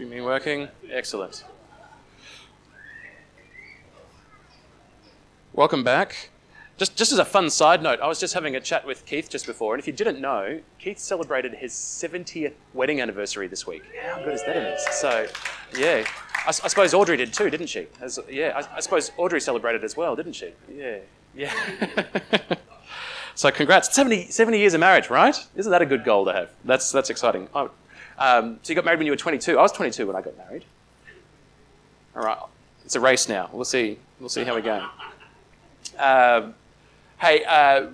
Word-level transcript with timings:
Streaming 0.00 0.24
working? 0.24 0.66
Excellent. 0.90 1.44
Welcome 5.52 5.84
back. 5.84 6.30
Just, 6.78 6.96
just 6.96 7.12
as 7.12 7.18
a 7.18 7.24
fun 7.26 7.50
side 7.50 7.82
note, 7.82 8.00
I 8.00 8.06
was 8.06 8.18
just 8.18 8.32
having 8.32 8.56
a 8.56 8.60
chat 8.62 8.86
with 8.86 9.04
Keith 9.04 9.28
just 9.28 9.44
before, 9.44 9.74
and 9.74 9.78
if 9.78 9.86
you 9.86 9.92
didn't 9.92 10.18
know, 10.18 10.60
Keith 10.78 10.98
celebrated 10.98 11.52
his 11.52 11.74
70th 11.74 12.54
wedding 12.72 13.02
anniversary 13.02 13.46
this 13.46 13.66
week. 13.66 13.82
How 14.02 14.24
good 14.24 14.32
is 14.32 14.42
that? 14.44 14.54
that? 14.54 14.78
Is? 14.78 14.86
So, 14.96 15.26
yeah. 15.76 16.06
I, 16.34 16.48
I, 16.48 16.52
suppose 16.52 16.94
Audrey 16.94 17.18
did 17.18 17.34
too, 17.34 17.50
didn't 17.50 17.66
she? 17.66 17.86
As, 18.00 18.18
yeah, 18.26 18.52
I, 18.56 18.76
I, 18.76 18.80
suppose 18.80 19.12
Audrey 19.18 19.42
celebrated 19.42 19.84
as 19.84 19.98
well, 19.98 20.16
didn't 20.16 20.32
she? 20.32 20.54
Yeah, 20.74 20.96
yeah. 21.34 21.52
so, 23.34 23.50
congrats. 23.50 23.94
70, 23.94 24.30
70 24.30 24.58
years 24.58 24.72
of 24.72 24.80
marriage, 24.80 25.10
right? 25.10 25.36
Isn't 25.56 25.70
that 25.70 25.82
a 25.82 25.86
good 25.86 26.04
goal 26.04 26.24
to 26.24 26.32
have? 26.32 26.48
That's, 26.64 26.90
that's 26.90 27.10
exciting. 27.10 27.50
Oh, 27.54 27.70
um, 28.20 28.60
so, 28.62 28.70
you 28.70 28.74
got 28.74 28.84
married 28.84 28.98
when 28.98 29.06
you 29.06 29.12
were 29.12 29.16
22. 29.16 29.58
I 29.58 29.62
was 29.62 29.72
22 29.72 30.06
when 30.06 30.14
I 30.14 30.20
got 30.20 30.36
married. 30.36 30.64
All 32.14 32.22
right. 32.22 32.38
It's 32.84 32.94
a 32.94 33.00
race 33.00 33.28
now. 33.28 33.48
We'll 33.52 33.64
see. 33.64 33.98
We'll 34.20 34.28
see 34.28 34.44
how 34.44 34.54
we 34.54 34.62
go. 34.62 34.86
Um, 35.98 36.54
hey, 37.18 37.44
uh, 37.44 37.86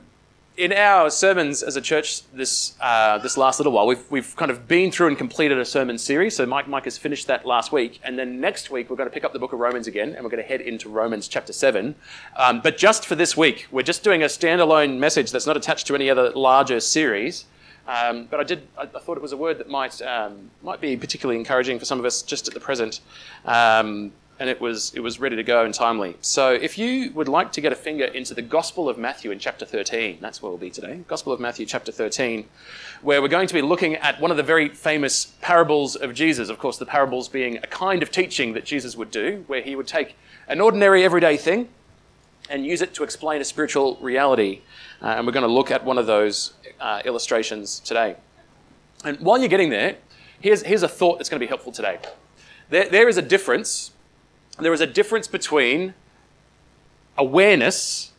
in 0.57 0.73
our 0.73 1.11
sermons 1.11 1.63
as 1.63 1.77
a 1.77 1.81
church 1.81 2.23
this 2.33 2.77
uh, 2.81 3.19
this 3.19 3.37
last 3.37 3.61
little 3.61 3.73
while, 3.73 3.87
we've 3.87 4.11
we've 4.11 4.35
kind 4.37 4.51
of 4.51 4.67
been 4.67 4.91
through 4.91 5.09
and 5.09 5.19
completed 5.19 5.59
a 5.59 5.65
sermon 5.65 5.99
series. 5.99 6.35
So 6.37 6.47
Mike 6.47 6.67
Mike 6.67 6.85
has 6.85 6.97
finished 6.97 7.27
that 7.27 7.47
last 7.47 7.73
week, 7.73 8.01
and 8.03 8.19
then 8.19 8.41
next 8.41 8.71
week 8.71 8.89
we're 8.89 8.97
going 8.97 9.09
to 9.09 9.13
pick 9.13 9.25
up 9.25 9.33
the 9.33 9.39
book 9.39 9.53
of 9.53 9.59
Romans 9.59 9.87
again, 9.87 10.15
and 10.15 10.25
we're 10.25 10.31
going 10.31 10.43
to 10.43 10.49
head 10.49 10.61
into 10.61 10.89
Romans 10.89 11.29
chapter 11.29 11.53
seven. 11.53 11.95
Um, 12.37 12.61
but 12.61 12.79
just 12.79 13.05
for 13.07 13.15
this 13.15 13.37
week, 13.37 13.67
we're 13.71 13.83
just 13.83 14.03
doing 14.03 14.23
a 14.23 14.27
standalone 14.27 14.99
message 14.99 15.31
that's 15.31 15.47
not 15.47 15.57
attached 15.57 15.87
to 15.89 15.95
any 15.95 16.09
other 16.09 16.31
larger 16.31 16.81
series. 16.81 17.45
Um, 17.87 18.27
but 18.31 18.41
I 18.41 18.43
did 18.43 18.67
I, 18.77 18.83
I, 18.83 18.87
thought 18.87 19.17
it 19.17 19.23
was 19.23 19.33
a 19.33 19.37
word 19.37 19.59
that 19.59 19.69
might 19.69 20.03
um, 20.03 20.51
might 20.63 20.81
be 20.81 20.97
particularly 20.97 21.39
encouraging 21.39 21.79
for 21.79 21.85
some 21.85 21.99
of 21.99 22.05
us 22.05 22.23
just 22.23 22.49
at 22.49 22.55
the 22.55 22.61
present. 22.61 23.01
Um, 23.45 24.13
and 24.39 24.51
it 24.51 24.61
was 24.61 24.93
it 24.95 25.01
was 25.01 25.19
ready 25.19 25.37
to 25.37 25.43
go 25.43 25.65
and 25.65 25.73
timely. 25.73 26.17
So 26.21 26.53
if 26.53 26.77
you 26.77 27.11
would 27.13 27.29
like 27.29 27.53
to 27.53 27.61
get 27.61 27.73
a 27.73 27.77
finger 27.77 28.05
into 28.05 28.35
the 28.35 28.43
Gospel 28.43 28.89
of 28.89 28.99
Matthew 28.99 29.31
in 29.31 29.39
chapter 29.39 29.65
13, 29.65 30.19
that's 30.21 30.43
where 30.43 30.51
we'll 30.51 30.59
be 30.59 30.71
today. 30.71 31.01
Gospel 31.09 31.33
of 31.33 31.41
Matthew 31.41 31.65
chapter 31.65 31.91
13, 31.91 32.47
where 33.03 33.23
we're 33.23 33.29
going 33.29 33.49
to 33.49 33.55
be 33.55 33.63
looking 33.63 33.95
at 33.97 34.21
one 34.21 34.31
of 34.31 34.37
the 34.37 34.43
very 34.43 34.69
famous 34.69 35.33
parables 35.41 35.97
of 35.97 36.13
Jesus. 36.13 36.49
Of 36.49 36.59
course, 36.59 36.77
the 36.77 36.87
parables 36.87 37.29
being 37.29 37.57
a 37.59 37.67
kind 37.67 38.03
of 38.03 38.11
teaching 38.11 38.53
that 38.55 38.65
Jesus 38.65 38.97
would 38.97 39.11
do, 39.11 39.45
where 39.47 39.63
he 39.63 39.75
would 39.75 39.87
take 39.87 40.17
an 40.49 40.61
ordinary 40.61 41.03
everyday 41.03 41.37
thing 41.37 41.69
and 42.49 42.65
use 42.65 42.83
it 42.83 42.95
to 42.95 43.05
explain 43.05 43.41
a 43.41 43.45
spiritual 43.45 43.97
reality. 44.01 44.61
Uh, 45.03 45.07
and 45.07 45.27
we're 45.27 45.33
going 45.33 45.47
to 45.47 45.53
look 45.53 45.71
at 45.71 45.85
one 45.85 45.99
of 45.99 46.07
those 46.07 46.53
uh, 46.81 47.03
illustrations 47.05 47.81
today. 47.81 48.17
And 49.05 49.19
while 49.21 49.39
you're 49.39 49.49
getting 49.49 49.71
there, 49.71 49.97
here's, 50.41 50.63
here's 50.63 50.83
a 50.83 50.89
thought 50.89 51.19
that's 51.19 51.29
going 51.29 51.41
to 51.41 51.45
be 51.45 51.49
helpful 51.49 51.73
today. 51.73 51.99
There, 52.71 52.89
there 52.89 53.09
is 53.09 53.17
a 53.17 53.23
difference 53.23 53.93
there 54.59 54.73
is 54.73 54.81
a 54.81 54.87
difference 54.87 55.29
between 55.29 55.93
awareness 57.19 58.13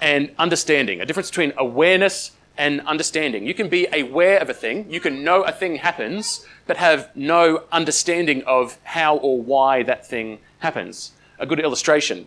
and 0.00 0.32
understanding, 0.38 1.00
a 1.00 1.06
difference 1.06 1.28
between 1.28 1.52
awareness 1.58 2.32
and 2.56 2.80
understanding. 2.82 3.46
You 3.46 3.54
can 3.54 3.68
be 3.68 3.86
aware 3.92 4.38
of 4.38 4.48
a 4.48 4.54
thing, 4.54 4.90
you 4.90 5.00
can 5.00 5.22
know 5.22 5.42
a 5.42 5.52
thing 5.52 5.76
happens, 5.76 6.46
but 6.66 6.78
have 6.78 7.14
no 7.14 7.64
understanding 7.70 8.42
of 8.44 8.78
how 8.84 9.16
or 9.16 9.40
why 9.40 9.82
that 9.82 10.06
thing 10.06 10.38
happens. 10.60 11.12
A 11.38 11.46
good 11.46 11.60
illustration. 11.60 12.26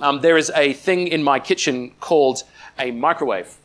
Um, 0.00 0.20
there 0.20 0.36
is 0.36 0.50
a 0.54 0.72
thing 0.74 1.06
in 1.06 1.22
my 1.22 1.38
kitchen 1.38 1.92
called 2.00 2.42
a 2.78 2.90
microwave. 2.90 3.56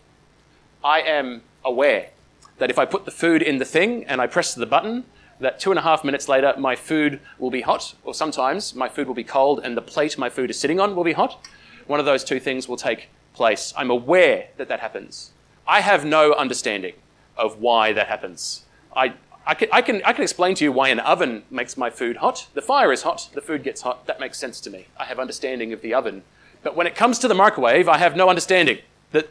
I 0.88 1.02
am 1.02 1.42
aware 1.66 2.12
that 2.60 2.70
if 2.70 2.80
I 2.80 2.86
put 2.86 3.04
the 3.04 3.12
food 3.12 3.42
in 3.42 3.58
the 3.58 3.66
thing 3.66 4.06
and 4.06 4.22
I 4.22 4.28
press 4.28 4.56
the 4.56 4.66
button, 4.66 5.04
that 5.42 5.60
two 5.60 5.70
and 5.70 5.78
a 5.78 5.82
half 5.82 6.06
minutes 6.06 6.30
later, 6.30 6.56
my 6.58 6.78
food 6.78 7.20
will 7.38 7.52
be 7.52 7.60
hot, 7.60 7.94
or 8.06 8.14
sometimes 8.14 8.74
my 8.74 8.88
food 8.88 9.06
will 9.06 9.14
be 9.14 9.26
cold 9.26 9.60
and 9.62 9.76
the 9.76 9.82
plate 9.82 10.18
my 10.18 10.30
food 10.30 10.50
is 10.50 10.58
sitting 10.58 10.80
on 10.80 10.96
will 10.96 11.04
be 11.04 11.12
hot. 11.12 11.46
One 11.88 12.00
of 12.00 12.06
those 12.06 12.24
two 12.24 12.40
things 12.40 12.70
will 12.70 12.78
take 12.78 13.10
place. 13.34 13.74
I'm 13.76 13.92
aware 13.92 14.48
that 14.56 14.70
that 14.70 14.80
happens. 14.80 15.32
I 15.68 15.82
have 15.82 16.06
no 16.06 16.32
understanding 16.32 16.94
of 17.36 17.60
why 17.60 17.92
that 17.92 18.08
happens. 18.08 18.64
I, 18.96 19.16
I, 19.46 19.56
can, 19.56 19.68
I, 19.74 19.82
can, 19.82 20.02
I 20.06 20.14
can 20.14 20.24
explain 20.24 20.56
to 20.56 20.64
you 20.64 20.72
why 20.72 20.88
an 20.88 21.02
oven 21.02 21.44
makes 21.52 21.76
my 21.76 21.90
food 21.90 22.18
hot. 22.18 22.48
The 22.54 22.62
fire 22.62 22.94
is 22.94 23.02
hot, 23.02 23.28
the 23.34 23.42
food 23.42 23.62
gets 23.62 23.82
hot. 23.82 24.08
That 24.08 24.22
makes 24.22 24.40
sense 24.40 24.62
to 24.62 24.70
me. 24.70 24.88
I 24.98 25.04
have 25.04 25.20
understanding 25.20 25.74
of 25.74 25.82
the 25.82 25.94
oven. 25.94 26.24
But 26.64 26.78
when 26.78 26.88
it 26.88 26.96
comes 26.96 27.20
to 27.20 27.28
the 27.28 27.36
microwave, 27.36 27.90
I 27.90 27.98
have 27.98 28.16
no 28.16 28.30
understanding. 28.30 28.78
The, 29.12 29.28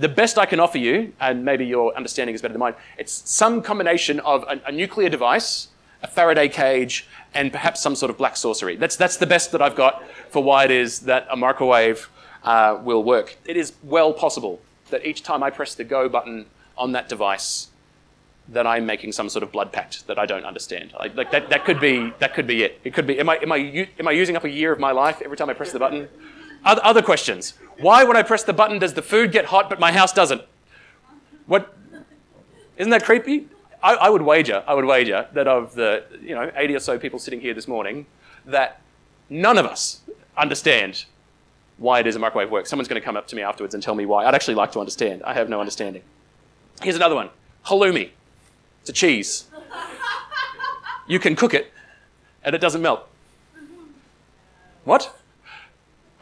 the 0.00 0.08
best 0.08 0.38
I 0.38 0.46
can 0.46 0.60
offer 0.60 0.78
you, 0.78 1.12
and 1.20 1.44
maybe 1.44 1.66
your 1.66 1.94
understanding 1.94 2.34
is 2.34 2.40
better 2.40 2.54
than 2.54 2.60
mine, 2.60 2.74
it's 2.96 3.30
some 3.30 3.60
combination 3.60 4.18
of 4.20 4.42
a, 4.44 4.60
a 4.66 4.72
nuclear 4.72 5.10
device, 5.10 5.68
a 6.02 6.08
Faraday 6.08 6.48
cage, 6.48 7.06
and 7.34 7.52
perhaps 7.52 7.82
some 7.82 7.94
sort 7.94 8.10
of 8.10 8.16
black 8.16 8.36
sorcery. 8.36 8.76
That's, 8.76 8.96
that's 8.96 9.18
the 9.18 9.26
best 9.26 9.52
that 9.52 9.60
I've 9.60 9.76
got 9.76 10.02
for 10.30 10.42
why 10.42 10.64
it 10.64 10.70
is 10.70 11.00
that 11.00 11.26
a 11.30 11.36
microwave 11.36 12.08
uh, 12.42 12.80
will 12.82 13.04
work. 13.04 13.36
It 13.44 13.58
is 13.58 13.74
well 13.84 14.14
possible 14.14 14.60
that 14.88 15.04
each 15.04 15.22
time 15.22 15.42
I 15.42 15.50
press 15.50 15.74
the 15.74 15.84
go 15.84 16.08
button 16.08 16.46
on 16.78 16.92
that 16.92 17.08
device, 17.10 17.68
that 18.48 18.66
I'm 18.66 18.86
making 18.86 19.12
some 19.12 19.28
sort 19.28 19.42
of 19.42 19.52
blood 19.52 19.70
pact 19.70 20.06
that 20.06 20.18
I 20.18 20.24
don't 20.24 20.44
understand. 20.44 20.94
Like, 20.98 21.14
like 21.14 21.30
that, 21.30 21.50
that 21.50 21.64
could 21.66 21.78
be 21.78 22.12
that 22.18 22.34
could 22.34 22.46
be 22.46 22.64
it. 22.64 22.80
It 22.82 22.94
could 22.94 23.06
be. 23.06 23.20
Am 23.20 23.28
I 23.28 23.36
am 23.36 23.52
I 23.52 23.88
am 23.98 24.08
I 24.08 24.10
using 24.10 24.34
up 24.34 24.44
a 24.44 24.50
year 24.50 24.72
of 24.72 24.80
my 24.80 24.90
life 24.90 25.22
every 25.22 25.36
time 25.36 25.50
I 25.50 25.54
press 25.54 25.70
the 25.70 25.78
button? 25.78 26.08
Other, 26.64 27.02
questions. 27.02 27.54
Why, 27.78 28.04
when 28.04 28.16
I 28.16 28.22
press 28.22 28.42
the 28.42 28.52
button, 28.52 28.78
does 28.78 28.94
the 28.94 29.02
food 29.02 29.32
get 29.32 29.46
hot 29.46 29.70
but 29.70 29.80
my 29.80 29.92
house 29.92 30.12
doesn't? 30.12 30.42
What? 31.46 31.74
Isn't 32.76 32.90
that 32.90 33.04
creepy? 33.04 33.48
I, 33.82 33.94
I, 33.94 34.10
would 34.10 34.22
wager, 34.22 34.62
I 34.66 34.74
would 34.74 34.84
wager 34.84 35.26
that 35.32 35.48
of 35.48 35.74
the 35.74 36.04
you 36.22 36.34
know 36.34 36.50
80 36.54 36.76
or 36.76 36.80
so 36.80 36.98
people 36.98 37.18
sitting 37.18 37.40
here 37.40 37.54
this 37.54 37.66
morning, 37.66 38.06
that 38.46 38.82
none 39.30 39.56
of 39.56 39.64
us 39.64 40.00
understand 40.36 41.06
why 41.78 42.00
it 42.00 42.06
is 42.06 42.14
a 42.14 42.18
microwave 42.18 42.50
works. 42.50 42.68
Someone's 42.68 42.88
going 42.88 43.00
to 43.00 43.04
come 43.04 43.16
up 43.16 43.26
to 43.28 43.36
me 43.36 43.42
afterwards 43.42 43.72
and 43.72 43.82
tell 43.82 43.94
me 43.94 44.04
why. 44.04 44.26
I'd 44.26 44.34
actually 44.34 44.54
like 44.54 44.72
to 44.72 44.80
understand. 44.80 45.22
I 45.22 45.32
have 45.32 45.48
no 45.48 45.60
understanding. 45.60 46.02
Here's 46.82 46.96
another 46.96 47.14
one: 47.14 47.30
halloumi. 47.66 48.10
It's 48.82 48.90
a 48.90 48.92
cheese. 48.92 49.46
You 51.06 51.18
can 51.18 51.34
cook 51.36 51.54
it, 51.54 51.72
and 52.44 52.54
it 52.54 52.60
doesn't 52.60 52.82
melt. 52.82 53.08
What? 54.84 55.19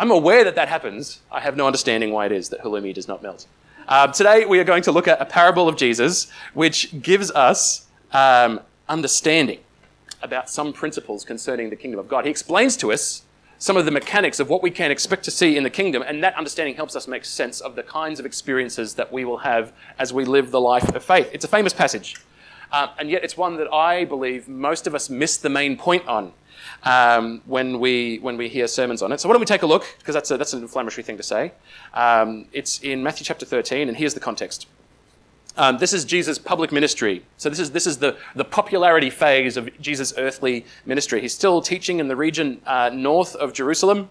I'm 0.00 0.12
aware 0.12 0.44
that 0.44 0.54
that 0.54 0.69
happens. 0.69 1.20
I 1.31 1.41
have 1.41 1.56
no 1.56 1.66
understanding 1.66 2.12
why 2.12 2.26
it 2.26 2.32
is 2.32 2.50
that 2.50 2.60
halloumi 2.60 2.94
does 2.94 3.09
not 3.09 3.20
melt. 3.20 3.47
Uh, 3.88 4.06
today, 4.06 4.44
we 4.44 4.60
are 4.60 4.64
going 4.64 4.82
to 4.84 4.92
look 4.92 5.09
at 5.09 5.20
a 5.20 5.25
parable 5.25 5.69
of 5.69 5.76
Jesus, 5.76 6.31
which 6.54 7.03
gives 7.03 7.32
us 7.32 7.86
um, 8.12 8.60
understanding 8.88 9.58
about 10.22 10.48
some 10.48 10.72
principles 10.72 11.25
concerning 11.25 11.70
the 11.70 11.75
kingdom 11.75 11.98
of 11.98 12.06
God. 12.06 12.25
He 12.25 12.31
explains 12.31 12.76
to 12.76 12.92
us 12.92 13.22
some 13.58 13.76
of 13.76 13.87
the 13.87 13.91
mechanics 13.91 14.38
of 14.38 14.48
what 14.48 14.62
we 14.62 14.70
can 14.70 14.92
expect 14.92 15.25
to 15.25 15.32
see 15.32 15.56
in 15.56 15.64
the 15.64 15.70
kingdom, 15.70 16.04
and 16.06 16.22
that 16.22 16.37
understanding 16.37 16.76
helps 16.76 16.94
us 16.94 17.08
make 17.08 17.25
sense 17.25 17.60
of 17.60 17.75
the 17.75 17.82
kinds 17.82 18.20
of 18.20 18.26
experiences 18.26 18.94
that 18.94 19.12
we 19.12 19.25
will 19.25 19.38
have 19.38 19.72
as 19.98 20.12
we 20.12 20.25
live 20.25 20.53
the 20.53 20.60
life 20.60 20.94
of 20.94 21.03
faith. 21.03 21.28
It's 21.32 21.44
a 21.44 21.48
famous 21.48 21.72
passage, 21.72 22.14
uh, 22.70 22.88
and 23.00 23.10
yet 23.10 23.25
it's 23.25 23.37
one 23.37 23.56
that 23.56 23.72
I 23.72 24.04
believe 24.04 24.47
most 24.47 24.87
of 24.87 24.94
us 24.94 25.10
miss 25.10 25.37
the 25.38 25.50
main 25.50 25.76
point 25.76 26.06
on 26.06 26.34
um, 26.84 27.43
when, 27.47 27.81
we, 27.81 28.19
when 28.19 28.37
we 28.37 28.49
hear 28.49 28.67
sermons 28.67 29.03
on 29.03 29.12
it. 29.12 29.21
So 29.21 29.29
why 29.29 29.34
don't 29.34 29.41
we 29.41 29.47
take 29.47 29.62
a 29.62 29.67
look, 29.67 29.87
because 29.99 30.15
that's, 30.15 30.31
a, 30.31 30.37
that's 30.37 30.53
an 30.53 30.62
inflammatory 30.62 31.03
thing 31.03 31.17
to 31.17 31.23
say. 31.23 31.53
Um, 31.95 32.47
it's 32.53 32.81
in 32.81 33.03
Matthew 33.03 33.25
chapter 33.25 33.47
13, 33.47 33.89
and 33.89 33.97
here's 33.97 34.15
the 34.15 34.21
context. 34.21 34.67
Um, 35.56 35.79
this 35.79 35.93
is 35.93 36.05
Jesus' 36.05 36.39
public 36.39 36.71
ministry. 36.71 37.25
So 37.37 37.49
this 37.49 37.59
is, 37.59 37.73
this 37.73 37.87
is 37.87 37.99
the, 37.99 38.17
the 38.37 38.45
popularity 38.45 39.11
phase 39.11 39.56
of 39.56 39.69
Jesus' 39.81 40.15
earthly 40.17 40.65
ministry. 40.87 41.21
He's 41.21 41.34
still 41.34 41.61
teaching 41.61 41.99
in 41.99 42.06
the 42.06 42.15
region 42.15 42.61
uh, 42.65 42.91
north 42.93 43.35
of 43.35 43.53
Jerusalem, 43.53 44.09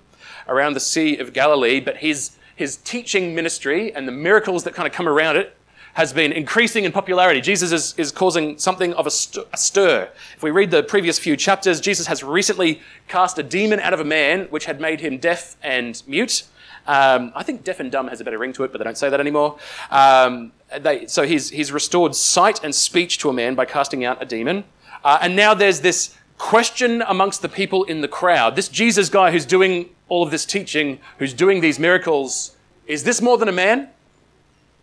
around 0.47 0.73
the 0.73 0.79
Sea 0.79 1.17
of 1.17 1.33
Galilee, 1.33 1.79
but 1.79 1.97
his, 1.97 2.31
his 2.55 2.77
teaching 2.77 3.35
ministry 3.35 3.93
and 3.93 4.07
the 4.07 4.11
miracles 4.11 4.63
that 4.63 4.73
kind 4.73 4.87
of 4.87 4.93
come 4.93 5.07
around 5.07 5.37
it 5.37 5.56
has 5.97 6.13
been 6.13 6.31
increasing 6.31 6.83
in 6.83 6.91
popularity. 6.91 7.41
Jesus 7.41 7.71
is, 7.71 7.95
is 7.97 8.11
causing 8.11 8.55
something 8.59 8.93
of 8.93 9.07
a, 9.07 9.09
st- 9.09 9.47
a, 9.51 9.57
stir. 9.57 10.07
If 10.35 10.43
we 10.43 10.51
read 10.51 10.69
the 10.69 10.83
previous 10.83 11.17
few 11.17 11.35
chapters, 11.35 11.81
Jesus 11.81 12.05
has 12.05 12.23
recently 12.23 12.81
cast 13.07 13.39
a 13.39 13.43
demon 13.43 13.79
out 13.79 13.95
of 13.95 13.99
a 13.99 14.03
man 14.03 14.45
which 14.51 14.65
had 14.65 14.79
made 14.79 14.99
him 14.99 15.17
deaf 15.17 15.57
and 15.63 15.99
mute. 16.05 16.43
Um, 16.85 17.31
I 17.33 17.41
think 17.41 17.63
deaf 17.63 17.79
and 17.79 17.91
dumb 17.91 18.09
has 18.09 18.21
a 18.21 18.23
better 18.23 18.37
ring 18.37 18.53
to 18.53 18.63
it, 18.63 18.71
but 18.71 18.77
they 18.77 18.83
don't 18.83 18.95
say 18.95 19.09
that 19.09 19.19
anymore. 19.19 19.57
Um, 19.89 20.51
they, 20.79 21.07
so 21.07 21.23
he's, 21.23 21.49
he's 21.49 21.71
restored 21.71 22.13
sight 22.13 22.63
and 22.63 22.75
speech 22.75 23.17
to 23.17 23.29
a 23.29 23.33
man 23.33 23.55
by 23.55 23.65
casting 23.65 24.05
out 24.05 24.21
a 24.21 24.25
demon. 24.25 24.65
Uh, 25.03 25.17
and 25.19 25.35
now 25.35 25.55
there's 25.55 25.81
this 25.81 26.15
question 26.37 27.01
amongst 27.07 27.41
the 27.41 27.49
people 27.49 27.85
in 27.85 28.01
the 28.01 28.07
crowd. 28.07 28.55
This 28.55 28.69
Jesus 28.69 29.09
guy 29.09 29.31
who's 29.31 29.47
doing 29.47 29.89
all 30.09 30.21
of 30.21 30.29
this 30.29 30.45
teaching, 30.45 30.99
who's 31.17 31.33
doing 31.33 31.61
these 31.61 31.79
miracles, 31.79 32.55
is 32.85 33.03
this 33.03 33.19
more 33.19 33.39
than 33.39 33.47
a 33.47 33.51
man? 33.51 33.89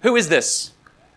Who 0.01 0.17
is 0.17 0.29
this? 0.29 0.73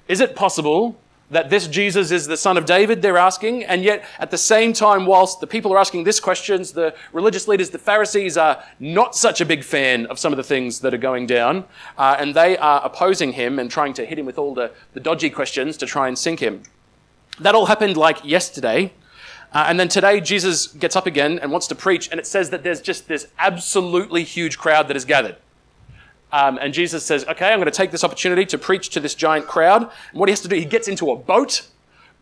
Is 0.07 0.21
it 0.21 0.35
possible 0.35 0.97
that 1.29 1.49
this 1.49 1.67
Jesus 1.67 2.11
is 2.11 2.27
the 2.27 2.37
son 2.37 2.57
of 2.57 2.65
David, 2.65 3.01
they're 3.01 3.17
asking, 3.17 3.65
and 3.65 3.83
yet 3.83 4.05
at 4.17 4.31
the 4.31 4.37
same 4.37 4.71
time, 4.71 5.05
whilst 5.05 5.41
the 5.41 5.47
people 5.47 5.73
are 5.73 5.77
asking 5.77 6.05
this 6.05 6.21
questions, 6.21 6.71
the 6.71 6.95
religious 7.11 7.47
leaders, 7.47 7.69
the 7.69 7.77
Pharisees, 7.77 8.37
are 8.37 8.63
not 8.79 9.15
such 9.15 9.41
a 9.41 9.45
big 9.45 9.63
fan 9.63 10.05
of 10.05 10.17
some 10.17 10.31
of 10.31 10.37
the 10.37 10.43
things 10.43 10.79
that 10.79 10.93
are 10.93 10.97
going 10.99 11.27
down, 11.27 11.65
uh, 11.97 12.15
and 12.17 12.33
they 12.33 12.57
are 12.57 12.81
opposing 12.83 13.33
him 13.33 13.59
and 13.59 13.69
trying 13.69 13.93
to 13.95 14.05
hit 14.05 14.17
him 14.17 14.25
with 14.25 14.37
all 14.37 14.53
the, 14.53 14.71
the 14.93 15.01
dodgy 15.01 15.29
questions 15.29 15.75
to 15.77 15.85
try 15.85 16.07
and 16.07 16.17
sink 16.17 16.39
him. 16.39 16.63
That 17.39 17.55
all 17.55 17.65
happened 17.65 17.97
like 17.97 18.23
yesterday. 18.23 18.93
Uh, 19.53 19.65
and 19.67 19.79
then 19.79 19.87
today, 19.87 20.19
Jesus 20.19 20.67
gets 20.67 20.95
up 20.95 21.05
again 21.05 21.39
and 21.39 21.51
wants 21.51 21.67
to 21.67 21.75
preach, 21.75 22.09
and 22.09 22.19
it 22.19 22.27
says 22.27 22.49
that 22.51 22.63
there's 22.63 22.81
just 22.81 23.07
this 23.07 23.27
absolutely 23.37 24.23
huge 24.23 24.57
crowd 24.57 24.87
that 24.87 24.95
is 24.95 25.05
gathered. 25.05 25.37
Um, 26.37 26.59
and 26.61 26.71
Jesus 26.71 27.03
says, 27.03 27.25
Okay, 27.25 27.51
I'm 27.51 27.57
going 27.57 27.65
to 27.65 27.71
take 27.71 27.89
this 27.89 28.03
opportunity 28.03 28.45
to 28.45 28.59
preach 28.59 28.89
to 28.89 28.99
this 28.99 29.15
giant 29.15 29.47
crowd. 29.47 29.81
And 30.11 30.19
what 30.19 30.29
he 30.29 30.31
has 30.31 30.41
to 30.41 30.47
do, 30.47 30.55
he 30.55 30.65
gets 30.65 30.87
into 30.87 31.09
a 31.09 31.15
boat, 31.15 31.67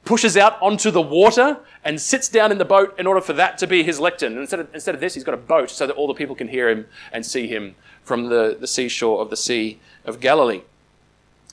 pushes 0.05 0.37
out 0.37 0.57
onto 0.61 0.89
the 0.89 1.01
water, 1.01 1.57
and 1.83 1.99
sits 1.99 2.29
down 2.29 2.49
in 2.49 2.57
the 2.57 2.63
boat 2.63 2.97
in 2.97 3.07
order 3.07 3.19
for 3.19 3.33
that 3.33 3.57
to 3.57 3.67
be 3.67 3.83
his 3.83 3.99
lectern. 3.99 4.31
And 4.31 4.41
instead 4.41 4.61
of, 4.61 4.73
instead 4.73 4.95
of 4.95 5.01
this, 5.01 5.15
he's 5.15 5.25
got 5.25 5.33
a 5.33 5.37
boat 5.55 5.69
so 5.69 5.85
that 5.85 5.93
all 5.97 6.07
the 6.07 6.13
people 6.13 6.33
can 6.33 6.47
hear 6.47 6.69
him 6.69 6.85
and 7.11 7.25
see 7.25 7.47
him 7.47 7.75
from 8.03 8.29
the, 8.29 8.55
the 8.57 8.67
seashore 8.67 9.19
of 9.19 9.29
the 9.29 9.35
Sea 9.35 9.79
of 10.05 10.21
Galilee. 10.21 10.61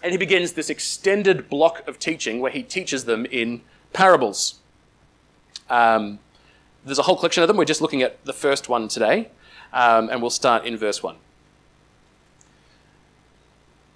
And 0.00 0.12
he 0.12 0.19
begins 0.19 0.53
this 0.53 0.70
extended 0.70 1.49
block 1.49 1.87
of 1.88 1.99
teaching 1.99 2.38
where 2.38 2.53
he 2.53 2.62
teaches 2.62 3.06
them 3.06 3.26
in 3.26 3.62
parables. 3.93 4.61
Um, 5.69 6.20
there's 6.85 7.00
a 7.00 7.03
whole 7.03 7.17
collection 7.17 7.43
of 7.43 7.49
them. 7.49 7.56
We're 7.56 7.64
just 7.64 7.81
looking 7.81 8.03
at 8.03 8.25
the 8.25 8.32
first 8.32 8.69
one 8.69 8.87
today, 8.87 9.31
um, 9.73 10.11
and 10.11 10.20
we'll 10.20 10.31
start 10.31 10.64
in 10.64 10.76
verse 10.76 11.03
1. 11.03 11.17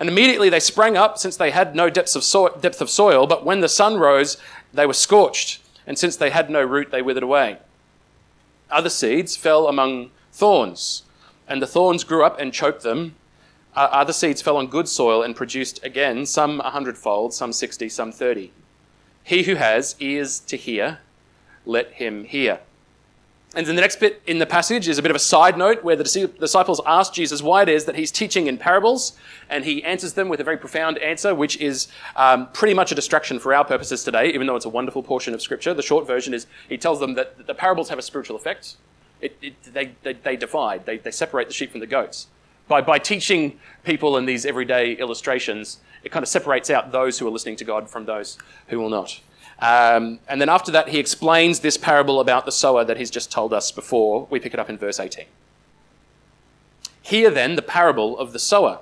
and 0.00 0.08
immediately 0.08 0.48
they 0.48 0.58
sprang 0.58 0.96
up 0.96 1.18
since 1.18 1.36
they 1.36 1.50
had 1.50 1.76
no 1.76 1.90
depth 1.90 2.16
of, 2.16 2.24
so- 2.24 2.56
depth 2.60 2.80
of 2.80 2.88
soil, 2.88 3.26
but 3.26 3.44
when 3.44 3.60
the 3.60 3.68
sun 3.68 3.98
rose, 3.98 4.38
they 4.72 4.86
were 4.86 4.94
scorched, 4.94 5.62
and 5.86 5.98
since 5.98 6.16
they 6.16 6.30
had 6.30 6.48
no 6.48 6.62
root, 6.62 6.90
they 6.90 7.02
withered 7.02 7.22
away. 7.22 7.58
Other 8.70 8.88
seeds 8.88 9.36
fell 9.36 9.68
among 9.68 10.10
thorns, 10.32 11.02
and 11.46 11.60
the 11.60 11.66
thorns 11.66 12.02
grew 12.02 12.24
up 12.24 12.40
and 12.40 12.52
choked 12.52 12.82
them. 12.82 13.14
Uh, 13.76 13.88
other 13.92 14.12
seeds 14.12 14.40
fell 14.40 14.56
on 14.56 14.68
good 14.68 14.88
soil 14.88 15.22
and 15.22 15.36
produced 15.36 15.84
again, 15.84 16.24
some 16.24 16.60
a 16.60 16.70
hundredfold, 16.70 17.34
some 17.34 17.52
sixty, 17.52 17.88
some 17.88 18.10
thirty. 18.10 18.52
He 19.22 19.42
who 19.42 19.56
has 19.56 19.96
ears 20.00 20.40
to 20.40 20.56
hear, 20.56 21.00
let 21.66 21.92
him 21.92 22.24
hear. 22.24 22.60
And 23.56 23.66
then 23.66 23.74
the 23.74 23.80
next 23.80 23.98
bit 23.98 24.22
in 24.28 24.38
the 24.38 24.46
passage 24.46 24.86
is 24.86 24.98
a 24.98 25.02
bit 25.02 25.10
of 25.10 25.16
a 25.16 25.20
side 25.20 25.58
note 25.58 25.82
where 25.82 25.96
the 25.96 26.04
disciples 26.38 26.80
ask 26.86 27.12
Jesus 27.12 27.42
why 27.42 27.62
it 27.62 27.68
is 27.68 27.84
that 27.86 27.96
he's 27.96 28.12
teaching 28.12 28.46
in 28.46 28.56
parables, 28.56 29.16
and 29.48 29.64
he 29.64 29.82
answers 29.82 30.12
them 30.12 30.28
with 30.28 30.40
a 30.40 30.44
very 30.44 30.56
profound 30.56 30.98
answer, 30.98 31.34
which 31.34 31.56
is 31.56 31.88
um, 32.14 32.48
pretty 32.52 32.74
much 32.74 32.92
a 32.92 32.94
distraction 32.94 33.40
for 33.40 33.52
our 33.52 33.64
purposes 33.64 34.04
today, 34.04 34.28
even 34.28 34.46
though 34.46 34.54
it's 34.54 34.66
a 34.66 34.70
wonderful 34.70 35.02
portion 35.02 35.34
of 35.34 35.42
Scripture. 35.42 35.74
The 35.74 35.82
short 35.82 36.06
version 36.06 36.32
is 36.32 36.46
he 36.68 36.78
tells 36.78 37.00
them 37.00 37.14
that 37.14 37.48
the 37.48 37.54
parables 37.54 37.88
have 37.88 37.98
a 37.98 38.02
spiritual 38.02 38.36
effect. 38.36 38.76
It, 39.20 39.36
it, 39.42 39.54
they, 39.74 39.94
they, 40.04 40.12
they, 40.12 40.36
divide, 40.36 40.86
they, 40.86 40.98
they 40.98 41.10
separate 41.10 41.48
the 41.48 41.54
sheep 41.54 41.72
from 41.72 41.80
the 41.80 41.88
goats. 41.88 42.28
By, 42.68 42.82
by 42.82 43.00
teaching 43.00 43.58
people 43.82 44.16
in 44.16 44.26
these 44.26 44.46
everyday 44.46 44.92
illustrations, 44.92 45.80
it 46.04 46.12
kind 46.12 46.22
of 46.22 46.28
separates 46.28 46.70
out 46.70 46.92
those 46.92 47.18
who 47.18 47.26
are 47.26 47.30
listening 47.30 47.56
to 47.56 47.64
God 47.64 47.90
from 47.90 48.04
those 48.06 48.38
who 48.68 48.78
will 48.78 48.90
not. 48.90 49.20
Um, 49.60 50.20
and 50.26 50.40
then 50.40 50.48
after 50.48 50.72
that, 50.72 50.88
he 50.88 50.98
explains 50.98 51.60
this 51.60 51.76
parable 51.76 52.20
about 52.20 52.46
the 52.46 52.52
sower 52.52 52.84
that 52.84 52.96
he's 52.96 53.10
just 53.10 53.30
told 53.30 53.52
us 53.52 53.70
before. 53.70 54.26
We 54.30 54.40
pick 54.40 54.54
it 54.54 54.60
up 54.60 54.70
in 54.70 54.78
verse 54.78 54.98
18. 54.98 55.26
Hear 57.02 57.30
then 57.30 57.56
the 57.56 57.62
parable 57.62 58.18
of 58.18 58.32
the 58.32 58.38
sower. 58.38 58.80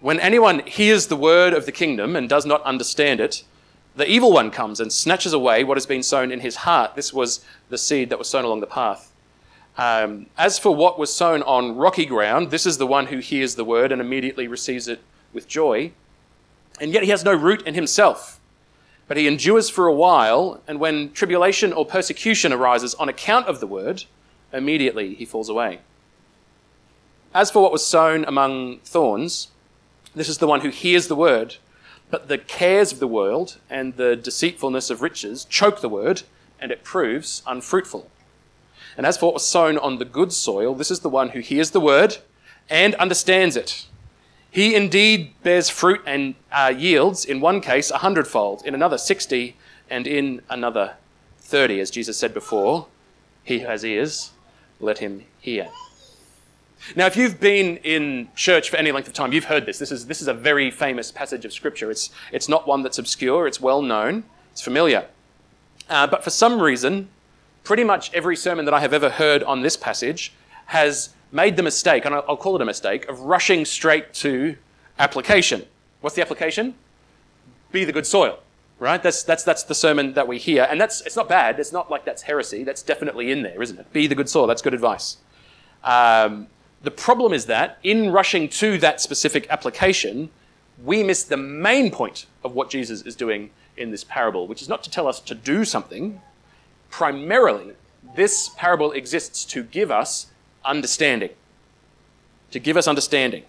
When 0.00 0.18
anyone 0.20 0.60
hears 0.60 1.08
the 1.08 1.16
word 1.16 1.52
of 1.52 1.66
the 1.66 1.72
kingdom 1.72 2.16
and 2.16 2.28
does 2.28 2.46
not 2.46 2.62
understand 2.62 3.20
it, 3.20 3.42
the 3.96 4.08
evil 4.08 4.32
one 4.32 4.50
comes 4.50 4.80
and 4.80 4.92
snatches 4.92 5.32
away 5.32 5.64
what 5.64 5.76
has 5.76 5.86
been 5.86 6.04
sown 6.04 6.30
in 6.30 6.40
his 6.40 6.56
heart. 6.56 6.94
This 6.94 7.12
was 7.12 7.44
the 7.68 7.76
seed 7.76 8.10
that 8.10 8.18
was 8.18 8.28
sown 8.28 8.44
along 8.44 8.60
the 8.60 8.66
path. 8.66 9.12
Um, 9.76 10.26
as 10.38 10.58
for 10.58 10.74
what 10.74 10.98
was 10.98 11.12
sown 11.12 11.42
on 11.42 11.76
rocky 11.76 12.06
ground, 12.06 12.50
this 12.50 12.64
is 12.64 12.78
the 12.78 12.86
one 12.86 13.06
who 13.06 13.18
hears 13.18 13.56
the 13.56 13.64
word 13.64 13.92
and 13.92 14.00
immediately 14.00 14.48
receives 14.48 14.88
it 14.88 15.00
with 15.32 15.48
joy. 15.48 15.92
And 16.80 16.92
yet 16.92 17.02
he 17.02 17.10
has 17.10 17.24
no 17.24 17.34
root 17.34 17.66
in 17.66 17.74
himself 17.74 18.38
but 19.08 19.16
he 19.16 19.26
endures 19.26 19.70
for 19.70 19.86
a 19.86 19.94
while, 19.94 20.60
and 20.68 20.78
when 20.78 21.10
tribulation 21.12 21.72
or 21.72 21.86
persecution 21.86 22.52
arises 22.52 22.94
on 22.94 23.08
account 23.08 23.46
of 23.46 23.58
the 23.58 23.66
word, 23.66 24.04
immediately 24.52 25.14
he 25.14 25.24
falls 25.24 25.48
away. 25.48 25.80
As 27.34 27.50
for 27.50 27.62
what 27.62 27.72
was 27.72 27.86
sown 27.86 28.24
among 28.26 28.80
thorns, 28.80 29.48
this 30.14 30.28
is 30.28 30.38
the 30.38 30.46
one 30.46 30.60
who 30.60 30.68
hears 30.68 31.08
the 31.08 31.16
word, 31.16 31.56
but 32.10 32.28
the 32.28 32.38
cares 32.38 32.92
of 32.92 33.00
the 33.00 33.08
world 33.08 33.58
and 33.68 33.96
the 33.96 34.14
deceitfulness 34.14 34.90
of 34.90 35.02
riches 35.02 35.46
choke 35.46 35.80
the 35.80 35.88
word, 35.88 36.22
and 36.60 36.70
it 36.70 36.84
proves 36.84 37.42
unfruitful. 37.46 38.10
And 38.96 39.06
as 39.06 39.16
for 39.16 39.26
what 39.26 39.34
was 39.34 39.46
sown 39.46 39.78
on 39.78 39.98
the 39.98 40.04
good 40.04 40.32
soil, 40.32 40.74
this 40.74 40.90
is 40.90 41.00
the 41.00 41.08
one 41.08 41.30
who 41.30 41.40
hears 41.40 41.70
the 41.70 41.80
word 41.80 42.18
and 42.68 42.94
understands 42.96 43.56
it 43.56 43.86
he 44.50 44.74
indeed 44.74 45.34
bears 45.42 45.68
fruit 45.68 46.00
and 46.06 46.34
uh, 46.50 46.72
yields, 46.76 47.24
in 47.24 47.40
one 47.40 47.60
case, 47.60 47.90
a 47.90 47.98
hundredfold, 47.98 48.64
in 48.64 48.74
another, 48.74 48.98
60, 48.98 49.56
and 49.90 50.06
in 50.06 50.42
another, 50.48 50.94
30. 51.40 51.80
As 51.80 51.90
Jesus 51.90 52.16
said 52.18 52.34
before, 52.34 52.86
he 53.42 53.60
who 53.60 53.66
has 53.66 53.84
ears, 53.84 54.32
let 54.80 54.98
him 54.98 55.24
hear. 55.40 55.68
Now, 56.94 57.06
if 57.06 57.16
you've 57.16 57.40
been 57.40 57.78
in 57.78 58.28
church 58.34 58.70
for 58.70 58.76
any 58.76 58.92
length 58.92 59.08
of 59.08 59.14
time, 59.14 59.32
you've 59.32 59.44
heard 59.44 59.66
this. 59.66 59.78
This 59.78 59.90
is, 59.90 60.06
this 60.06 60.20
is 60.20 60.28
a 60.28 60.34
very 60.34 60.70
famous 60.70 61.10
passage 61.10 61.44
of 61.44 61.52
Scripture. 61.52 61.90
It's, 61.90 62.10
it's 62.32 62.48
not 62.48 62.66
one 62.66 62.82
that's 62.82 62.98
obscure, 62.98 63.46
it's 63.46 63.60
well 63.60 63.82
known, 63.82 64.24
it's 64.52 64.60
familiar. 64.60 65.06
Uh, 65.88 66.06
but 66.06 66.22
for 66.22 66.30
some 66.30 66.60
reason, 66.60 67.08
pretty 67.64 67.84
much 67.84 68.12
every 68.14 68.36
sermon 68.36 68.64
that 68.66 68.74
I 68.74 68.80
have 68.80 68.92
ever 68.92 69.10
heard 69.10 69.42
on 69.42 69.62
this 69.62 69.76
passage 69.76 70.32
has 70.66 71.10
made 71.30 71.56
the 71.56 71.62
mistake, 71.62 72.04
and 72.04 72.14
I'll 72.14 72.36
call 72.36 72.56
it 72.56 72.62
a 72.62 72.64
mistake, 72.64 73.08
of 73.08 73.20
rushing 73.20 73.64
straight 73.64 74.14
to 74.14 74.56
application. 74.98 75.64
What's 76.00 76.16
the 76.16 76.22
application? 76.22 76.74
Be 77.72 77.84
the 77.84 77.92
good 77.92 78.06
soil, 78.06 78.38
right? 78.78 79.02
That's, 79.02 79.22
that's, 79.22 79.44
that's 79.44 79.64
the 79.64 79.74
sermon 79.74 80.14
that 80.14 80.26
we 80.26 80.38
hear. 80.38 80.66
And 80.70 80.80
that's, 80.80 81.00
it's 81.02 81.16
not 81.16 81.28
bad. 81.28 81.60
It's 81.60 81.72
not 81.72 81.90
like 81.90 82.04
that's 82.04 82.22
heresy. 82.22 82.64
That's 82.64 82.82
definitely 82.82 83.30
in 83.30 83.42
there, 83.42 83.60
isn't 83.62 83.78
it? 83.78 83.92
Be 83.92 84.06
the 84.06 84.14
good 84.14 84.28
soil. 84.28 84.46
That's 84.46 84.62
good 84.62 84.74
advice. 84.74 85.18
Um, 85.84 86.48
the 86.82 86.90
problem 86.90 87.32
is 87.32 87.46
that 87.46 87.78
in 87.82 88.10
rushing 88.10 88.48
to 88.48 88.78
that 88.78 89.00
specific 89.00 89.46
application, 89.50 90.30
we 90.84 91.02
miss 91.02 91.24
the 91.24 91.36
main 91.36 91.90
point 91.90 92.26
of 92.44 92.54
what 92.54 92.70
Jesus 92.70 93.02
is 93.02 93.16
doing 93.16 93.50
in 93.76 93.90
this 93.90 94.04
parable, 94.04 94.46
which 94.46 94.62
is 94.62 94.68
not 94.68 94.82
to 94.84 94.90
tell 94.90 95.08
us 95.08 95.20
to 95.20 95.34
do 95.34 95.64
something. 95.64 96.20
Primarily, 96.90 97.74
this 98.16 98.50
parable 98.56 98.92
exists 98.92 99.44
to 99.46 99.62
give 99.62 99.90
us 99.90 100.28
understanding. 100.68 101.30
To 102.52 102.60
give 102.60 102.76
us 102.76 102.86
understanding. 102.86 103.42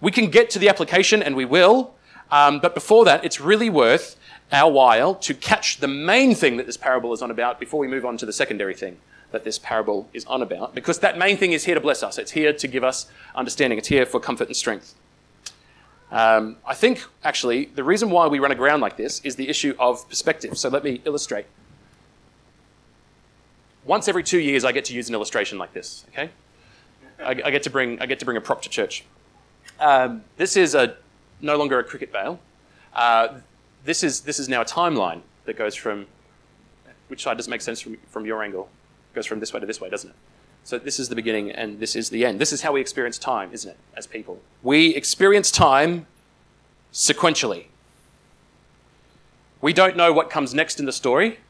We 0.00 0.10
can 0.10 0.30
get 0.30 0.50
to 0.50 0.58
the 0.58 0.68
application, 0.68 1.22
and 1.22 1.36
we 1.36 1.44
will, 1.44 1.94
um, 2.30 2.58
but 2.60 2.74
before 2.74 3.04
that, 3.04 3.24
it's 3.24 3.40
really 3.40 3.70
worth 3.70 4.16
our 4.50 4.70
while 4.70 5.14
to 5.14 5.32
catch 5.34 5.78
the 5.78 5.88
main 5.88 6.34
thing 6.34 6.56
that 6.56 6.66
this 6.66 6.76
parable 6.76 7.12
is 7.12 7.22
on 7.22 7.30
about 7.30 7.60
before 7.60 7.78
we 7.78 7.86
move 7.86 8.04
on 8.04 8.16
to 8.16 8.26
the 8.26 8.32
secondary 8.32 8.74
thing 8.74 8.96
that 9.30 9.44
this 9.44 9.58
parable 9.58 10.08
is 10.12 10.24
on 10.26 10.42
about, 10.42 10.74
because 10.74 10.98
that 10.98 11.16
main 11.16 11.36
thing 11.36 11.52
is 11.52 11.64
here 11.64 11.74
to 11.74 11.80
bless 11.80 12.02
us. 12.02 12.18
It's 12.18 12.32
here 12.32 12.52
to 12.52 12.68
give 12.68 12.84
us 12.84 13.06
understanding. 13.34 13.78
It's 13.78 13.88
here 13.88 14.04
for 14.04 14.20
comfort 14.20 14.48
and 14.48 14.56
strength. 14.56 14.94
Um, 16.10 16.56
I 16.66 16.74
think, 16.74 17.04
actually, 17.24 17.66
the 17.66 17.84
reason 17.84 18.10
why 18.10 18.26
we 18.26 18.38
run 18.38 18.52
aground 18.52 18.80
like 18.82 18.98
this 18.98 19.20
is 19.24 19.36
the 19.36 19.48
issue 19.48 19.74
of 19.78 20.06
perspective. 20.08 20.58
So 20.58 20.68
let 20.68 20.84
me 20.84 21.00
illustrate. 21.06 21.46
Once 23.84 24.08
every 24.08 24.22
two 24.22 24.38
years, 24.38 24.64
I 24.64 24.72
get 24.72 24.84
to 24.86 24.94
use 24.94 25.08
an 25.08 25.14
illustration 25.14 25.58
like 25.58 25.72
this, 25.72 26.04
okay? 26.10 26.30
I, 27.22 27.30
I, 27.30 27.50
get 27.50 27.62
to 27.64 27.70
bring 27.70 28.00
I 28.00 28.06
get 28.06 28.18
to 28.20 28.24
bring 28.24 28.36
a 28.36 28.40
prop 28.40 28.62
to 28.62 28.68
church. 28.68 29.04
Um, 29.80 30.22
this 30.36 30.56
is 30.56 30.74
a 30.74 30.96
no 31.40 31.56
longer 31.56 31.78
a 31.78 31.84
cricket 31.84 32.12
bale. 32.12 32.40
Uh, 32.92 33.40
this 33.84 34.02
is 34.02 34.20
this 34.22 34.38
is 34.38 34.48
now 34.48 34.62
a 34.62 34.64
timeline 34.64 35.22
that 35.44 35.56
goes 35.56 35.74
from 35.74 36.06
which 37.08 37.22
side 37.22 37.36
doesn't 37.36 37.50
make 37.50 37.60
sense 37.60 37.80
from 37.80 37.96
from 38.08 38.26
your 38.26 38.42
angle? 38.42 38.68
It 39.12 39.16
goes 39.16 39.26
from 39.26 39.40
this 39.40 39.52
way 39.52 39.60
to 39.60 39.66
this 39.66 39.80
way, 39.80 39.90
doesn't 39.90 40.10
it? 40.10 40.16
So 40.64 40.78
this 40.78 41.00
is 41.00 41.08
the 41.08 41.16
beginning 41.16 41.50
and 41.50 41.80
this 41.80 41.96
is 41.96 42.10
the 42.10 42.24
end. 42.24 42.40
This 42.40 42.52
is 42.52 42.62
how 42.62 42.72
we 42.72 42.80
experience 42.80 43.18
time, 43.18 43.50
isn't 43.52 43.70
it, 43.70 43.76
as 43.96 44.06
people? 44.06 44.40
We 44.62 44.94
experience 44.94 45.50
time 45.50 46.06
sequentially. 46.92 47.66
We 49.60 49.72
don't 49.72 49.96
know 49.96 50.12
what 50.12 50.30
comes 50.30 50.54
next 50.54 50.78
in 50.78 50.86
the 50.86 50.92
story. 50.92 51.40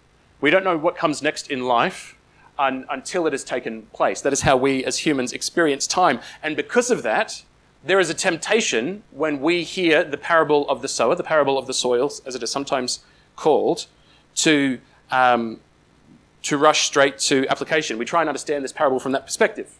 We 0.40 0.50
don't 0.50 0.64
know 0.64 0.76
what 0.76 0.96
comes 0.96 1.22
next 1.22 1.50
in 1.50 1.64
life 1.64 2.16
un, 2.58 2.84
until 2.90 3.26
it 3.26 3.32
has 3.32 3.44
taken 3.44 3.82
place. 3.92 4.20
That 4.20 4.32
is 4.32 4.42
how 4.42 4.56
we 4.56 4.84
as 4.84 4.98
humans 4.98 5.32
experience 5.32 5.86
time. 5.86 6.20
And 6.42 6.56
because 6.56 6.90
of 6.90 7.02
that, 7.02 7.42
there 7.84 7.98
is 7.98 8.10
a 8.10 8.14
temptation 8.14 9.02
when 9.10 9.40
we 9.40 9.64
hear 9.64 10.04
the 10.04 10.16
parable 10.16 10.68
of 10.68 10.82
the 10.82 10.88
sower, 10.88 11.14
the 11.14 11.24
parable 11.24 11.58
of 11.58 11.66
the 11.66 11.74
soils, 11.74 12.22
as 12.24 12.34
it 12.34 12.42
is 12.42 12.50
sometimes 12.50 13.00
called, 13.34 13.86
to, 14.36 14.78
um, 15.10 15.60
to 16.42 16.56
rush 16.56 16.86
straight 16.86 17.18
to 17.18 17.46
application. 17.48 17.98
We 17.98 18.04
try 18.04 18.20
and 18.20 18.28
understand 18.28 18.64
this 18.64 18.72
parable 18.72 19.00
from 19.00 19.12
that 19.12 19.24
perspective. 19.24 19.70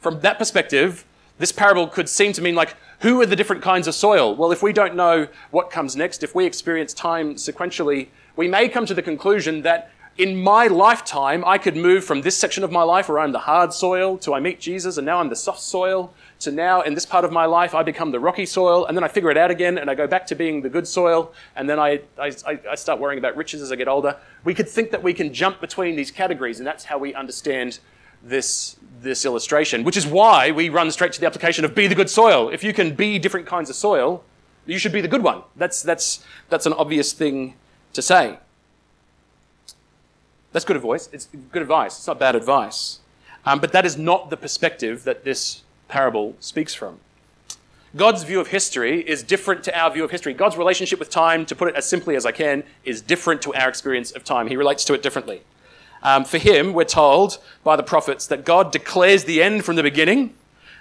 From 0.00 0.20
that 0.20 0.38
perspective, 0.38 1.06
this 1.38 1.50
parable 1.50 1.86
could 1.86 2.08
seem 2.08 2.32
to 2.34 2.42
mean 2.42 2.54
like, 2.54 2.76
who 3.00 3.20
are 3.20 3.26
the 3.26 3.36
different 3.36 3.62
kinds 3.62 3.88
of 3.88 3.94
soil? 3.94 4.34
Well, 4.34 4.52
if 4.52 4.62
we 4.62 4.72
don't 4.72 4.94
know 4.94 5.28
what 5.50 5.70
comes 5.70 5.96
next, 5.96 6.22
if 6.22 6.34
we 6.34 6.44
experience 6.44 6.92
time 6.92 7.34
sequentially, 7.34 8.08
we 8.36 8.48
may 8.48 8.68
come 8.68 8.86
to 8.86 8.94
the 8.94 9.02
conclusion 9.02 9.62
that 9.62 9.90
in 10.16 10.40
my 10.40 10.68
lifetime, 10.68 11.44
I 11.44 11.58
could 11.58 11.76
move 11.76 12.04
from 12.04 12.22
this 12.22 12.36
section 12.36 12.62
of 12.62 12.70
my 12.70 12.82
life 12.82 13.08
where 13.08 13.18
I'm 13.18 13.32
the 13.32 13.40
hard 13.40 13.72
soil 13.72 14.16
to 14.18 14.32
I 14.32 14.38
meet 14.38 14.60
Jesus 14.60 14.96
and 14.96 15.04
now 15.04 15.18
I'm 15.18 15.28
the 15.28 15.36
soft 15.36 15.60
soil 15.60 16.14
to 16.40 16.52
now 16.52 16.82
in 16.82 16.94
this 16.94 17.04
part 17.04 17.24
of 17.24 17.32
my 17.32 17.46
life 17.46 17.74
I 17.74 17.82
become 17.82 18.12
the 18.12 18.20
rocky 18.20 18.46
soil 18.46 18.86
and 18.86 18.96
then 18.96 19.02
I 19.02 19.08
figure 19.08 19.30
it 19.30 19.36
out 19.36 19.50
again 19.50 19.76
and 19.76 19.90
I 19.90 19.94
go 19.96 20.06
back 20.06 20.26
to 20.28 20.36
being 20.36 20.62
the 20.62 20.68
good 20.68 20.86
soil 20.86 21.32
and 21.56 21.68
then 21.68 21.80
I, 21.80 22.00
I, 22.16 22.32
I 22.70 22.74
start 22.76 23.00
worrying 23.00 23.18
about 23.18 23.36
riches 23.36 23.60
as 23.60 23.72
I 23.72 23.76
get 23.76 23.88
older. 23.88 24.16
We 24.44 24.54
could 24.54 24.68
think 24.68 24.92
that 24.92 25.02
we 25.02 25.14
can 25.14 25.34
jump 25.34 25.60
between 25.60 25.96
these 25.96 26.12
categories 26.12 26.58
and 26.58 26.66
that's 26.66 26.84
how 26.84 26.98
we 26.98 27.12
understand 27.14 27.80
this, 28.22 28.76
this 29.00 29.24
illustration, 29.24 29.82
which 29.82 29.96
is 29.96 30.06
why 30.06 30.52
we 30.52 30.68
run 30.68 30.92
straight 30.92 31.12
to 31.14 31.20
the 31.20 31.26
application 31.26 31.64
of 31.64 31.74
be 31.74 31.88
the 31.88 31.94
good 31.96 32.10
soil. 32.10 32.50
If 32.50 32.62
you 32.62 32.72
can 32.72 32.94
be 32.94 33.18
different 33.18 33.46
kinds 33.46 33.68
of 33.68 33.74
soil, 33.74 34.22
you 34.64 34.78
should 34.78 34.92
be 34.92 35.00
the 35.00 35.08
good 35.08 35.24
one. 35.24 35.42
That's, 35.56 35.82
that's, 35.82 36.24
that's 36.50 36.66
an 36.66 36.72
obvious 36.74 37.12
thing 37.12 37.54
to 37.94 38.00
say. 38.00 38.38
That's 40.54 40.64
good 40.64 40.76
advice. 40.76 41.08
It's 41.12 41.26
good 41.50 41.62
advice. 41.62 41.98
It's 41.98 42.06
not 42.06 42.20
bad 42.20 42.36
advice. 42.36 43.00
Um, 43.44 43.58
but 43.58 43.72
that 43.72 43.84
is 43.84 43.98
not 43.98 44.30
the 44.30 44.36
perspective 44.36 45.02
that 45.02 45.24
this 45.24 45.64
parable 45.88 46.36
speaks 46.38 46.72
from. 46.72 47.00
God's 47.96 48.22
view 48.22 48.38
of 48.38 48.48
history 48.48 49.00
is 49.00 49.24
different 49.24 49.64
to 49.64 49.76
our 49.76 49.90
view 49.90 50.04
of 50.04 50.12
history. 50.12 50.32
God's 50.32 50.56
relationship 50.56 51.00
with 51.00 51.10
time, 51.10 51.44
to 51.46 51.56
put 51.56 51.66
it 51.66 51.74
as 51.74 51.88
simply 51.88 52.14
as 52.14 52.24
I 52.24 52.30
can, 52.30 52.62
is 52.84 53.02
different 53.02 53.42
to 53.42 53.54
our 53.54 53.68
experience 53.68 54.12
of 54.12 54.22
time. 54.22 54.46
He 54.46 54.56
relates 54.56 54.84
to 54.84 54.94
it 54.94 55.02
differently. 55.02 55.42
Um, 56.04 56.24
for 56.24 56.38
him, 56.38 56.72
we're 56.72 56.84
told 56.84 57.38
by 57.64 57.74
the 57.74 57.82
prophets 57.82 58.24
that 58.28 58.44
God 58.44 58.70
declares 58.70 59.24
the 59.24 59.42
end 59.42 59.64
from 59.64 59.74
the 59.74 59.82
beginning, 59.82 60.34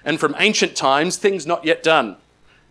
and 0.06 0.20
from 0.20 0.36
ancient 0.38 0.76
times, 0.76 1.18
things 1.18 1.48
not 1.48 1.66
yet 1.66 1.82
done. 1.82 2.18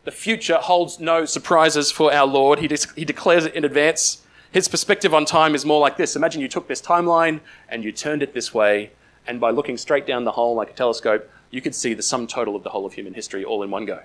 The 0.05 0.13
future 0.13 0.59
holds 0.59 1.01
no 1.01 1.25
surprises 1.25 1.91
for 1.91 2.15
our 2.15 2.27
Lord. 2.27 2.61
He, 2.61 2.69
de- 2.69 2.95
he 2.95 3.05
declares 3.05 3.45
it 3.45 3.55
in 3.57 3.65
advance 3.65 4.23
his 4.53 4.69
perspective 4.69 5.15
on 5.15 5.25
time 5.25 5.55
is 5.55 5.65
more 5.65 5.81
like 5.81 5.97
this. 5.97 6.15
Imagine 6.15 6.43
you 6.43 6.49
took 6.49 6.69
this 6.69 6.83
timeline 6.83 7.41
and 7.69 7.83
you 7.83 7.91
turned 7.91 8.23
it 8.23 8.35
this 8.35 8.53
way, 8.53 8.91
and 9.27 9.41
by 9.41 9.51
looking 9.51 9.77
straight 9.77 10.07
down 10.07 10.25
the 10.25 10.33
hole 10.33 10.55
like 10.55 10.71
a 10.71 10.75
telescope, 10.75 11.29
you 11.51 11.61
could 11.61 11.75
see 11.75 11.95
the 11.95 12.03
sum 12.03 12.27
total 12.27 12.55
of 12.55 12.63
the 12.63 12.71
whole 12.71 12.87
of 12.87 12.93
human 12.93 13.15
history 13.15 13.45
all 13.45 13.63
in 13.63 13.71
one 13.71 13.85
go. 13.87 14.01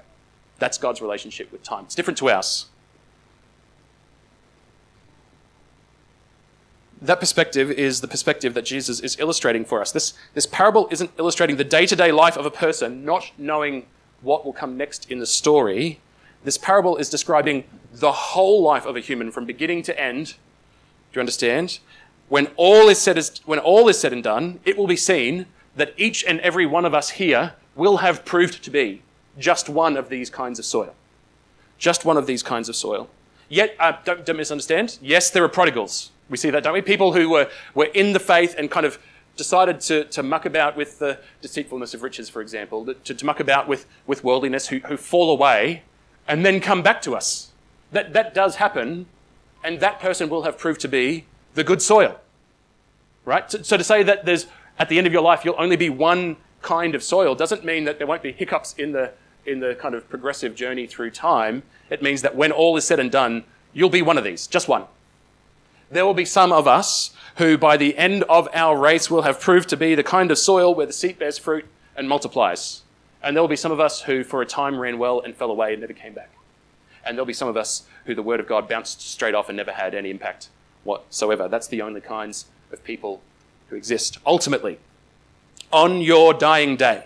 That's 0.59 0.77
God's 0.77 1.01
relationship 1.01 1.51
with 1.51 1.63
time. 1.63 1.85
It's 1.85 1.95
different 1.95 2.17
to 2.19 2.29
ours. 2.29 2.67
That 7.01 7.19
perspective 7.19 7.69
is 7.69 8.01
the 8.01 8.07
perspective 8.07 8.53
that 8.55 8.63
Jesus 8.65 8.99
is 8.99 9.19
illustrating 9.19 9.65
for 9.65 9.81
us. 9.81 9.91
This, 9.91 10.13
this 10.33 10.47
parable 10.47 10.87
isn't 10.89 11.11
illustrating 11.19 11.57
the 11.57 11.63
day 11.63 11.85
to 11.85 11.95
day 11.95 12.11
life 12.11 12.37
of 12.37 12.45
a 12.45 12.51
person 12.51 13.05
not 13.05 13.31
knowing 13.37 13.85
what 14.21 14.45
will 14.45 14.53
come 14.53 14.77
next 14.77 15.11
in 15.11 15.19
the 15.19 15.27
story. 15.27 15.99
This 16.43 16.57
parable 16.57 16.97
is 16.97 17.09
describing 17.09 17.65
the 17.99 18.11
whole 18.11 18.61
life 18.61 18.85
of 18.85 18.95
a 18.95 18.99
human 18.99 19.31
from 19.31 19.45
beginning 19.45 19.81
to 19.83 19.99
end. 19.99 20.27
Do 20.27 20.33
you 21.13 21.19
understand? 21.19 21.79
When 22.29 22.47
all 22.55 22.89
is 22.89 22.99
said, 22.99 23.17
is, 23.17 23.41
when 23.45 23.59
all 23.59 23.87
is 23.87 23.99
said 23.99 24.13
and 24.13 24.23
done, 24.23 24.59
it 24.65 24.77
will 24.77 24.87
be 24.87 24.95
seen 24.95 25.47
that 25.75 25.93
each 25.97 26.23
and 26.23 26.39
every 26.41 26.65
one 26.65 26.85
of 26.85 26.93
us 26.93 27.11
here 27.11 27.53
will 27.75 27.97
have 27.97 28.25
proved 28.25 28.63
to 28.63 28.69
be 28.69 29.01
just 29.39 29.69
one 29.69 29.97
of 29.97 30.09
these 30.09 30.29
kinds 30.29 30.59
of 30.59 30.65
soil. 30.65 30.93
Just 31.77 32.05
one 32.05 32.17
of 32.17 32.27
these 32.27 32.43
kinds 32.43 32.69
of 32.69 32.75
soil. 32.75 33.09
Yet, 33.49 33.75
uh, 33.79 33.93
don't, 34.03 34.25
don't 34.25 34.37
misunderstand. 34.37 34.97
Yes, 35.01 35.29
there 35.29 35.43
are 35.43 35.49
prodigals. 35.49 36.11
We 36.29 36.37
see 36.37 36.49
that, 36.49 36.63
don't 36.63 36.73
we? 36.73 36.81
People 36.81 37.13
who 37.13 37.29
were, 37.29 37.49
were 37.73 37.85
in 37.85 38.13
the 38.13 38.19
faith 38.19 38.55
and 38.57 38.69
kind 38.69 38.85
of 38.85 38.99
decided 39.37 39.79
to, 39.81 40.03
to 40.05 40.23
muck 40.23 40.45
about 40.45 40.75
with 40.75 40.99
the 40.99 41.19
deceitfulness 41.41 41.93
of 41.93 42.03
riches, 42.03 42.29
for 42.29 42.41
example, 42.41 42.93
to, 43.05 43.13
to 43.13 43.25
muck 43.25 43.39
about 43.39 43.67
with, 43.67 43.85
with 44.05 44.23
worldliness, 44.23 44.67
who, 44.67 44.79
who 44.79 44.97
fall 44.97 45.31
away 45.31 45.83
and 46.27 46.45
then 46.45 46.59
come 46.59 46.81
back 46.81 47.01
to 47.03 47.15
us. 47.15 47.51
That, 47.91 48.13
that 48.13 48.33
does 48.33 48.57
happen, 48.57 49.05
and 49.63 49.79
that 49.79 49.99
person 49.99 50.29
will 50.29 50.43
have 50.43 50.57
proved 50.57 50.81
to 50.81 50.87
be 50.87 51.25
the 51.53 51.63
good 51.63 51.81
soil. 51.81 52.19
Right? 53.25 53.49
So, 53.51 53.61
so 53.61 53.77
to 53.77 53.83
say 53.83 54.03
that 54.03 54.25
there's, 54.25 54.47
at 54.79 54.89
the 54.89 54.97
end 54.97 55.07
of 55.07 55.13
your 55.13 55.21
life, 55.21 55.43
you'll 55.43 55.55
only 55.57 55.75
be 55.75 55.89
one 55.89 56.37
kind 56.61 56.95
of 56.95 57.03
soil 57.03 57.35
doesn't 57.35 57.63
mean 57.63 57.85
that 57.85 57.97
there 57.97 58.07
won't 58.07 58.23
be 58.23 58.31
hiccups 58.31 58.73
in 58.77 58.91
the, 58.91 59.11
in 59.45 59.59
the 59.59 59.75
kind 59.75 59.95
of 59.95 60.09
progressive 60.09 60.55
journey 60.55 60.87
through 60.87 61.11
time. 61.11 61.63
It 61.89 62.01
means 62.01 62.21
that 62.23 62.35
when 62.35 62.51
all 62.51 62.75
is 62.77 62.85
said 62.85 62.99
and 62.99 63.11
done, 63.11 63.45
you'll 63.73 63.89
be 63.89 64.01
one 64.01 64.17
of 64.17 64.23
these, 64.23 64.47
just 64.47 64.67
one. 64.67 64.85
There 65.89 66.05
will 66.05 66.13
be 66.13 66.25
some 66.25 66.51
of 66.51 66.67
us 66.67 67.11
who, 67.37 67.57
by 67.57 67.77
the 67.77 67.97
end 67.97 68.23
of 68.23 68.49
our 68.53 68.77
race, 68.77 69.09
will 69.09 69.21
have 69.21 69.39
proved 69.39 69.69
to 69.69 69.77
be 69.77 69.95
the 69.95 70.03
kind 70.03 70.31
of 70.31 70.37
soil 70.37 70.75
where 70.75 70.85
the 70.85 70.93
seed 70.93 71.17
bears 71.17 71.37
fruit 71.37 71.65
and 71.95 72.09
multiplies. 72.09 72.81
And 73.23 73.35
there 73.35 73.41
will 73.41 73.47
be 73.47 73.55
some 73.55 73.71
of 73.71 73.79
us 73.79 74.01
who, 74.01 74.23
for 74.23 74.41
a 74.41 74.45
time, 74.45 74.77
ran 74.79 74.97
well 74.97 75.21
and 75.21 75.35
fell 75.35 75.49
away 75.49 75.71
and 75.71 75.81
never 75.81 75.93
came 75.93 76.13
back. 76.13 76.29
And 77.07 77.17
there'll 77.17 77.25
be 77.25 77.33
some 77.33 77.47
of 77.47 77.55
us 77.55 77.83
who 78.05 78.13
the 78.13 78.21
word 78.21 78.41
of 78.41 78.47
God 78.47 78.67
bounced 78.67 79.01
straight 79.01 79.33
off 79.33 79.47
and 79.47 79.55
never 79.55 79.71
had 79.71 79.95
any 79.95 80.09
impact 80.09 80.49
whatsoever. 80.83 81.47
That's 81.47 81.67
the 81.67 81.81
only 81.81 82.01
kinds 82.01 82.45
of 82.71 82.83
people 82.83 83.21
who 83.69 83.77
exist. 83.77 84.17
Ultimately, 84.25 84.77
on 85.71 86.01
your 86.01 86.33
dying 86.33 86.75
day, 86.75 87.05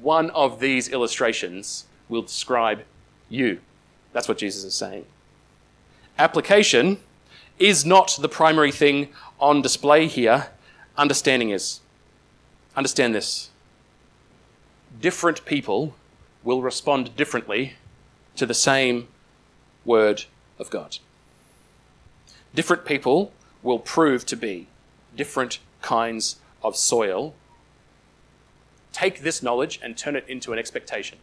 one 0.00 0.30
of 0.30 0.58
these 0.58 0.88
illustrations 0.88 1.86
will 2.08 2.22
describe 2.22 2.82
you. 3.28 3.60
That's 4.12 4.28
what 4.28 4.38
Jesus 4.38 4.64
is 4.64 4.74
saying. 4.74 5.06
Application 6.18 6.98
is 7.58 7.86
not 7.86 8.18
the 8.20 8.28
primary 8.28 8.72
thing 8.72 9.08
on 9.38 9.62
display 9.62 10.08
here. 10.08 10.48
Understanding 10.96 11.50
is. 11.50 11.80
Understand 12.76 13.14
this. 13.14 13.50
Different 15.00 15.44
people 15.44 15.94
will 16.42 16.62
respond 16.62 17.14
differently 17.16 17.74
to 18.36 18.46
the 18.46 18.54
same 18.54 19.08
word 19.84 20.24
of 20.58 20.70
God. 20.70 20.98
Different 22.54 22.84
people 22.84 23.32
will 23.62 23.78
prove 23.78 24.24
to 24.26 24.36
be 24.36 24.68
different 25.16 25.58
kinds 25.82 26.36
of 26.62 26.76
soil. 26.76 27.34
Take 28.92 29.22
this 29.22 29.42
knowledge 29.42 29.78
and 29.82 29.96
turn 29.96 30.16
it 30.16 30.24
into 30.28 30.52
an 30.52 30.58
expectation. 30.58 31.18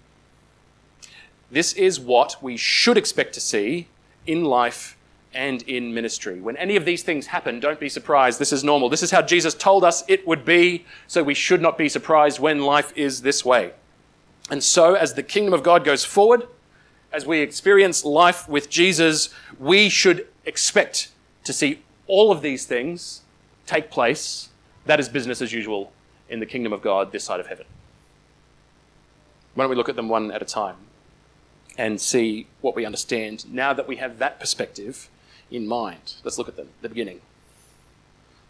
This 1.51 1.73
is 1.73 1.99
what 1.99 2.41
we 2.41 2.57
should 2.57 2.97
expect 2.97 3.33
to 3.33 3.39
see 3.39 3.87
in 4.25 4.43
life 4.43 4.97
and 5.33 5.61
in 5.63 5.93
ministry. 5.93 6.39
When 6.39 6.57
any 6.57 6.75
of 6.75 6.85
these 6.85 7.03
things 7.03 7.27
happen, 7.27 7.59
don't 7.59 7.79
be 7.79 7.89
surprised. 7.89 8.39
This 8.39 8.53
is 8.53 8.63
normal. 8.63 8.89
This 8.89 9.03
is 9.03 9.11
how 9.11 9.21
Jesus 9.21 9.53
told 9.53 9.83
us 9.83 10.03
it 10.07 10.27
would 10.27 10.45
be, 10.45 10.85
so 11.07 11.23
we 11.23 11.33
should 11.33 11.61
not 11.61 11.77
be 11.77 11.89
surprised 11.89 12.39
when 12.39 12.61
life 12.61 12.93
is 12.95 13.21
this 13.21 13.43
way. 13.43 13.73
And 14.49 14.63
so, 14.63 14.93
as 14.93 15.13
the 15.13 15.23
kingdom 15.23 15.53
of 15.53 15.63
God 15.63 15.83
goes 15.83 16.03
forward, 16.03 16.47
as 17.13 17.27
we 17.27 17.39
experience 17.39 18.03
life 18.03 18.49
with 18.49 18.69
Jesus, 18.69 19.29
we 19.59 19.87
should 19.87 20.27
expect 20.45 21.11
to 21.43 21.53
see 21.53 21.79
all 22.07 22.31
of 22.31 22.41
these 22.41 22.65
things 22.65 23.21
take 23.67 23.91
place. 23.91 24.49
That 24.85 24.99
is 24.99 25.07
business 25.07 25.41
as 25.41 25.53
usual 25.53 25.93
in 26.27 26.39
the 26.39 26.45
kingdom 26.45 26.73
of 26.73 26.81
God 26.81 27.11
this 27.11 27.23
side 27.23 27.39
of 27.39 27.47
heaven. 27.47 27.67
Why 29.53 29.63
don't 29.63 29.69
we 29.69 29.75
look 29.75 29.89
at 29.89 29.95
them 29.95 30.09
one 30.09 30.31
at 30.31 30.41
a 30.41 30.45
time 30.45 30.77
and 31.77 32.01
see 32.01 32.47
what 32.61 32.75
we 32.75 32.85
understand 32.85 33.51
now 33.51 33.73
that 33.73 33.87
we 33.87 33.97
have 33.97 34.17
that 34.17 34.39
perspective 34.39 35.09
in 35.51 35.67
mind? 35.67 36.15
Let's 36.23 36.39
look 36.39 36.49
at 36.49 36.55
them, 36.55 36.69
the 36.81 36.89
beginning. 36.89 37.21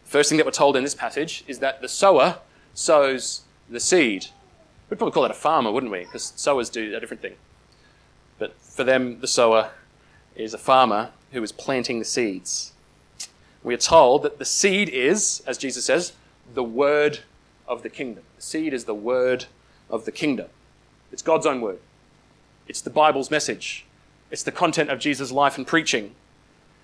First 0.05 0.29
thing 0.29 0.37
that 0.37 0.45
we're 0.45 0.51
told 0.51 0.77
in 0.77 0.83
this 0.83 0.95
passage 0.95 1.43
is 1.47 1.59
that 1.59 1.81
the 1.81 1.89
sower 1.89 2.39
sows 2.73 3.41
the 3.69 3.79
seed. 3.79 4.27
We'd 4.89 4.97
probably 4.97 5.13
call 5.13 5.23
that 5.23 5.31
a 5.31 5.35
farmer, 5.35 5.71
wouldn't 5.71 5.91
we? 5.91 5.99
Because 5.99 6.31
sowers 6.35 6.69
do 6.69 6.95
a 6.95 6.99
different 6.99 7.21
thing. 7.21 7.35
For 8.73 8.83
them, 8.83 9.19
the 9.19 9.27
sower 9.27 9.69
is 10.35 10.55
a 10.55 10.57
farmer 10.57 11.11
who 11.31 11.43
is 11.43 11.51
planting 11.51 11.99
the 11.99 12.05
seeds. 12.05 12.73
We 13.61 13.75
are 13.75 13.77
told 13.77 14.23
that 14.23 14.39
the 14.39 14.45
seed 14.45 14.89
is, 14.89 15.43
as 15.45 15.59
Jesus 15.59 15.85
says, 15.85 16.13
the 16.55 16.63
word 16.63 17.19
of 17.67 17.83
the 17.83 17.89
kingdom. 17.89 18.23
The 18.35 18.41
seed 18.41 18.73
is 18.73 18.85
the 18.85 18.95
word 18.95 19.45
of 19.91 20.05
the 20.05 20.11
kingdom. 20.11 20.47
It's 21.11 21.21
God's 21.21 21.45
own 21.45 21.61
word. 21.61 21.77
It's 22.67 22.81
the 22.81 22.89
Bible's 22.89 23.29
message. 23.29 23.85
It's 24.31 24.41
the 24.41 24.51
content 24.51 24.89
of 24.89 24.97
Jesus' 24.97 25.31
life 25.31 25.55
and 25.55 25.67
preaching. 25.67 26.15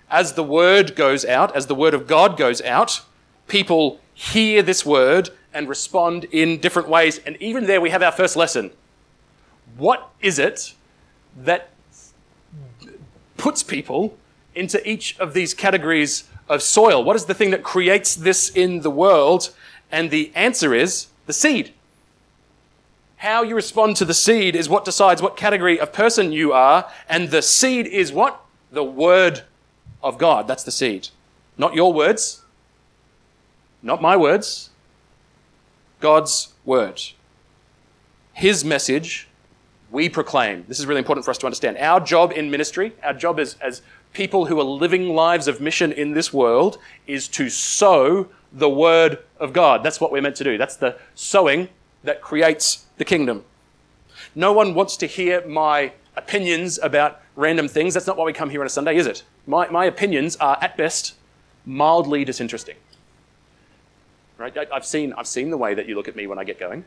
As 0.08 0.34
the 0.34 0.44
word 0.44 0.94
goes 0.94 1.24
out, 1.24 1.56
as 1.56 1.66
the 1.66 1.74
word 1.74 1.92
of 1.92 2.06
God 2.06 2.36
goes 2.36 2.62
out, 2.62 3.02
people 3.48 4.00
hear 4.14 4.62
this 4.62 4.86
word 4.86 5.30
and 5.52 5.68
respond 5.68 6.24
in 6.30 6.60
different 6.60 6.88
ways. 6.88 7.18
And 7.26 7.36
even 7.42 7.66
there, 7.66 7.80
we 7.80 7.90
have 7.90 8.02
our 8.02 8.12
first 8.12 8.36
lesson. 8.36 8.70
What 9.76 10.08
is 10.20 10.38
it 10.38 10.74
that 11.36 11.70
puts 13.40 13.62
people 13.62 14.16
into 14.54 14.86
each 14.88 15.18
of 15.18 15.34
these 15.34 15.54
categories 15.54 16.24
of 16.48 16.62
soil? 16.62 17.02
What 17.02 17.16
is 17.16 17.24
the 17.24 17.34
thing 17.34 17.50
that 17.50 17.62
creates 17.62 18.14
this 18.14 18.50
in 18.50 18.80
the 18.82 18.90
world? 18.90 19.50
And 19.90 20.10
the 20.10 20.30
answer 20.34 20.74
is 20.74 21.08
the 21.26 21.32
seed. 21.32 21.72
How 23.16 23.42
you 23.42 23.54
respond 23.54 23.96
to 23.96 24.04
the 24.04 24.14
seed 24.14 24.54
is 24.54 24.68
what 24.68 24.84
decides 24.84 25.20
what 25.20 25.36
category 25.36 25.78
of 25.78 25.92
person 25.92 26.32
you 26.32 26.52
are, 26.52 26.90
and 27.08 27.30
the 27.30 27.42
seed 27.42 27.86
is 27.86 28.12
what? 28.12 28.40
The 28.72 28.84
Word 28.84 29.42
of 30.02 30.16
God. 30.16 30.46
That's 30.46 30.64
the 30.64 30.70
seed. 30.70 31.08
Not 31.58 31.74
your 31.74 31.92
words, 31.92 32.42
Not 33.82 34.02
my 34.02 34.16
words, 34.16 34.70
God's 36.00 36.52
word. 36.64 37.00
His 38.32 38.64
message 38.64 39.28
we 39.90 40.08
proclaim. 40.08 40.64
This 40.68 40.78
is 40.78 40.86
really 40.86 41.00
important 41.00 41.24
for 41.24 41.30
us 41.30 41.38
to 41.38 41.46
understand. 41.46 41.76
Our 41.78 42.00
job 42.00 42.32
in 42.32 42.50
ministry, 42.50 42.92
our 43.02 43.12
job 43.12 43.40
as, 43.40 43.56
as 43.60 43.82
people 44.12 44.46
who 44.46 44.58
are 44.60 44.64
living 44.64 45.08
lives 45.14 45.48
of 45.48 45.60
mission 45.60 45.92
in 45.92 46.12
this 46.12 46.32
world, 46.32 46.78
is 47.06 47.28
to 47.28 47.48
sow 47.48 48.28
the 48.52 48.68
word 48.68 49.18
of 49.38 49.52
God. 49.52 49.82
That's 49.82 50.00
what 50.00 50.12
we're 50.12 50.22
meant 50.22 50.36
to 50.36 50.44
do. 50.44 50.58
That's 50.58 50.76
the 50.76 50.96
sowing 51.14 51.68
that 52.04 52.20
creates 52.20 52.86
the 52.98 53.04
kingdom. 53.04 53.44
No 54.34 54.52
one 54.52 54.74
wants 54.74 54.96
to 54.98 55.06
hear 55.06 55.46
my 55.46 55.92
opinions 56.16 56.78
about 56.78 57.20
random 57.36 57.68
things. 57.68 57.94
That's 57.94 58.06
not 58.06 58.16
why 58.16 58.24
we 58.24 58.32
come 58.32 58.50
here 58.50 58.60
on 58.60 58.66
a 58.66 58.70
Sunday, 58.70 58.96
is 58.96 59.06
it? 59.06 59.24
My, 59.46 59.68
my 59.68 59.84
opinions 59.86 60.36
are, 60.36 60.58
at 60.60 60.76
best, 60.76 61.14
mildly 61.64 62.24
disinteresting. 62.24 62.76
Right? 64.38 64.56
I've 64.72 64.86
seen, 64.86 65.12
I've 65.14 65.26
seen 65.26 65.50
the 65.50 65.56
way 65.56 65.74
that 65.74 65.86
you 65.86 65.94
look 65.94 66.08
at 66.08 66.16
me 66.16 66.26
when 66.26 66.38
I 66.38 66.44
get 66.44 66.58
going, 66.58 66.84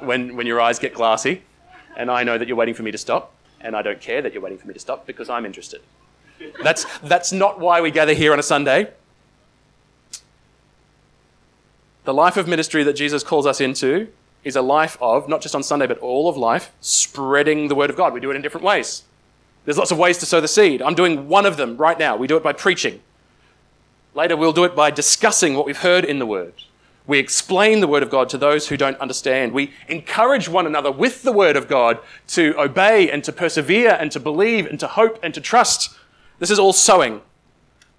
when, 0.00 0.36
when 0.36 0.46
your 0.46 0.60
eyes 0.60 0.78
get 0.78 0.94
glassy, 0.94 1.42
and 1.98 2.10
I 2.10 2.22
know 2.22 2.38
that 2.38 2.48
you're 2.48 2.56
waiting 2.56 2.74
for 2.74 2.84
me 2.84 2.92
to 2.92 2.96
stop, 2.96 3.34
and 3.60 3.76
I 3.76 3.82
don't 3.82 4.00
care 4.00 4.22
that 4.22 4.32
you're 4.32 4.42
waiting 4.42 4.56
for 4.56 4.68
me 4.68 4.72
to 4.72 4.80
stop 4.80 5.06
because 5.06 5.28
I'm 5.28 5.44
interested. 5.44 5.82
That's, 6.62 6.86
that's 7.00 7.32
not 7.32 7.58
why 7.58 7.80
we 7.80 7.90
gather 7.90 8.14
here 8.14 8.32
on 8.32 8.38
a 8.38 8.44
Sunday. 8.44 8.92
The 12.04 12.14
life 12.14 12.36
of 12.36 12.46
ministry 12.46 12.84
that 12.84 12.92
Jesus 12.92 13.24
calls 13.24 13.44
us 13.44 13.60
into 13.60 14.06
is 14.44 14.54
a 14.54 14.62
life 14.62 14.96
of, 15.00 15.28
not 15.28 15.42
just 15.42 15.56
on 15.56 15.64
Sunday, 15.64 15.88
but 15.88 15.98
all 15.98 16.28
of 16.28 16.36
life, 16.36 16.70
spreading 16.80 17.66
the 17.66 17.74
word 17.74 17.90
of 17.90 17.96
God. 17.96 18.12
We 18.12 18.20
do 18.20 18.30
it 18.30 18.36
in 18.36 18.42
different 18.42 18.64
ways. 18.64 19.02
There's 19.64 19.76
lots 19.76 19.90
of 19.90 19.98
ways 19.98 20.16
to 20.18 20.26
sow 20.26 20.40
the 20.40 20.46
seed. 20.46 20.80
I'm 20.80 20.94
doing 20.94 21.28
one 21.28 21.44
of 21.44 21.56
them 21.56 21.76
right 21.76 21.98
now. 21.98 22.16
We 22.16 22.28
do 22.28 22.36
it 22.36 22.42
by 22.44 22.52
preaching. 22.52 23.00
Later, 24.14 24.36
we'll 24.36 24.52
do 24.52 24.64
it 24.64 24.76
by 24.76 24.92
discussing 24.92 25.54
what 25.54 25.66
we've 25.66 25.78
heard 25.78 26.04
in 26.04 26.20
the 26.20 26.26
word. 26.26 26.54
We 27.08 27.18
explain 27.18 27.80
the 27.80 27.88
word 27.88 28.02
of 28.02 28.10
God 28.10 28.28
to 28.28 28.38
those 28.38 28.68
who 28.68 28.76
don't 28.76 28.98
understand. 28.98 29.52
We 29.52 29.72
encourage 29.88 30.46
one 30.46 30.66
another 30.66 30.92
with 30.92 31.22
the 31.22 31.32
word 31.32 31.56
of 31.56 31.66
God 31.66 31.98
to 32.28 32.54
obey 32.60 33.10
and 33.10 33.24
to 33.24 33.32
persevere 33.32 33.96
and 33.98 34.12
to 34.12 34.20
believe 34.20 34.66
and 34.66 34.78
to 34.78 34.86
hope 34.86 35.18
and 35.22 35.32
to 35.32 35.40
trust. 35.40 35.96
This 36.38 36.50
is 36.50 36.58
all 36.58 36.74
sowing. 36.74 37.22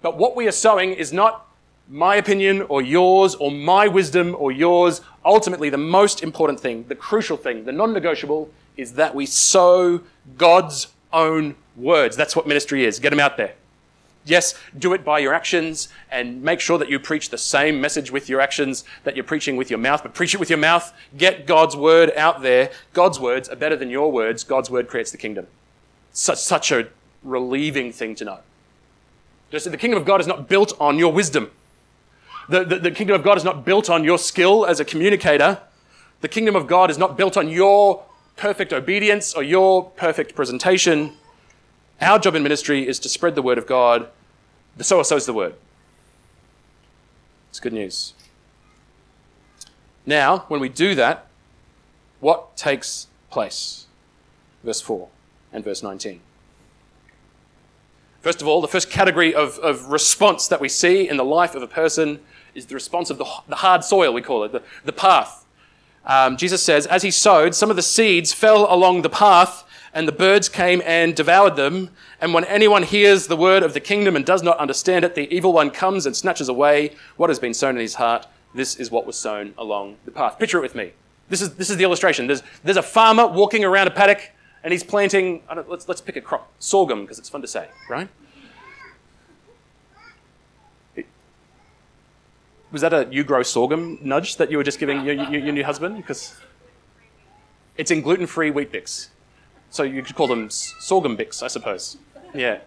But 0.00 0.16
what 0.16 0.36
we 0.36 0.46
are 0.46 0.52
sowing 0.52 0.92
is 0.92 1.12
not 1.12 1.48
my 1.88 2.14
opinion 2.14 2.62
or 2.68 2.82
yours 2.82 3.34
or 3.34 3.50
my 3.50 3.88
wisdom 3.88 4.36
or 4.38 4.52
yours. 4.52 5.00
Ultimately, 5.24 5.70
the 5.70 5.76
most 5.76 6.22
important 6.22 6.60
thing, 6.60 6.84
the 6.86 6.94
crucial 6.94 7.36
thing, 7.36 7.64
the 7.64 7.72
non 7.72 7.92
negotiable 7.92 8.48
is 8.76 8.92
that 8.92 9.12
we 9.12 9.26
sow 9.26 10.00
God's 10.38 10.86
own 11.12 11.56
words. 11.76 12.16
That's 12.16 12.36
what 12.36 12.46
ministry 12.46 12.84
is. 12.84 13.00
Get 13.00 13.10
them 13.10 13.18
out 13.18 13.36
there. 13.36 13.54
Yes, 14.24 14.54
do 14.78 14.92
it 14.92 15.04
by 15.04 15.18
your 15.18 15.32
actions 15.32 15.88
and 16.10 16.42
make 16.42 16.60
sure 16.60 16.78
that 16.78 16.90
you 16.90 16.98
preach 16.98 17.30
the 17.30 17.38
same 17.38 17.80
message 17.80 18.10
with 18.10 18.28
your 18.28 18.40
actions 18.40 18.84
that 19.04 19.16
you're 19.16 19.24
preaching 19.24 19.56
with 19.56 19.70
your 19.70 19.78
mouth, 19.78 20.02
but 20.02 20.14
preach 20.14 20.34
it 20.34 20.40
with 20.40 20.50
your 20.50 20.58
mouth. 20.58 20.92
Get 21.16 21.46
God's 21.46 21.74
word 21.74 22.12
out 22.16 22.42
there. 22.42 22.70
God's 22.92 23.18
words 23.18 23.48
are 23.48 23.56
better 23.56 23.76
than 23.76 23.88
your 23.88 24.12
words. 24.12 24.44
God's 24.44 24.70
word 24.70 24.88
creates 24.88 25.10
the 25.10 25.16
kingdom. 25.16 25.46
Such, 26.12 26.38
such 26.38 26.70
a 26.70 26.88
relieving 27.22 27.92
thing 27.92 28.14
to 28.16 28.24
know. 28.24 28.38
Just 29.50 29.70
the 29.70 29.76
kingdom 29.76 29.98
of 29.98 30.06
God 30.06 30.20
is 30.20 30.26
not 30.26 30.48
built 30.48 30.74
on 30.78 30.98
your 30.98 31.12
wisdom. 31.12 31.50
The, 32.48 32.64
the, 32.64 32.78
the 32.78 32.90
kingdom 32.90 33.16
of 33.16 33.22
God 33.22 33.36
is 33.36 33.44
not 33.44 33.64
built 33.64 33.88
on 33.88 34.04
your 34.04 34.18
skill 34.18 34.66
as 34.66 34.80
a 34.80 34.84
communicator. 34.84 35.60
The 36.20 36.28
kingdom 36.28 36.54
of 36.54 36.66
God 36.66 36.90
is 36.90 36.98
not 36.98 37.16
built 37.16 37.36
on 37.36 37.48
your 37.48 38.04
perfect 38.36 38.72
obedience 38.72 39.34
or 39.34 39.42
your 39.42 39.90
perfect 39.90 40.34
presentation. 40.34 41.16
Our 42.00 42.18
job 42.18 42.34
in 42.34 42.42
ministry 42.42 42.86
is 42.88 42.98
to 43.00 43.08
spread 43.08 43.34
the 43.34 43.42
word 43.42 43.58
of 43.58 43.66
God. 43.66 44.08
The 44.76 44.84
sower 44.84 45.04
sows 45.04 45.26
the 45.26 45.34
word. 45.34 45.54
It's 47.50 47.60
good 47.60 47.72
news. 47.72 48.14
Now, 50.06 50.44
when 50.48 50.60
we 50.60 50.68
do 50.68 50.94
that, 50.94 51.26
what 52.20 52.56
takes 52.56 53.08
place? 53.30 53.86
Verse 54.64 54.80
4 54.80 55.08
and 55.52 55.64
verse 55.64 55.82
19. 55.82 56.20
First 58.20 58.42
of 58.42 58.48
all, 58.48 58.60
the 58.60 58.68
first 58.68 58.90
category 58.90 59.34
of, 59.34 59.58
of 59.58 59.86
response 59.86 60.46
that 60.48 60.60
we 60.60 60.68
see 60.68 61.08
in 61.08 61.16
the 61.16 61.24
life 61.24 61.54
of 61.54 61.62
a 61.62 61.66
person 61.66 62.20
is 62.54 62.66
the 62.66 62.74
response 62.74 63.10
of 63.10 63.18
the, 63.18 63.24
the 63.48 63.56
hard 63.56 63.82
soil, 63.82 64.12
we 64.12 64.22
call 64.22 64.44
it, 64.44 64.52
the, 64.52 64.62
the 64.84 64.92
path. 64.92 65.46
Um, 66.04 66.36
Jesus 66.36 66.62
says, 66.62 66.86
As 66.86 67.02
he 67.02 67.10
sowed, 67.10 67.54
some 67.54 67.70
of 67.70 67.76
the 67.76 67.82
seeds 67.82 68.32
fell 68.32 68.72
along 68.72 69.02
the 69.02 69.10
path, 69.10 69.64
and 69.92 70.06
the 70.06 70.12
birds 70.12 70.48
came 70.48 70.82
and 70.84 71.14
devoured 71.14 71.56
them. 71.56 71.90
And 72.20 72.32
when 72.32 72.44
anyone 72.44 72.82
hears 72.82 73.26
the 73.26 73.36
word 73.36 73.62
of 73.62 73.74
the 73.74 73.80
kingdom 73.80 74.16
and 74.16 74.24
does 74.24 74.42
not 74.42 74.58
understand 74.58 75.04
it, 75.04 75.14
the 75.14 75.32
evil 75.34 75.52
one 75.52 75.70
comes 75.70 76.06
and 76.06 76.16
snatches 76.16 76.48
away 76.48 76.94
what 77.16 77.30
has 77.30 77.38
been 77.38 77.54
sown 77.54 77.76
in 77.76 77.80
his 77.80 77.94
heart. 77.94 78.26
This 78.54 78.76
is 78.76 78.90
what 78.90 79.06
was 79.06 79.16
sown 79.16 79.54
along 79.58 79.96
the 80.04 80.10
path. 80.10 80.38
Picture 80.38 80.58
it 80.58 80.62
with 80.62 80.74
me. 80.74 80.92
This 81.28 81.42
is, 81.42 81.54
this 81.54 81.70
is 81.70 81.76
the 81.76 81.84
illustration. 81.84 82.26
There's, 82.26 82.42
there's 82.64 82.76
a 82.76 82.82
farmer 82.82 83.26
walking 83.26 83.64
around 83.64 83.86
a 83.86 83.92
paddock 83.92 84.30
and 84.62 84.72
he's 84.72 84.84
planting, 84.84 85.42
let's, 85.68 85.88
let's 85.88 86.00
pick 86.00 86.16
a 86.16 86.20
crop, 86.20 86.50
sorghum, 86.58 87.02
because 87.02 87.18
it's 87.18 87.28
fun 87.28 87.40
to 87.42 87.48
say, 87.48 87.68
right? 87.88 88.08
was 92.72 92.82
that 92.82 92.92
a 92.92 93.08
you 93.10 93.24
grow 93.24 93.42
sorghum 93.42 93.98
nudge 94.00 94.36
that 94.36 94.50
you 94.50 94.56
were 94.56 94.62
just 94.62 94.78
giving 94.78 95.04
your, 95.04 95.14
your, 95.14 95.40
your 95.40 95.52
new 95.52 95.64
husband? 95.64 95.96
Because 95.96 96.36
it's 97.76 97.90
in 97.90 98.00
gluten 98.00 98.26
free 98.26 98.50
Weet-Bix. 98.50 99.08
So 99.70 99.84
you 99.84 100.02
could 100.02 100.16
call 100.16 100.26
them 100.26 100.50
sorghum 100.50 101.16
bix, 101.16 101.42
I 101.42 101.48
suppose. 101.48 101.96
Yeah. 102.34 102.58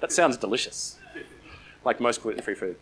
That 0.00 0.12
sounds 0.12 0.36
delicious, 0.36 0.98
like 1.84 2.00
most 2.00 2.22
gluten 2.22 2.42
free 2.42 2.54
food. 2.54 2.76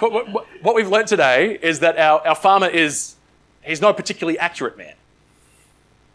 But 0.00 0.32
what, 0.62 0.74
we've 0.74 0.88
learned 0.88 1.08
today 1.08 1.58
is 1.60 1.80
that 1.80 1.98
our, 1.98 2.26
our 2.26 2.34
farmer 2.34 2.68
is, 2.68 3.16
he's 3.62 3.82
not 3.82 3.90
a 3.90 3.94
particularly 3.94 4.38
accurate 4.38 4.78
man. 4.78 4.94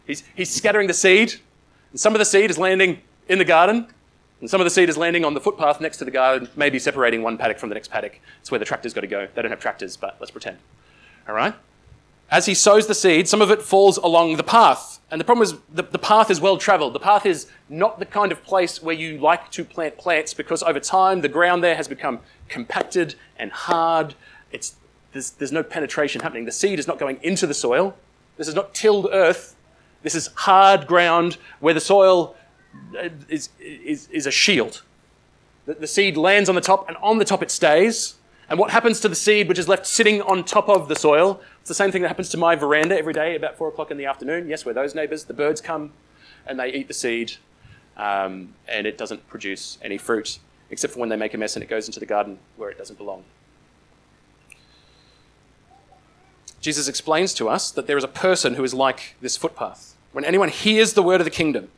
He's, 0.06 0.24
he's 0.34 0.50
scattering 0.50 0.88
the 0.88 0.94
seed, 0.94 1.34
and 1.92 2.00
some 2.00 2.14
of 2.14 2.18
the 2.18 2.24
seed 2.24 2.50
is 2.50 2.58
landing 2.58 3.00
in 3.28 3.38
the 3.38 3.44
garden, 3.44 3.86
and 4.40 4.50
some 4.50 4.60
of 4.60 4.64
the 4.64 4.70
seed 4.70 4.88
is 4.88 4.96
landing 4.96 5.24
on 5.24 5.34
the 5.34 5.40
footpath 5.40 5.80
next 5.80 5.98
to 5.98 6.04
the 6.04 6.10
garden, 6.10 6.48
maybe 6.56 6.80
separating 6.80 7.22
one 7.22 7.38
paddock 7.38 7.58
from 7.58 7.68
the 7.68 7.74
next 7.74 7.88
paddock. 7.88 8.20
It's 8.40 8.50
where 8.50 8.58
the 8.58 8.64
tractor's 8.64 8.92
got 8.92 9.02
to 9.02 9.06
go. 9.06 9.28
They 9.34 9.42
don't 9.42 9.52
have 9.52 9.60
tractors, 9.60 9.96
but 9.96 10.16
let's 10.18 10.32
pretend. 10.32 10.58
All 11.28 11.34
right? 11.34 11.54
As 12.30 12.46
he 12.46 12.54
sows 12.54 12.86
the 12.86 12.94
seed, 12.94 13.28
some 13.28 13.40
of 13.40 13.50
it 13.50 13.62
falls 13.62 13.98
along 13.98 14.36
the 14.36 14.42
path. 14.42 15.00
And 15.10 15.20
the 15.20 15.24
problem 15.24 15.44
is 15.44 15.54
the, 15.72 15.84
the 15.84 15.98
path 15.98 16.30
is 16.30 16.40
well 16.40 16.56
traveled. 16.56 16.92
The 16.92 17.00
path 17.00 17.24
is 17.24 17.46
not 17.68 18.00
the 18.00 18.06
kind 18.06 18.32
of 18.32 18.42
place 18.42 18.82
where 18.82 18.94
you 18.94 19.18
like 19.18 19.50
to 19.52 19.64
plant 19.64 19.96
plants 19.96 20.34
because 20.34 20.62
over 20.62 20.80
time 20.80 21.20
the 21.20 21.28
ground 21.28 21.62
there 21.62 21.76
has 21.76 21.86
become 21.86 22.18
compacted 22.48 23.14
and 23.38 23.52
hard. 23.52 24.14
It's, 24.50 24.74
there's, 25.12 25.30
there's 25.30 25.52
no 25.52 25.62
penetration 25.62 26.22
happening. 26.22 26.44
The 26.44 26.52
seed 26.52 26.80
is 26.80 26.88
not 26.88 26.98
going 26.98 27.18
into 27.22 27.46
the 27.46 27.54
soil. 27.54 27.96
This 28.36 28.48
is 28.48 28.54
not 28.54 28.74
tilled 28.74 29.08
earth. 29.12 29.54
This 30.02 30.16
is 30.16 30.30
hard 30.34 30.86
ground 30.88 31.38
where 31.60 31.74
the 31.74 31.80
soil 31.80 32.36
uh, 32.98 33.08
is, 33.28 33.48
is, 33.60 34.08
is 34.10 34.26
a 34.26 34.30
shield. 34.32 34.82
The, 35.66 35.74
the 35.74 35.86
seed 35.86 36.16
lands 36.16 36.48
on 36.48 36.54
the 36.54 36.60
top, 36.60 36.88
and 36.88 36.96
on 36.98 37.18
the 37.18 37.24
top 37.24 37.42
it 37.42 37.50
stays. 37.50 38.16
And 38.48 38.58
what 38.58 38.70
happens 38.70 39.00
to 39.00 39.08
the 39.08 39.16
seed 39.16 39.48
which 39.48 39.58
is 39.58 39.68
left 39.68 39.86
sitting 39.86 40.22
on 40.22 40.44
top 40.44 40.68
of 40.68 40.88
the 40.88 40.94
soil? 40.94 41.40
It's 41.60 41.68
the 41.68 41.74
same 41.74 41.90
thing 41.90 42.02
that 42.02 42.08
happens 42.08 42.28
to 42.30 42.36
my 42.36 42.54
veranda 42.54 42.96
every 42.96 43.12
day 43.12 43.34
about 43.34 43.58
four 43.58 43.68
o'clock 43.68 43.90
in 43.90 43.96
the 43.96 44.06
afternoon. 44.06 44.48
Yes, 44.48 44.64
we're 44.64 44.72
those 44.72 44.94
neighbours. 44.94 45.24
The 45.24 45.34
birds 45.34 45.60
come 45.60 45.92
and 46.46 46.60
they 46.60 46.72
eat 46.72 46.86
the 46.86 46.94
seed, 46.94 47.32
um, 47.96 48.54
and 48.68 48.86
it 48.86 48.96
doesn't 48.96 49.26
produce 49.26 49.78
any 49.82 49.98
fruit, 49.98 50.38
except 50.70 50.92
for 50.92 51.00
when 51.00 51.08
they 51.08 51.16
make 51.16 51.34
a 51.34 51.38
mess 51.38 51.56
and 51.56 51.62
it 51.62 51.68
goes 51.68 51.88
into 51.88 51.98
the 51.98 52.06
garden 52.06 52.38
where 52.56 52.70
it 52.70 52.78
doesn't 52.78 52.98
belong. 52.98 53.24
Jesus 56.60 56.86
explains 56.86 57.34
to 57.34 57.48
us 57.48 57.72
that 57.72 57.88
there 57.88 57.96
is 57.96 58.04
a 58.04 58.08
person 58.08 58.54
who 58.54 58.62
is 58.62 58.74
like 58.74 59.16
this 59.20 59.36
footpath. 59.36 59.96
When 60.12 60.24
anyone 60.24 60.48
hears 60.50 60.92
the 60.92 61.02
word 61.02 61.20
of 61.20 61.24
the 61.24 61.30
kingdom 61.30 61.68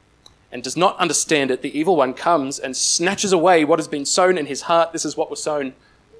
and 0.53 0.63
does 0.63 0.77
not 0.77 0.99
understand 0.99 1.51
it, 1.51 1.63
the 1.63 1.77
evil 1.79 1.97
one 1.97 2.13
comes 2.13 2.59
and 2.59 2.77
snatches 2.77 3.33
away 3.33 3.65
what 3.65 3.79
has 3.79 3.89
been 3.89 4.05
sown 4.05 4.37
in 4.37 4.47
his 4.47 4.63
heart. 4.63 4.93
This 4.93 5.05
is 5.05 5.17
what 5.17 5.31
was 5.31 5.43
sown 5.43 5.75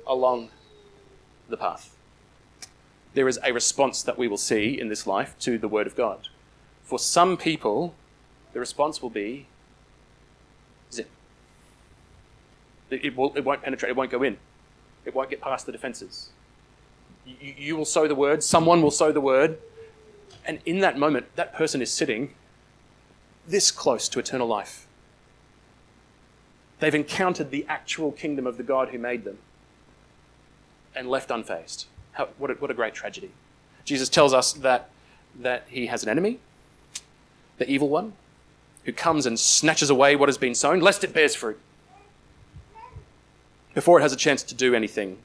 along 0.09 0.49
the 1.49 1.57
path. 1.57 1.95
There 3.15 3.29
is 3.29 3.39
a 3.45 3.53
response 3.53 4.03
that 4.03 4.19
we 4.19 4.29
will 4.29 4.37
see 4.39 4.79
in 4.79 4.89
this 4.89 5.07
life 5.07 5.37
to 5.41 5.59
the 5.59 5.69
Word 5.69 5.87
of 5.87 5.97
God. 5.97 6.29
For 6.83 6.99
some 6.99 7.37
people, 7.37 7.95
the 8.53 8.61
response 8.61 9.03
will 9.03 9.11
be 9.11 9.47
zip. 10.93 11.11
It, 12.91 13.17
will, 13.17 13.33
it 13.37 13.45
won't 13.45 13.63
penetrate, 13.63 13.91
it 13.91 13.97
won't 13.97 14.11
go 14.11 14.23
in, 14.23 14.39
it 15.05 15.15
won't 15.15 15.31
get 15.31 15.41
past 15.41 15.67
the 15.67 15.73
defenses. 15.73 16.31
You, 17.27 17.55
you 17.57 17.77
will 17.77 17.85
sow 17.85 18.09
the 18.09 18.15
Word, 18.15 18.43
someone 18.43 18.83
will 18.83 18.91
sow 18.91 19.13
the 19.13 19.21
Word, 19.21 19.59
and 20.47 20.61
in 20.65 20.81
that 20.81 20.99
moment, 20.99 21.27
that 21.37 21.55
person 21.55 21.83
is 21.83 21.93
sitting 21.93 22.35
this 23.47 23.71
close 23.71 24.09
to 24.09 24.19
eternal 24.19 24.47
life. 24.47 24.87
They've 26.79 26.95
encountered 26.95 27.51
the 27.51 27.67
actual 27.69 28.13
kingdom 28.13 28.47
of 28.47 28.57
the 28.57 28.63
God 28.63 28.91
who 28.91 28.99
made 28.99 29.25
them 29.25 29.39
and 30.99 31.09
left 31.09 31.31
unfazed. 31.31 31.85
How, 32.13 32.29
what, 32.39 32.51
a, 32.51 32.55
what 32.55 32.71
a 32.71 32.75
great 32.75 32.93
tragedy. 32.93 33.31
Jesus 33.85 34.09
tells 34.09 34.35
us 34.35 34.53
that, 34.53 34.91
that 35.39 35.65
he 35.69 35.87
has 35.87 36.03
an 36.03 36.09
enemy, 36.09 36.41
the 37.59 37.71
evil 37.71 37.89
one, 37.89 38.15
who 38.85 38.93
comes 38.93 39.25
and 39.25 39.39
snatches 39.39 39.91
away 39.91 40.17
what 40.17 40.29
has 40.29 40.37
been 40.37 40.57
sown, 40.57 40.81
lest 40.81 41.05
it 41.05 41.15
bears 41.15 41.37
fruit. 41.37 41.59
before 43.75 44.01
it 44.01 44.03
has 44.03 44.13
a 44.13 44.17
chance 44.17 44.43
to 44.43 44.57
do 44.57 44.75
anything. 44.75 45.19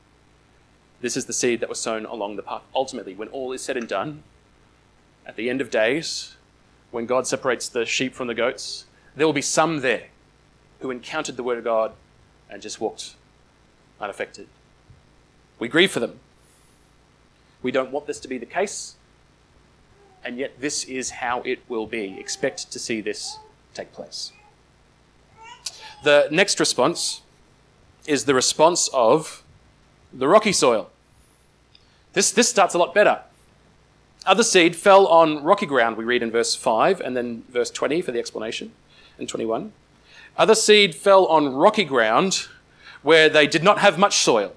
This 1.02 1.18
is 1.18 1.26
the 1.26 1.34
seed 1.34 1.60
that 1.62 1.70
was 1.70 1.80
sown 1.80 2.06
along 2.06 2.36
the 2.36 2.44
path. 2.44 2.62
Ultimately, 2.76 3.16
when 3.16 3.28
all 3.30 3.52
is 3.52 3.64
said 3.64 3.78
and 3.78 3.88
done, 3.88 4.22
at 5.26 5.36
the 5.36 5.50
end 5.50 5.60
of 5.60 5.72
days, 5.72 6.36
when 6.92 7.08
God 7.08 7.26
separates 7.26 7.68
the 7.68 7.84
sheep 7.84 8.14
from 8.14 8.28
the 8.28 8.36
goats, 8.36 8.86
there 9.16 9.26
will 9.26 9.34
be 9.34 9.42
some 9.42 9.80
there 9.80 10.10
who 10.82 10.92
encountered 10.92 11.36
the 11.36 11.44
word 11.44 11.58
of 11.58 11.64
God 11.64 11.94
and 12.48 12.62
just 12.62 12.80
walked 12.80 13.16
unaffected. 14.00 14.48
We 15.60 15.68
grieve 15.68 15.92
for 15.92 16.00
them. 16.00 16.20
We 17.62 17.72
don't 17.72 17.92
want 17.92 18.08
this 18.08 18.20
to 18.22 18.28
be 18.28 18.38
the 18.38 18.46
case, 18.46 18.96
and 20.24 20.38
yet 20.38 20.60
this 20.60 20.84
is 20.84 21.12
how 21.12 21.42
it 21.44 21.60
will 21.70 21.88
be. 21.88 22.18
Expect 22.20 22.72
to 22.72 22.80
see 22.80 23.00
this 23.00 23.38
take 23.74 23.94
place. 23.94 24.34
The 26.04 26.28
next 26.30 26.60
response 26.60 27.22
is 28.06 28.26
the 28.26 28.34
response 28.34 28.90
of 28.94 29.44
the 30.12 30.28
rocky 30.28 30.52
soil. 30.52 30.90
This, 32.12 32.32
this 32.32 32.50
starts 32.50 32.74
a 32.74 32.78
lot 32.78 32.94
better. 32.94 33.22
Other 34.26 34.44
seed 34.44 34.76
fell 34.76 35.08
on 35.08 35.44
rocky 35.44 35.66
ground, 35.66 35.98
we 35.98 36.04
read 36.04 36.24
in 36.24 36.32
verse 36.32 36.56
5 36.56 37.02
and 37.02 37.16
then 37.16 37.44
verse 37.50 37.70
20 37.70 38.02
for 38.02 38.12
the 38.12 38.20
explanation, 38.20 38.72
and 39.18 39.28
21. 39.28 39.74
Other 40.38 40.56
seed 40.56 40.96
fell 40.96 41.26
on 41.26 41.54
rocky 41.54 41.84
ground 41.84 42.48
where 43.02 43.30
they 43.30 43.48
did 43.48 43.64
not 43.64 43.80
have 43.80 44.00
much 44.00 44.18
soil. 44.18 44.54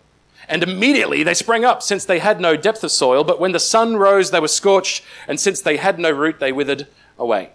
And 0.49 0.63
immediately 0.63 1.23
they 1.23 1.35
sprang 1.35 1.65
up, 1.65 1.83
since 1.83 2.05
they 2.05 2.21
had 2.21 2.41
no 2.41 2.57
depth 2.57 2.85
of 2.85 2.93
soil. 2.93 3.25
But 3.25 3.41
when 3.41 3.53
the 3.53 3.59
sun 3.61 3.97
rose, 3.97 4.31
they 4.31 4.41
were 4.41 4.49
scorched, 4.49 5.03
and 5.27 5.41
since 5.41 5.61
they 5.61 5.77
had 5.77 5.99
no 5.99 6.11
root, 6.11 6.39
they 6.39 6.53
withered 6.53 6.87
away. 7.19 7.51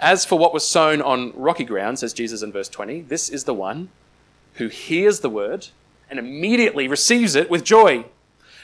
As 0.00 0.24
for 0.24 0.38
what 0.38 0.54
was 0.54 0.66
sown 0.66 1.02
on 1.02 1.32
rocky 1.34 1.64
ground, 1.64 1.98
says 1.98 2.12
Jesus 2.12 2.42
in 2.42 2.52
verse 2.52 2.68
20, 2.68 3.02
this 3.02 3.28
is 3.28 3.44
the 3.44 3.54
one 3.54 3.88
who 4.54 4.68
hears 4.68 5.20
the 5.20 5.30
word 5.30 5.68
and 6.10 6.18
immediately 6.18 6.88
receives 6.88 7.34
it 7.34 7.50
with 7.50 7.64
joy. 7.64 8.04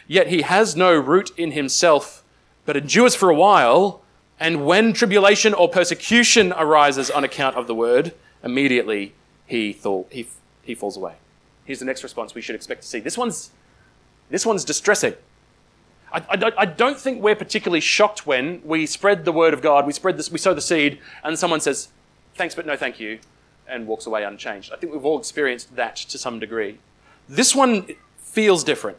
Yet 0.06 0.28
he 0.28 0.42
has 0.42 0.76
no 0.76 0.94
root 0.94 1.30
in 1.36 1.52
himself, 1.52 2.22
but 2.64 2.76
endures 2.76 3.14
for 3.14 3.30
a 3.30 3.34
while. 3.34 4.02
And 4.38 4.64
when 4.66 4.92
tribulation 4.92 5.54
or 5.54 5.68
persecution 5.68 6.52
arises 6.52 7.10
on 7.10 7.24
account 7.24 7.56
of 7.56 7.66
the 7.66 7.74
word, 7.74 8.14
immediately 8.42 9.14
he, 9.46 9.78
he, 10.10 10.28
he 10.62 10.74
falls 10.74 10.96
away. 10.96 11.14
Here's 11.64 11.78
the 11.78 11.84
next 11.84 12.02
response 12.02 12.34
we 12.34 12.42
should 12.42 12.54
expect 12.54 12.82
to 12.82 12.88
see. 12.88 13.00
This 13.00 13.16
one's, 13.16 13.50
this 14.30 14.44
one's 14.44 14.64
distressing. 14.64 15.14
I, 16.12 16.22
I, 16.28 16.52
I, 16.58 16.64
don't 16.64 16.98
think 16.98 17.22
we're 17.22 17.34
particularly 17.34 17.80
shocked 17.80 18.26
when 18.26 18.62
we 18.64 18.86
spread 18.86 19.24
the 19.24 19.32
word 19.32 19.52
of 19.52 19.60
God, 19.60 19.86
we 19.86 19.92
spread 19.92 20.16
this, 20.16 20.30
we 20.30 20.38
sow 20.38 20.54
the 20.54 20.60
seed, 20.60 21.00
and 21.24 21.36
someone 21.38 21.60
says, 21.60 21.88
"Thanks, 22.36 22.54
but 22.54 22.66
no, 22.66 22.76
thank 22.76 23.00
you," 23.00 23.18
and 23.66 23.86
walks 23.86 24.06
away 24.06 24.22
unchanged. 24.22 24.72
I 24.72 24.76
think 24.76 24.92
we've 24.92 25.04
all 25.04 25.18
experienced 25.18 25.74
that 25.74 25.96
to 25.96 26.18
some 26.18 26.38
degree. 26.38 26.78
This 27.28 27.54
one 27.54 27.86
feels 28.18 28.62
different. 28.62 28.98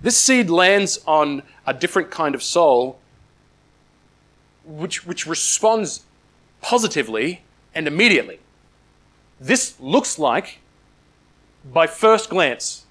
This 0.00 0.16
seed 0.16 0.48
lands 0.48 1.00
on 1.06 1.42
a 1.66 1.74
different 1.74 2.10
kind 2.10 2.34
of 2.34 2.42
soul, 2.42 2.98
which, 4.64 5.04
which 5.04 5.26
responds 5.26 6.04
positively 6.60 7.42
and 7.74 7.86
immediately. 7.88 8.38
This 9.40 9.78
looks 9.80 10.18
like 10.18 10.60
by 11.64 11.86
first 11.86 12.30
glance, 12.30 12.86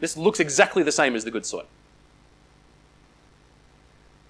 this 0.00 0.16
looks 0.16 0.40
exactly 0.40 0.82
the 0.82 0.92
same 0.92 1.14
as 1.14 1.24
the 1.24 1.30
good 1.30 1.44
soil. 1.44 1.66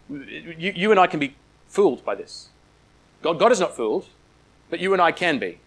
You, 0.08 0.72
you 0.74 0.90
and 0.90 0.98
I 0.98 1.06
can 1.06 1.20
be 1.20 1.36
fooled 1.68 2.04
by 2.04 2.14
this. 2.14 2.48
God, 3.22 3.38
God 3.38 3.52
is 3.52 3.60
not 3.60 3.76
fooled, 3.76 4.06
but 4.68 4.80
you 4.80 4.92
and 4.92 5.00
I 5.00 5.12
can 5.12 5.38
be. 5.38 5.58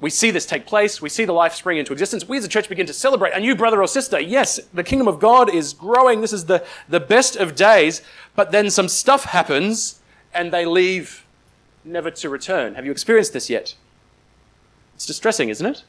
We 0.00 0.10
see 0.10 0.32
this 0.32 0.46
take 0.46 0.66
place. 0.66 1.00
We 1.00 1.08
see 1.08 1.24
the 1.24 1.32
life 1.32 1.54
spring 1.54 1.78
into 1.78 1.92
existence. 1.92 2.28
We 2.28 2.36
as 2.36 2.44
a 2.44 2.48
church 2.48 2.68
begin 2.68 2.86
to 2.86 2.92
celebrate 2.92 3.34
a 3.34 3.40
new 3.40 3.54
brother 3.54 3.80
or 3.80 3.86
sister. 3.86 4.18
Yes, 4.18 4.58
the 4.74 4.82
kingdom 4.82 5.06
of 5.06 5.20
God 5.20 5.52
is 5.52 5.72
growing. 5.72 6.20
This 6.20 6.32
is 6.32 6.46
the, 6.46 6.64
the 6.88 6.98
best 6.98 7.36
of 7.36 7.54
days. 7.54 8.02
But 8.34 8.50
then 8.50 8.68
some 8.68 8.88
stuff 8.88 9.24
happens 9.26 10.00
and 10.34 10.52
they 10.52 10.64
leave 10.64 11.24
never 11.84 12.10
to 12.10 12.28
return. 12.28 12.74
Have 12.74 12.84
you 12.84 12.90
experienced 12.90 13.32
this 13.32 13.48
yet? 13.48 13.76
It's 14.96 15.06
distressing, 15.06 15.50
isn't 15.50 15.66
it? 15.66 15.84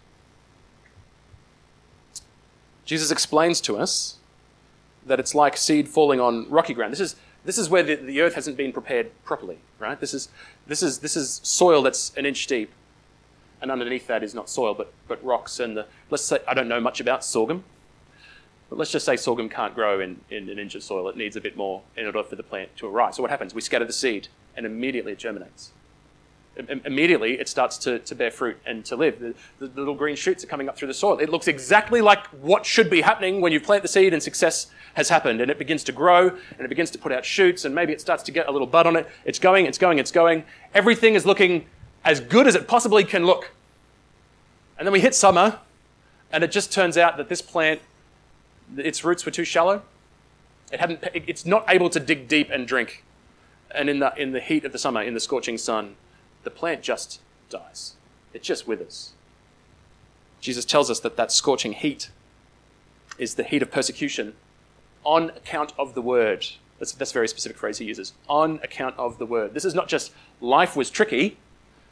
Jesus 2.85 3.11
explains 3.11 3.61
to 3.61 3.77
us 3.77 4.17
that 5.05 5.19
it's 5.19 5.35
like 5.35 5.57
seed 5.57 5.87
falling 5.87 6.19
on 6.19 6.49
rocky 6.49 6.73
ground. 6.73 6.91
This 6.91 6.99
is, 6.99 7.15
this 7.45 7.57
is 7.57 7.69
where 7.69 7.83
the, 7.83 7.95
the 7.95 8.21
earth 8.21 8.35
hasn't 8.35 8.57
been 8.57 8.71
prepared 8.71 9.11
properly, 9.23 9.57
right? 9.79 9.99
This 9.99 10.13
is, 10.13 10.29
this, 10.67 10.83
is, 10.83 10.99
this 10.99 11.15
is 11.15 11.41
soil 11.43 11.81
that's 11.81 12.15
an 12.15 12.25
inch 12.25 12.47
deep. 12.47 12.71
And 13.61 13.71
underneath 13.71 14.07
that 14.07 14.23
is 14.23 14.33
not 14.33 14.49
soil, 14.49 14.73
but, 14.73 14.91
but 15.07 15.23
rocks. 15.23 15.59
And 15.59 15.77
the, 15.77 15.85
let's 16.09 16.23
say, 16.23 16.39
I 16.47 16.53
don't 16.53 16.67
know 16.67 16.81
much 16.81 16.99
about 16.99 17.23
sorghum, 17.23 17.63
but 18.69 18.77
let's 18.77 18.91
just 18.91 19.05
say 19.05 19.15
sorghum 19.15 19.47
can't 19.47 19.73
grow 19.73 20.01
in, 20.01 20.19
in 20.29 20.49
an 20.49 20.59
inch 20.59 20.75
of 20.75 20.83
soil. 20.83 21.07
It 21.07 21.15
needs 21.15 21.35
a 21.35 21.41
bit 21.41 21.55
more 21.55 21.81
in 21.95 22.05
order 22.05 22.23
for 22.23 22.35
the 22.35 22.43
plant 22.43 22.75
to 22.77 22.87
arise. 22.87 23.15
So 23.15 23.21
what 23.21 23.31
happens? 23.31 23.53
We 23.53 23.61
scatter 23.61 23.85
the 23.85 23.93
seed, 23.93 24.27
and 24.57 24.65
immediately 24.65 25.13
it 25.13 25.19
germinates 25.19 25.71
immediately 26.55 27.39
it 27.39 27.49
starts 27.49 27.77
to, 27.79 27.99
to 27.99 28.13
bear 28.13 28.29
fruit 28.29 28.57
and 28.65 28.85
to 28.85 28.95
live. 28.95 29.19
The, 29.19 29.33
the, 29.59 29.67
little 29.79 29.95
green 29.95 30.15
shoots 30.15 30.43
are 30.43 30.47
coming 30.47 30.69
up 30.69 30.77
through 30.77 30.87
the 30.87 30.93
soil. 30.93 31.17
It 31.17 31.29
looks 31.29 31.47
exactly 31.47 31.99
like 32.01 32.27
what 32.27 32.65
should 32.65 32.89
be 32.89 33.01
happening 33.01 33.41
when 33.41 33.51
you 33.51 33.59
plant 33.59 33.81
the 33.81 33.87
seed 33.87 34.13
and 34.13 34.21
success 34.21 34.67
has 34.93 35.09
happened. 35.09 35.41
And 35.41 35.49
it 35.49 35.57
begins 35.57 35.83
to 35.85 35.91
grow 35.91 36.29
and 36.29 36.59
it 36.59 36.69
begins 36.69 36.91
to 36.91 36.99
put 36.99 37.11
out 37.11 37.25
shoots 37.25 37.65
and 37.65 37.73
maybe 37.73 37.91
it 37.91 38.01
starts 38.01 38.21
to 38.23 38.31
get 38.31 38.47
a 38.47 38.51
little 38.51 38.67
bud 38.67 38.85
on 38.85 38.95
it. 38.95 39.09
It's 39.25 39.39
going, 39.39 39.65
it's 39.65 39.79
going, 39.79 39.97
it's 39.97 40.11
going. 40.11 40.43
Everything 40.73 41.15
is 41.15 41.25
looking 41.25 41.65
as 42.05 42.19
good 42.19 42.47
as 42.47 42.55
it 42.55 42.67
possibly 42.67 43.03
can 43.03 43.25
look. 43.25 43.51
And 44.77 44.85
then 44.85 44.93
we 44.93 45.01
hit 45.01 45.15
summer 45.15 45.59
and 46.31 46.43
it 46.43 46.51
just 46.51 46.71
turns 46.71 46.97
out 46.97 47.17
that 47.17 47.29
this 47.29 47.41
plant, 47.41 47.81
its 48.77 49.03
roots 49.03 49.25
were 49.25 49.31
too 49.31 49.45
shallow. 49.45 49.81
It 50.71 50.79
hadn't, 50.79 51.03
it's 51.13 51.45
not 51.45 51.65
able 51.67 51.89
to 51.89 51.99
dig 51.99 52.27
deep 52.27 52.49
and 52.51 52.67
drink. 52.67 53.03
And 53.73 53.89
in 53.89 53.99
the, 53.99 54.13
in 54.17 54.31
the 54.31 54.39
heat 54.39 54.65
of 54.65 54.71
the 54.71 54.77
summer, 54.77 55.01
in 55.01 55.15
the 55.15 55.19
scorching 55.19 55.57
sun, 55.57 55.95
the 56.43 56.49
plant 56.49 56.81
just 56.81 57.19
dies. 57.49 57.95
It 58.33 58.43
just 58.43 58.67
withers. 58.67 59.13
Jesus 60.41 60.65
tells 60.65 60.89
us 60.89 60.99
that 61.01 61.15
that 61.15 61.31
scorching 61.31 61.73
heat 61.73 62.09
is 63.17 63.35
the 63.35 63.43
heat 63.43 63.61
of 63.61 63.71
persecution 63.71 64.33
on 65.03 65.29
account 65.31 65.73
of 65.77 65.93
the 65.93 66.01
word. 66.01 66.45
That's, 66.79 66.91
that's 66.91 67.11
a 67.11 67.13
very 67.13 67.27
specific 67.27 67.57
phrase 67.57 67.77
he 67.77 67.85
uses. 67.85 68.13
On 68.27 68.59
account 68.63 68.95
of 68.97 69.17
the 69.19 69.25
word. 69.25 69.53
This 69.53 69.65
is 69.65 69.75
not 69.75 69.87
just 69.87 70.11
life 70.41 70.75
was 70.75 70.89
tricky. 70.89 71.37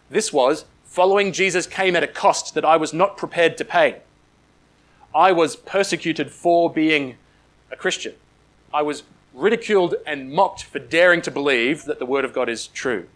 This 0.09 0.33
was 0.33 0.65
following 0.83 1.31
Jesus 1.31 1.65
came 1.65 1.95
at 1.95 2.03
a 2.03 2.07
cost 2.07 2.53
that 2.55 2.65
I 2.65 2.75
was 2.75 2.93
not 2.93 3.15
prepared 3.15 3.57
to 3.57 3.65
pay. 3.65 4.01
I 5.15 5.31
was 5.31 5.55
persecuted 5.55 6.31
for 6.31 6.71
being 6.71 7.15
a 7.71 7.75
Christian. 7.75 8.15
I 8.73 8.81
was 8.81 9.03
ridiculed 9.33 9.95
and 10.05 10.31
mocked 10.31 10.63
for 10.63 10.79
daring 10.79 11.21
to 11.21 11.31
believe 11.31 11.85
that 11.85 11.99
the 11.99 12.05
Word 12.05 12.25
of 12.25 12.33
God 12.33 12.49
is 12.49 12.67
true. 12.67 13.07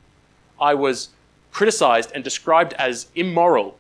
I 0.60 0.74
was 0.74 1.10
criticized 1.56 2.12
and 2.14 2.22
described 2.22 2.74
as 2.74 3.08
immoral 3.16 3.78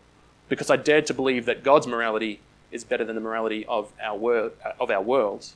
because 0.47 0.69
I 0.69 0.77
dared 0.77 1.05
to 1.07 1.13
believe 1.13 1.45
that 1.45 1.61
God's 1.61 1.85
morality 1.85 2.39
is 2.71 2.85
better 2.85 3.03
than 3.03 3.15
the 3.15 3.21
morality 3.21 3.65
of 3.65 3.91
our, 4.01 4.17
wor- 4.17 4.51
of 4.79 4.89
our 4.89 5.01
world. 5.01 5.47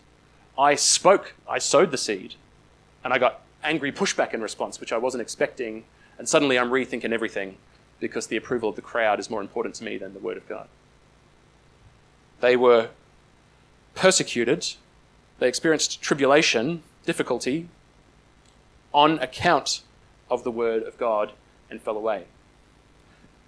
I 0.58 0.76
spoke, 0.76 1.34
I 1.48 1.60
sowed 1.60 1.92
the 1.92 1.98
seed, 1.98 2.36
and 3.06 3.14
I 3.14 3.20
got 3.20 3.40
angry 3.64 3.94
pushback 3.94 4.34
in 4.34 4.42
response, 4.42 4.82
which 4.82 4.92
I 4.92 4.98
wasn't 4.98 5.22
expecting, 5.22 5.86
and 6.18 6.28
suddenly 6.28 6.60
I'm 6.60 6.72
rethinking 6.72 7.14
everything 7.14 7.56
because 8.02 8.28
the 8.28 8.36
approval 8.36 8.68
of 8.68 8.76
the 8.76 8.82
crowd 8.82 9.22
is 9.22 9.30
more 9.30 9.40
important 9.40 9.76
to 9.76 9.86
me 9.86 9.98
than 9.98 10.14
the 10.14 10.20
Word 10.20 10.36
of 10.36 10.46
God. 10.50 10.68
They 12.42 12.58
were 12.58 12.90
persecuted, 13.96 14.74
they 15.40 15.48
experienced 15.48 16.02
tribulation, 16.02 16.84
difficulty, 17.06 17.70
on 18.94 19.20
account 19.20 19.84
of 20.30 20.44
the 20.44 20.52
Word 20.52 20.84
of 20.84 20.98
God 20.98 21.32
and 21.70 21.82
fell 21.82 21.98
away. 21.98 22.26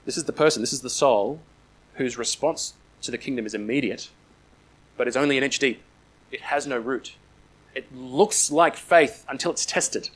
This 0.05 0.17
is 0.17 0.25
the 0.25 0.33
person, 0.33 0.61
this 0.61 0.73
is 0.73 0.81
the 0.81 0.89
soul, 0.89 1.39
whose 1.95 2.17
response 2.17 2.73
to 3.01 3.11
the 3.11 3.17
kingdom 3.17 3.45
is 3.45 3.53
immediate, 3.53 4.09
but 4.97 5.07
is 5.07 5.17
only 5.17 5.37
an 5.37 5.43
inch 5.43 5.59
deep. 5.59 5.81
It 6.31 6.41
has 6.41 6.65
no 6.65 6.77
root. 6.77 7.15
It 7.73 7.93
looks 7.95 8.51
like 8.51 8.75
faith 8.75 9.25
until 9.29 9.51
it's 9.51 9.65
tested, 9.65 10.09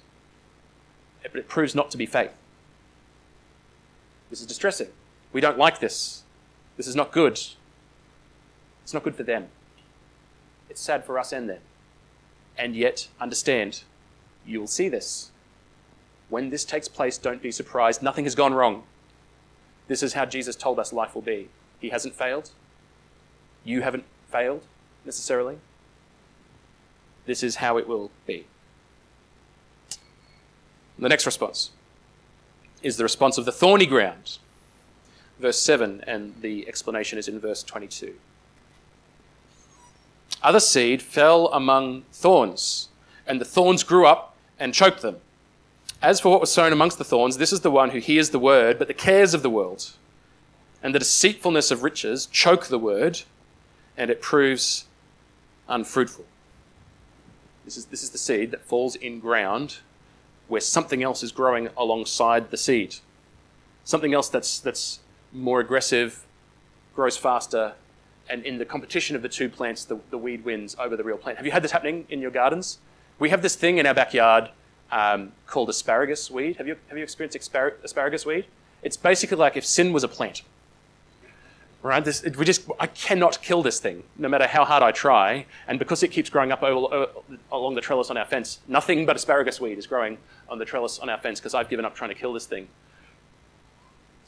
but 1.22 1.36
it 1.36 1.48
proves 1.48 1.76
not 1.76 1.92
to 1.92 1.98
be 1.98 2.06
faith. 2.06 2.32
This 4.30 4.42
is 4.42 4.48
distressing. 4.48 4.88
We 5.32 5.42
don't 5.42 5.58
like 5.58 5.80
this. 5.80 6.24
This 6.78 6.88
is 6.88 6.96
not 6.96 7.12
good. 7.12 7.40
It's 8.84 8.94
not 8.94 9.04
good 9.04 9.16
for 9.16 9.24
them. 9.24 9.48
It's 10.70 10.82
sad 10.82 11.06
for 11.06 11.18
us 11.18 11.32
and 11.32 11.50
them. 11.50 11.62
And 12.58 12.76
yet, 12.76 13.08
understand, 13.20 13.84
you 14.46 14.60
will 14.60 14.68
see 14.68 14.90
this 14.90 15.32
when 16.30 16.50
this 16.50 16.66
takes 16.66 16.88
place, 16.88 17.18
don't 17.18 17.42
be 17.42 17.52
surprised. 17.52 18.02
Nothing 18.02 18.26
has 18.26 18.36
gone 18.36 18.54
wrong. 18.54 18.84
This 19.88 20.02
is 20.02 20.14
how 20.14 20.26
Jesus 20.26 20.56
told 20.56 20.80
us 20.80 20.92
life 20.92 21.14
will 21.14 21.22
be. 21.22 21.50
He 21.80 21.90
hasn't 21.90 22.16
failed. 22.16 22.52
You 23.64 23.82
haven't 23.82 24.06
failed 24.32 24.64
necessarily. 25.06 25.58
This 27.26 27.44
is 27.44 27.58
how 27.58 27.78
it 27.78 27.88
will 27.88 28.12
be. 28.26 28.48
The 30.98 31.10
next 31.10 31.26
response 31.26 31.72
is 32.82 32.98
the 32.98 33.04
response 33.04 33.38
of 33.38 33.46
the 33.46 33.52
thorny 33.52 33.86
ground. 33.86 34.38
verse 35.40 35.60
7, 35.60 36.04
and 36.08 36.34
the 36.42 36.68
explanation 36.68 37.20
is 37.20 37.28
in 37.28 37.40
verse 37.40 37.64
22. 37.64 38.16
Other 40.42 40.60
seed 40.60 41.02
fell 41.02 41.48
among 41.48 42.04
thorns, 42.12 42.90
and 43.28 43.42
the 43.42 43.46
thorns 43.46 43.84
grew 43.84 44.06
up 44.06 44.36
and 44.60 44.74
choked 44.74 45.02
them. 45.02 45.18
As 46.02 46.20
for 46.20 46.30
what 46.30 46.42
was 46.42 46.52
sown 46.52 46.72
amongst 46.72 46.98
the 46.98 47.04
thorns, 47.04 47.38
this 47.38 47.54
is 47.54 47.62
the 47.62 47.72
one 47.72 47.92
who 47.92 48.00
hears 48.00 48.30
the 48.30 48.40
word, 48.40 48.78
but 48.78 48.88
the 48.88 48.94
cares 48.94 49.34
of 49.34 49.42
the 49.42 49.50
world 49.50 49.92
and 50.86 50.94
the 50.94 51.00
deceitfulness 51.00 51.72
of 51.72 51.82
riches 51.82 52.28
choke 52.28 52.68
the 52.68 52.78
word, 52.78 53.22
and 53.98 54.12
it 54.12 54.22
proves 54.22 54.86
unfruitful. 55.68 56.26
This 57.64 57.76
is, 57.76 57.86
this 57.86 58.04
is 58.04 58.12
the 58.12 58.20
seed 58.20 58.52
that 58.52 58.62
falls 58.62 58.96
in 58.96 59.20
ground 59.20 59.80
where 60.48 60.62
something 60.62 61.02
else 61.02 61.24
is 61.24 61.32
growing 61.32 61.70
alongside 61.76 62.52
the 62.52 62.58
seed. 62.58 62.98
Something 63.84 64.14
else 64.14 64.30
that's, 64.30 64.60
that's 64.60 65.00
more 65.34 65.60
aggressive, 65.60 66.24
grows 66.96 67.18
faster, 67.18 67.74
and 68.30 68.46
in 68.46 68.60
the 68.60 68.66
competition 68.66 69.16
of 69.16 69.24
the 69.24 69.30
two 69.30 69.50
plants, 69.50 69.86
the, 69.86 70.00
the 70.12 70.20
weed 70.20 70.46
wins 70.46 70.76
over 70.80 70.96
the 70.96 71.04
real 71.04 71.18
plant. 71.18 71.38
Have 71.38 71.48
you 71.48 71.52
had 71.52 71.64
this 71.64 71.72
happening 71.72 72.06
in 72.10 72.22
your 72.22 72.30
gardens? 72.30 72.78
We 73.18 73.32
have 73.32 73.42
this 73.42 73.56
thing 73.56 73.80
in 73.80 73.88
our 73.88 73.96
backyard 73.96 74.52
um, 74.92 75.32
called 75.48 75.70
asparagus 75.70 76.30
weed. 76.30 76.58
Have 76.58 76.68
you, 76.68 76.76
have 76.88 76.98
you 76.98 77.04
experienced 77.04 77.36
asparagus 77.36 78.26
weed? 78.26 78.46
It's 78.84 78.98
basically 78.98 79.38
like 79.38 79.58
if 79.58 79.66
sin 79.66 79.94
was 79.94 80.04
a 80.04 80.08
plant. 80.08 80.44
Right? 81.82 82.04
This, 82.04 82.24
it, 82.24 82.36
we 82.36 82.46
just, 82.46 82.68
I 82.80 82.88
cannot 82.88 83.42
kill 83.44 83.62
this 83.62 83.80
thing, 83.80 84.04
no 84.18 84.28
matter 84.28 84.48
how 84.48 84.66
hard 84.66 84.82
I 84.82 84.92
try. 84.92 85.46
And 85.68 85.78
because 85.78 86.02
it 86.02 86.08
keeps 86.08 86.30
growing 86.30 86.52
up 86.52 86.64
over, 86.64 87.10
along 87.52 87.76
the 87.76 87.82
trellis 87.82 88.10
on 88.10 88.18
our 88.18 88.26
fence, 88.26 88.60
nothing 88.68 89.06
but 89.06 89.16
asparagus 89.16 89.62
weed 89.62 89.78
is 89.78 89.86
growing 89.86 90.18
on 90.50 90.58
the 90.58 90.66
trellis 90.66 90.98
on 91.00 91.10
our 91.10 91.20
fence 91.20 91.40
because 91.40 91.54
I've 91.54 91.70
given 91.70 91.86
up 91.86 91.96
trying 91.96 92.10
to 92.10 92.16
kill 92.16 92.34
this 92.34 92.48
thing. 92.48 92.68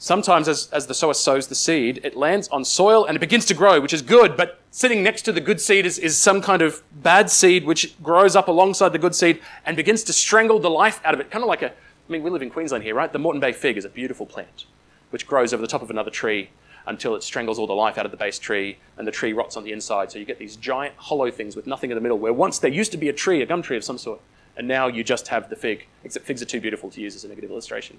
Sometimes, 0.00 0.46
as, 0.46 0.70
as 0.70 0.86
the 0.86 0.94
sower 0.94 1.12
sows 1.12 1.48
the 1.48 1.56
seed, 1.56 2.00
it 2.04 2.16
lands 2.16 2.46
on 2.48 2.64
soil 2.64 3.04
and 3.04 3.16
it 3.16 3.18
begins 3.18 3.44
to 3.46 3.54
grow, 3.54 3.80
which 3.80 3.92
is 3.92 4.00
good, 4.00 4.36
but 4.36 4.60
sitting 4.70 5.02
next 5.02 5.22
to 5.22 5.32
the 5.32 5.40
good 5.40 5.60
seed 5.60 5.84
is, 5.84 5.98
is 5.98 6.16
some 6.16 6.40
kind 6.40 6.62
of 6.62 6.82
bad 7.02 7.28
seed 7.28 7.66
which 7.66 8.00
grows 8.00 8.36
up 8.36 8.46
alongside 8.46 8.90
the 8.90 8.98
good 8.98 9.14
seed 9.14 9.40
and 9.66 9.76
begins 9.76 10.04
to 10.04 10.12
strangle 10.12 10.60
the 10.60 10.70
life 10.70 11.00
out 11.04 11.14
of 11.14 11.20
it. 11.20 11.32
Kind 11.32 11.42
of 11.42 11.48
like 11.48 11.62
a, 11.62 11.70
I 11.70 11.72
mean, 12.08 12.22
we 12.22 12.30
live 12.30 12.42
in 12.42 12.50
Queensland 12.50 12.84
here, 12.84 12.94
right? 12.94 13.12
The 13.12 13.18
Moreton 13.18 13.40
Bay 13.40 13.52
fig 13.52 13.76
is 13.76 13.84
a 13.84 13.88
beautiful 13.88 14.24
plant 14.24 14.66
which 15.10 15.26
grows 15.26 15.52
over 15.52 15.60
the 15.60 15.68
top 15.68 15.82
of 15.82 15.90
another 15.90 16.10
tree 16.10 16.50
until 16.86 17.14
it 17.14 17.22
strangles 17.22 17.58
all 17.58 17.66
the 17.66 17.72
life 17.72 17.98
out 17.98 18.04
of 18.04 18.10
the 18.10 18.16
base 18.16 18.38
tree 18.38 18.78
and 18.96 19.06
the 19.06 19.12
tree 19.12 19.32
rots 19.32 19.56
on 19.56 19.64
the 19.64 19.72
inside. 19.72 20.12
So 20.12 20.18
you 20.18 20.24
get 20.24 20.38
these 20.38 20.56
giant 20.56 20.94
hollow 20.96 21.30
things 21.30 21.56
with 21.56 21.66
nothing 21.66 21.90
in 21.90 21.96
the 21.96 22.00
middle, 22.00 22.18
where 22.18 22.32
once 22.32 22.58
there 22.58 22.70
used 22.70 22.92
to 22.92 22.98
be 22.98 23.08
a 23.08 23.12
tree, 23.12 23.42
a 23.42 23.46
gum 23.46 23.62
tree 23.62 23.76
of 23.76 23.84
some 23.84 23.98
sort, 23.98 24.20
and 24.56 24.66
now 24.66 24.86
you 24.86 25.04
just 25.04 25.28
have 25.28 25.50
the 25.50 25.56
fig, 25.56 25.86
except 26.04 26.24
figs 26.24 26.40
are 26.40 26.46
too 26.46 26.60
beautiful 26.60 26.88
to 26.90 27.00
use 27.00 27.14
as 27.14 27.24
a 27.24 27.28
negative 27.28 27.50
illustration. 27.50 27.98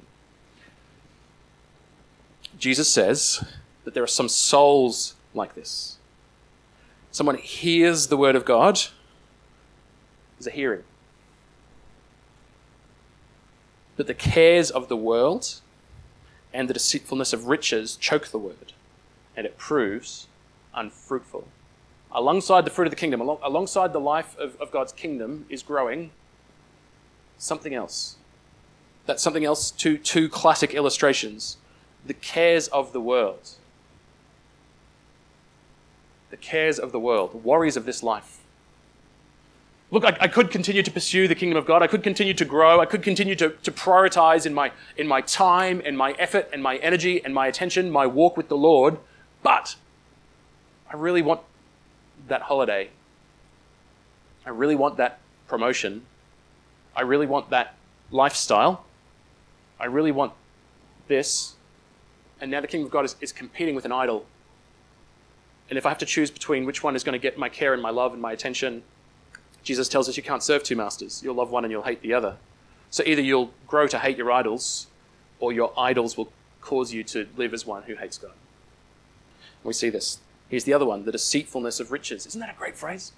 Jesus 2.59 2.89
says 2.89 3.43
that 3.85 3.93
there 3.93 4.03
are 4.03 4.07
some 4.07 4.29
souls 4.29 5.15
like 5.33 5.55
this. 5.55 5.97
Someone 7.11 7.37
hears 7.37 8.07
the 8.07 8.17
word 8.17 8.35
of 8.35 8.45
God, 8.45 8.79
there's 10.37 10.47
a 10.47 10.51
hearing. 10.51 10.83
But 13.95 14.07
the 14.07 14.13
cares 14.13 14.69
of 14.69 14.87
the 14.87 14.95
world 14.95 15.61
and 16.53 16.69
the 16.69 16.73
deceitfulness 16.73 17.33
of 17.33 17.47
riches 17.47 17.95
choke 17.95 18.27
the 18.27 18.37
word, 18.37 18.73
and 19.35 19.45
it 19.45 19.57
proves 19.57 20.27
unfruitful. 20.73 21.47
Alongside 22.11 22.65
the 22.65 22.71
fruit 22.71 22.87
of 22.87 22.91
the 22.91 22.97
kingdom, 22.97 23.21
along, 23.21 23.39
alongside 23.43 23.93
the 23.93 23.99
life 23.99 24.37
of, 24.37 24.59
of 24.61 24.71
God's 24.71 24.91
kingdom, 24.91 25.45
is 25.49 25.61
growing 25.61 26.11
something 27.37 27.73
else. 27.73 28.17
That's 29.05 29.21
something 29.23 29.45
else, 29.45 29.71
two, 29.71 29.97
two 29.97 30.29
classic 30.29 30.73
illustrations. 30.73 31.57
The 32.05 32.13
cares 32.13 32.67
of 32.67 32.93
the 32.93 33.01
world. 33.01 33.51
The 36.29 36.37
cares 36.37 36.79
of 36.79 36.91
the 36.91 36.99
world, 36.99 37.33
the 37.33 37.37
worries 37.37 37.75
of 37.75 37.85
this 37.85 38.03
life. 38.03 38.39
Look, 39.91 40.05
I, 40.05 40.15
I, 40.21 40.27
could 40.27 40.51
continue 40.51 40.83
to 40.83 40.91
pursue 40.91 41.27
the 41.27 41.33
kingdom 41.33 41.57
of 41.57 41.65
God. 41.65 41.81
I 41.81 41.87
could 41.87 42.03
continue 42.03 42.35
to 42.35 42.45
grow. 42.45 42.79
I 42.79 42.85
could 42.85 43.01
continue 43.01 43.35
to, 43.35 43.49
to 43.49 43.71
prioritize 43.71 44.45
in 44.45 44.53
my, 44.53 44.71
in 44.97 45.07
my 45.07 45.21
time 45.21 45.81
and 45.83 45.97
my 45.97 46.11
effort 46.19 46.47
and 46.53 46.61
my 46.61 46.77
energy 46.77 47.23
and 47.25 47.33
my 47.33 47.47
attention, 47.47 47.89
my 47.89 48.05
walk 48.05 48.37
with 48.37 48.49
the 48.49 48.57
Lord. 48.57 48.99
But 49.41 49.75
I 50.91 50.95
really 50.95 51.23
want 51.23 51.41
that 52.27 52.43
holiday. 52.43 52.89
I 54.45 54.49
really 54.49 54.75
want 54.75 54.97
that 54.97 55.19
promotion. 55.47 56.05
I 56.95 57.01
really 57.01 57.25
want 57.25 57.49
that 57.49 57.75
lifestyle. 58.11 58.85
I 59.79 59.85
really 59.85 60.11
want 60.11 60.33
this. 61.07 61.55
And 62.41 62.49
now 62.51 62.61
the 62.61 62.67
kingdom 62.67 62.85
of 62.85 62.91
God 62.91 63.05
is, 63.05 63.15
is 63.21 63.31
competing 63.31 63.75
with 63.75 63.85
an 63.85 63.91
idol. 63.91 64.25
And 65.69 65.77
if 65.77 65.85
I 65.85 65.89
have 65.89 65.97
to 65.99 66.05
choose 66.05 66.31
between 66.31 66.65
which 66.65 66.83
one 66.83 66.95
is 66.95 67.03
going 67.03 67.13
to 67.13 67.19
get 67.19 67.37
my 67.37 67.49
care 67.49 67.73
and 67.73 67.81
my 67.81 67.89
love 67.89 68.13
and 68.13 68.21
my 68.21 68.31
attention, 68.31 68.83
Jesus 69.63 69.89
tells 69.89 70.09
us 70.09 70.17
you 70.17 70.23
can't 70.23 70.41
serve 70.41 70.63
two 70.63 70.75
masters. 70.75 71.21
You'll 71.23 71.35
love 71.35 71.51
one 71.51 71.63
and 71.63 71.71
you'll 71.71 71.83
hate 71.83 72.01
the 72.01 72.13
other. 72.13 72.37
So 72.89 73.03
either 73.05 73.21
you'll 73.21 73.51
grow 73.67 73.87
to 73.87 73.99
hate 73.99 74.17
your 74.17 74.31
idols, 74.31 74.87
or 75.39 75.53
your 75.53 75.73
idols 75.77 76.17
will 76.17 76.31
cause 76.61 76.91
you 76.91 77.03
to 77.03 77.27
live 77.37 77.53
as 77.53 77.65
one 77.65 77.83
who 77.83 77.95
hates 77.95 78.17
God. 78.17 78.31
We 79.63 79.73
see 79.73 79.89
this. 79.89 80.19
Here's 80.49 80.63
the 80.63 80.73
other 80.73 80.85
one 80.85 81.05
the 81.05 81.11
deceitfulness 81.11 81.79
of 81.79 81.91
riches. 81.91 82.25
Isn't 82.25 82.39
that 82.39 82.49
a 82.49 82.57
great 82.57 82.75
phrase? 82.75 83.11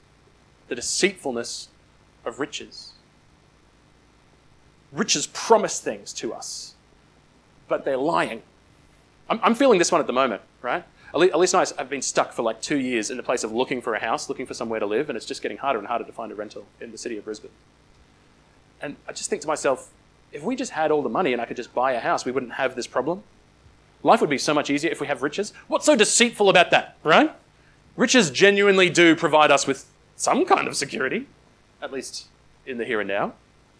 The 0.68 0.76
deceitfulness 0.76 1.70
of 2.26 2.40
riches. 2.40 2.94
Riches 4.92 5.28
promise 5.28 5.80
things 5.80 6.12
to 6.14 6.34
us, 6.34 6.76
but 7.68 7.86
they're 7.86 7.98
lying. 7.98 8.42
I'm, 9.30 9.40
I'm 9.44 9.56
feeling 9.56 9.80
this 9.80 9.92
one 9.92 10.02
at 10.02 10.08
the 10.08 10.14
moment, 10.14 10.42
right? 10.62 10.84
Elise 11.14 11.54
and 11.54 11.62
I 11.62 11.82
have 11.82 11.90
been 11.90 12.02
stuck 12.02 12.32
for 12.32 12.42
like 12.42 12.62
two 12.62 12.80
years 12.80 13.10
in 13.10 13.18
the 13.18 13.24
place 13.24 13.44
of 13.44 13.52
looking 13.52 13.82
for 13.82 13.94
a 13.96 14.00
house, 14.00 14.30
looking 14.30 14.46
for 14.46 14.54
somewhere 14.54 14.80
to 14.80 14.86
live, 14.86 15.10
and 15.10 15.18
it's 15.18 15.26
just 15.26 15.42
getting 15.42 15.58
harder 15.58 15.80
and 15.80 15.88
harder 15.88 16.06
to 16.06 16.12
find 16.12 16.32
a 16.32 16.36
rental 16.36 16.66
in 16.80 16.92
the 16.92 16.98
city 16.98 17.18
of 17.18 17.26
Brisbane. 17.26 17.52
And 18.82 18.96
I 19.08 19.12
just 19.12 19.30
think 19.30 19.42
to 19.42 19.48
myself, 19.48 19.92
if 20.32 20.42
we 20.42 20.56
just 20.56 20.72
had 20.72 20.90
all 20.90 21.04
the 21.04 21.10
money 21.10 21.34
and 21.34 21.42
I 21.42 21.46
could 21.46 21.58
just 21.58 21.74
buy 21.74 21.92
a 21.94 22.00
house, 22.00 22.24
we 22.24 22.32
wouldn't 22.32 22.54
have 22.54 22.76
this 22.76 22.88
problem. 22.88 23.24
Life 24.04 24.22
would 24.22 24.30
be 24.30 24.38
so 24.38 24.54
much 24.54 24.70
easier 24.70 24.90
if 24.90 25.02
we 25.02 25.08
have 25.08 25.22
riches. 25.22 25.54
What's 25.68 25.86
so 25.86 25.96
deceitful 25.96 26.50
about 26.50 26.72
that, 26.72 26.98
right? 27.04 27.36
Riches 27.98 28.32
genuinely 28.32 28.90
do 28.90 29.16
provide 29.16 29.52
us 29.52 29.68
with 29.68 29.86
some 30.16 30.46
kind 30.46 30.68
of 30.68 30.76
security, 30.76 31.28
at 31.82 31.92
least 31.92 32.28
in 32.66 32.78
the 32.78 32.86
here 32.86 33.02
and 33.02 33.08
now. 33.08 33.34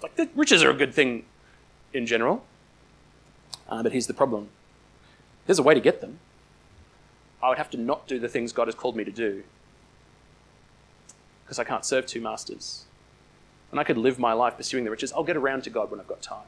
Like, 0.04 0.16
the 0.16 0.30
riches 0.36 0.64
are 0.64 0.70
a 0.70 0.76
good 0.76 0.94
thing 0.94 1.26
in 1.94 2.06
general. 2.06 2.44
Uh, 3.70 3.82
but 3.82 3.94
here's 3.94 4.08
the 4.08 4.14
problem 4.14 4.50
there's 5.46 5.60
a 5.60 5.64
way 5.64 5.74
to 5.74 5.80
get 5.80 6.02
them. 6.02 6.20
I 7.42 7.50
would 7.50 7.58
have 7.58 7.70
to 7.72 7.78
not 7.78 8.08
do 8.08 8.20
the 8.20 8.30
things 8.30 8.54
God 8.54 8.68
has 8.68 8.76
called 8.76 8.96
me 8.96 9.04
to 9.04 9.12
do 9.12 9.44
because 11.44 11.60
I 11.60 11.64
can't 11.64 11.84
serve 11.84 12.06
two 12.06 12.22
masters. 12.22 12.86
And 13.72 13.80
I 13.80 13.84
could 13.84 13.98
live 13.98 14.20
my 14.20 14.34
life 14.34 14.58
pursuing 14.58 14.84
the 14.84 14.92
riches. 14.92 15.12
I'll 15.14 15.24
get 15.24 15.38
around 15.38 15.64
to 15.64 15.70
God 15.70 15.92
when 15.92 16.00
I've 16.00 16.08
got 16.08 16.22
time. 16.22 16.48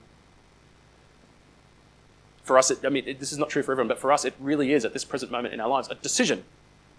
For 2.43 2.57
us, 2.57 2.71
it, 2.71 2.85
I 2.85 2.89
mean, 2.89 3.03
it, 3.07 3.19
this 3.19 3.31
is 3.31 3.37
not 3.37 3.49
true 3.49 3.63
for 3.63 3.71
everyone, 3.71 3.87
but 3.87 3.99
for 3.99 4.11
us, 4.11 4.25
it 4.25 4.33
really 4.39 4.73
is 4.73 4.85
at 4.85 4.93
this 4.93 5.05
present 5.05 5.31
moment 5.31 5.53
in 5.53 5.59
our 5.59 5.69
lives 5.69 5.89
a 5.89 5.95
decision 5.95 6.43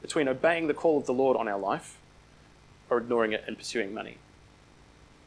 between 0.02 0.28
obeying 0.28 0.66
the 0.66 0.74
call 0.74 0.98
of 0.98 1.06
the 1.06 1.14
Lord 1.14 1.36
on 1.36 1.48
our 1.48 1.58
life 1.58 1.98
or 2.90 2.98
ignoring 2.98 3.32
it 3.32 3.44
and 3.46 3.56
pursuing 3.56 3.94
money. 3.94 4.18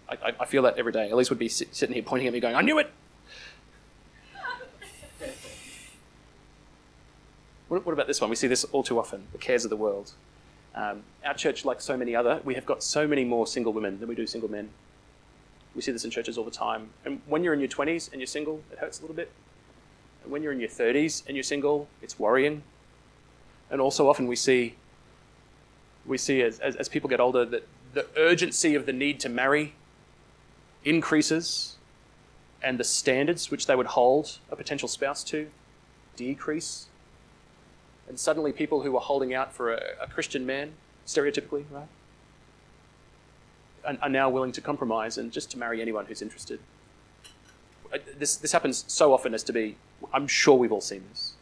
I, 0.09 0.13
I, 0.13 0.33
I 0.41 0.45
feel 0.45 0.63
that 0.63 0.77
every 0.77 0.91
day. 0.91 1.09
Elise 1.09 1.29
would 1.29 1.39
be 1.39 1.49
sit, 1.49 1.75
sitting 1.75 1.93
here 1.93 2.03
pointing 2.03 2.27
at 2.27 2.33
me, 2.33 2.39
going, 2.39 2.55
I 2.55 2.61
knew 2.61 2.79
it! 2.79 2.91
What, 7.67 7.85
what, 7.85 7.93
about 7.93 8.07
this 8.07 8.21
one? 8.21 8.29
We 8.29 8.35
see 8.35 8.47
this 8.47 8.63
all 8.65 8.83
too 8.83 8.99
often 8.99 9.27
the 9.31 9.37
cares 9.37 9.63
of 9.63 9.69
the 9.69 9.75
world. 9.75 10.13
Um, 10.75 11.03
our 11.25 11.33
church, 11.33 11.65
like 11.65 11.81
so 11.81 11.97
many 11.97 12.15
other, 12.15 12.39
we 12.43 12.53
have 12.55 12.65
got 12.65 12.83
so 12.83 13.07
many 13.07 13.25
more 13.25 13.47
single 13.47 13.73
women 13.73 13.99
than 13.99 14.07
we 14.07 14.15
do 14.15 14.27
single 14.27 14.49
men. 14.49 14.69
We 15.75 15.81
see 15.81 15.91
this 15.91 16.05
in 16.05 16.11
churches 16.11 16.37
all 16.37 16.43
the 16.43 16.51
time. 16.51 16.89
And 17.03 17.21
when 17.25 17.43
you're 17.43 17.53
in 17.53 17.59
your 17.59 17.69
20s 17.69 18.11
and 18.11 18.21
you're 18.21 18.27
single, 18.27 18.61
it 18.71 18.77
hurts 18.77 18.99
a 18.99 19.01
little 19.01 19.15
bit. 19.15 19.31
And 20.23 20.31
when 20.31 20.43
you're 20.43 20.53
in 20.53 20.59
your 20.59 20.69
30s 20.69 21.25
and 21.27 21.35
you're 21.35 21.43
single, 21.43 21.87
it's 22.01 22.19
worrying. 22.19 22.63
And 23.69 23.81
also 23.81 24.07
often 24.09 24.27
we 24.27 24.35
see, 24.35 24.75
we 26.05 26.17
see 26.17 26.41
as, 26.41 26.59
as, 26.59 26.75
as 26.75 26.87
people 26.87 27.09
get 27.09 27.19
older 27.19 27.43
that 27.45 27.67
the 27.93 28.07
urgency 28.15 28.75
of 28.75 28.85
the 28.85 28.93
need 28.93 29.19
to 29.21 29.29
marry 29.29 29.73
increases 30.85 31.75
and 32.61 32.79
the 32.79 32.83
standards 32.83 33.51
which 33.51 33.65
they 33.65 33.75
would 33.75 33.87
hold 33.87 34.37
a 34.51 34.55
potential 34.55 34.87
spouse 34.87 35.23
to 35.25 35.49
decrease 36.15 36.86
and 38.07 38.19
suddenly 38.19 38.51
people 38.51 38.81
who 38.81 38.91
were 38.91 38.99
holding 38.99 39.33
out 39.33 39.53
for 39.53 39.73
a, 39.73 39.81
a 40.01 40.07
Christian 40.07 40.45
man, 40.45 40.73
stereotypically, 41.05 41.65
right, 41.71 41.87
are, 43.85 43.97
are, 44.01 44.09
now 44.09 44.29
willing 44.29 44.51
to 44.53 44.61
compromise 44.61 45.17
and 45.17 45.31
just 45.31 45.51
to 45.51 45.57
marry 45.57 45.81
anyone 45.81 46.05
who's 46.05 46.21
interested. 46.21 46.59
Uh, 47.93 47.97
this, 48.17 48.37
this 48.37 48.51
happens 48.51 48.85
so 48.87 49.13
often 49.13 49.33
as 49.33 49.43
to 49.43 49.53
be, 49.53 49.75
I'm 50.13 50.27
sure 50.27 50.55
we've 50.55 50.71
all 50.71 50.81
seen 50.81 51.03
this. 51.09 51.33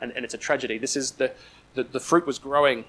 And, 0.00 0.12
and 0.12 0.24
it's 0.24 0.34
a 0.34 0.38
tragedy. 0.38 0.78
This 0.78 0.96
is 0.96 1.12
the, 1.12 1.32
the, 1.74 1.84
the 1.84 2.00
fruit 2.00 2.26
was 2.26 2.38
growing, 2.38 2.84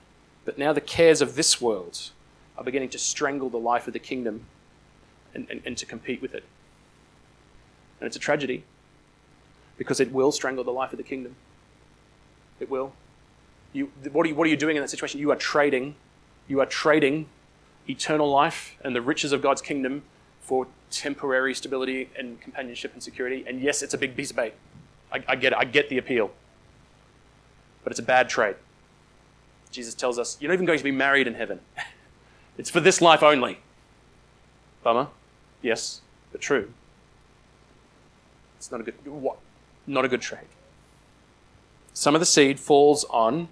but 0.45 0.57
now 0.57 0.73
the 0.73 0.81
cares 0.81 1.21
of 1.21 1.35
this 1.35 1.59
world 1.59 2.11
are 2.57 2.63
beginning 2.63 2.89
to 2.89 2.99
strangle 2.99 3.49
the 3.49 3.57
life 3.57 3.87
of 3.87 3.93
the 3.93 3.99
kingdom 3.99 4.45
and, 5.33 5.47
and, 5.49 5.61
and 5.65 5.77
to 5.77 5.85
compete 5.85 6.21
with 6.21 6.33
it. 6.33 6.43
And 7.99 8.07
it's 8.07 8.15
a 8.15 8.19
tragedy 8.19 8.63
because 9.77 9.99
it 9.99 10.11
will 10.11 10.31
strangle 10.31 10.63
the 10.63 10.71
life 10.71 10.91
of 10.91 10.97
the 10.97 11.03
kingdom. 11.03 11.35
It 12.59 12.69
will. 12.69 12.93
You, 13.73 13.91
what, 14.11 14.25
are 14.25 14.29
you, 14.29 14.35
what 14.35 14.47
are 14.47 14.49
you 14.49 14.57
doing 14.57 14.75
in 14.75 14.81
that 14.81 14.89
situation? 14.89 15.19
You 15.19 15.31
are 15.31 15.35
trading. 15.35 15.95
You 16.47 16.59
are 16.59 16.65
trading 16.65 17.27
eternal 17.87 18.29
life 18.29 18.77
and 18.83 18.95
the 18.95 19.01
riches 19.01 19.31
of 19.31 19.41
God's 19.41 19.61
kingdom 19.61 20.03
for 20.41 20.67
temporary 20.91 21.53
stability 21.53 22.09
and 22.17 22.39
companionship 22.41 22.93
and 22.93 23.01
security. 23.01 23.43
And 23.47 23.61
yes, 23.61 23.81
it's 23.81 23.93
a 23.93 23.97
big 23.97 24.15
piece 24.15 24.31
of 24.31 24.37
bait. 24.37 24.53
I, 25.11 25.23
I 25.27 25.35
get 25.35 25.53
it. 25.53 25.59
I 25.59 25.65
get 25.65 25.89
the 25.89 25.97
appeal. 25.97 26.31
But 27.83 27.91
it's 27.91 27.99
a 27.99 28.03
bad 28.03 28.29
trade. 28.29 28.55
Jesus 29.71 29.93
tells 29.93 30.17
us, 30.17 30.37
you're 30.39 30.49
not 30.49 30.55
even 30.55 30.65
going 30.65 30.77
to 30.77 30.83
be 30.83 30.91
married 30.91 31.27
in 31.27 31.35
heaven. 31.35 31.59
it's 32.57 32.69
for 32.69 32.79
this 32.79 33.01
life 33.01 33.23
only. 33.23 33.59
Bummer. 34.83 35.07
Yes, 35.61 36.01
but 36.31 36.41
true. 36.41 36.73
It's 38.57 38.71
not 38.71 38.81
a 38.81 38.83
good 38.83 38.95
what? 39.05 39.37
Not 39.87 40.05
a 40.05 40.07
good 40.07 40.21
trade. 40.21 40.47
Some 41.93 42.15
of 42.15 42.21
the 42.21 42.25
seed 42.25 42.59
falls 42.59 43.05
on 43.05 43.49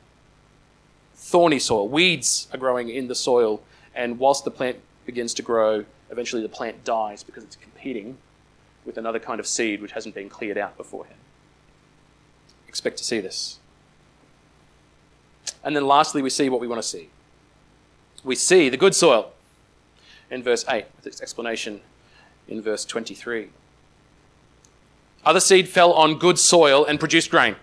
thorny 1.17 1.59
soil. 1.59 1.87
Weeds 1.89 2.47
are 2.53 2.57
growing 2.57 2.89
in 2.89 3.07
the 3.07 3.15
soil, 3.15 3.61
and 3.93 4.19
whilst 4.19 4.45
the 4.45 4.51
plant 4.51 4.77
begins 5.05 5.33
to 5.33 5.41
grow, 5.41 5.83
eventually 6.09 6.41
the 6.41 6.49
plant 6.49 6.83
dies 6.85 7.23
because 7.23 7.43
it's 7.43 7.55
competing 7.55 8.17
with 8.85 8.97
another 8.97 9.19
kind 9.19 9.39
of 9.39 9.47
seed 9.47 9.81
which 9.81 9.91
hasn't 9.91 10.15
been 10.15 10.29
cleared 10.29 10.57
out 10.57 10.77
beforehand. 10.77 11.19
Expect 12.67 12.97
to 12.97 13.03
see 13.03 13.19
this. 13.19 13.59
And 15.63 15.75
then 15.75 15.85
lastly, 15.85 16.21
we 16.21 16.29
see 16.29 16.49
what 16.49 16.61
we 16.61 16.67
want 16.67 16.81
to 16.81 16.87
see. 16.87 17.09
We 18.23 18.35
see 18.35 18.69
the 18.69 18.77
good 18.77 18.95
soil 18.95 19.33
in 20.29 20.43
verse 20.43 20.63
8, 20.69 20.85
with 20.95 21.07
its 21.07 21.21
explanation 21.21 21.81
in 22.47 22.61
verse 22.61 22.85
23. 22.85 23.49
Other 25.25 25.39
seed 25.39 25.67
fell 25.67 25.91
on 25.93 26.19
good 26.19 26.39
soil 26.39 26.85
and 26.85 26.99
produced 26.99 27.31
grain, 27.31 27.55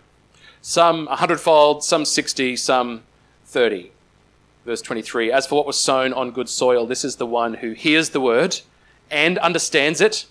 some 0.61 1.09
a 1.09 1.17
hundredfold, 1.17 1.85
some 1.85 2.05
60, 2.05 2.57
some 2.57 3.03
30. 3.55 3.93
Verse 4.67 4.83
23 4.83 5.31
As 5.31 5.47
for 5.47 5.55
what 5.55 5.67
was 5.67 5.79
sown 5.79 6.12
on 6.12 6.33
good 6.33 6.49
soil, 6.49 6.87
this 6.87 7.05
is 7.05 7.17
the 7.17 7.27
one 7.27 7.55
who 7.55 7.71
hears 7.71 8.11
the 8.11 8.21
word 8.21 8.61
and 9.11 9.38
understands 9.38 10.01
it. 10.01 10.27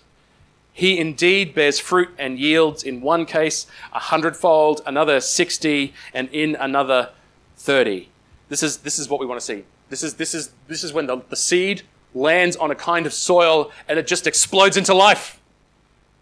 He 0.74 0.98
indeed 0.98 1.54
bears 1.54 1.78
fruit 1.78 2.10
and 2.18 2.38
yields 2.38 2.82
in 2.82 3.00
one 3.00 3.24
case 3.24 3.66
a 3.92 3.98
hundredfold, 3.98 4.82
another 4.84 5.20
60, 5.20 5.94
and 6.12 6.28
in 6.32 6.54
another 6.56 7.10
30. 7.56 8.10
This 8.50 8.62
is, 8.62 8.78
this 8.78 8.98
is 8.98 9.08
what 9.08 9.20
we 9.20 9.26
want 9.26 9.40
to 9.40 9.46
see. 9.46 9.64
This 9.88 10.02
is, 10.02 10.14
this 10.14 10.34
is, 10.34 10.50
this 10.68 10.84
is 10.84 10.92
when 10.92 11.06
the, 11.06 11.22
the 11.30 11.36
seed 11.36 11.82
lands 12.12 12.56
on 12.56 12.70
a 12.70 12.74
kind 12.74 13.06
of 13.06 13.14
soil 13.14 13.70
and 13.88 13.98
it 13.98 14.06
just 14.06 14.26
explodes 14.26 14.76
into 14.76 14.92
life 14.92 15.40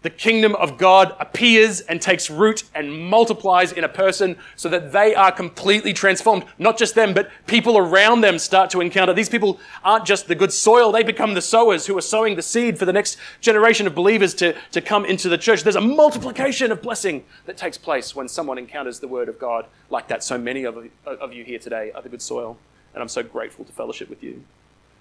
the 0.03 0.09
kingdom 0.09 0.53
of 0.55 0.77
God 0.77 1.15
appears 1.19 1.79
and 1.79 2.01
takes 2.01 2.29
root 2.29 2.63
and 2.75 3.09
multiplies 3.09 3.71
in 3.71 3.85
a 3.85 3.89
person 3.89 4.37
so 4.57 4.67
that 4.69 4.91
they 4.91 5.15
are 5.15 5.31
completely 5.31 5.93
transformed. 5.93 6.43
Not 6.59 6.77
just 6.77 6.93
them, 6.93 7.13
but 7.13 7.31
people 7.47 7.77
around 7.77 8.19
them 8.19 8.37
start 8.37 8.69
to 8.71 8.81
encounter. 8.81 9.13
These 9.13 9.29
people 9.29 9.59
aren't 9.83 10.05
just 10.05 10.27
the 10.27 10.35
good 10.35 10.51
soil, 10.51 10.91
they 10.91 11.03
become 11.03 11.33
the 11.33 11.41
sowers 11.41 11.87
who 11.87 11.97
are 11.97 12.01
sowing 12.01 12.35
the 12.35 12.41
seed 12.41 12.77
for 12.77 12.85
the 12.85 12.93
next 12.93 13.17
generation 13.39 13.87
of 13.87 13.95
believers 13.95 14.33
to, 14.35 14.55
to 14.71 14.81
come 14.81 15.05
into 15.05 15.29
the 15.29 15.37
church. 15.37 15.63
There's 15.63 15.77
a 15.77 15.81
multiplication 15.81 16.71
of 16.71 16.81
blessing 16.81 17.23
that 17.45 17.55
takes 17.55 17.77
place 17.77 18.13
when 18.13 18.27
someone 18.27 18.57
encounters 18.57 18.99
the 18.99 19.07
word 19.07 19.29
of 19.29 19.39
God 19.39 19.65
like 19.89 20.09
that. 20.09 20.21
So 20.21 20.37
many 20.37 20.65
of, 20.65 20.77
of 21.05 21.33
you 21.33 21.45
here 21.45 21.59
today 21.59 21.93
are 21.93 22.01
the 22.01 22.09
good 22.09 22.21
soil, 22.21 22.57
and 22.93 23.01
I'm 23.01 23.07
so 23.07 23.23
grateful 23.23 23.63
to 23.63 23.71
fellowship 23.71 24.09
with 24.09 24.21
you. 24.21 24.43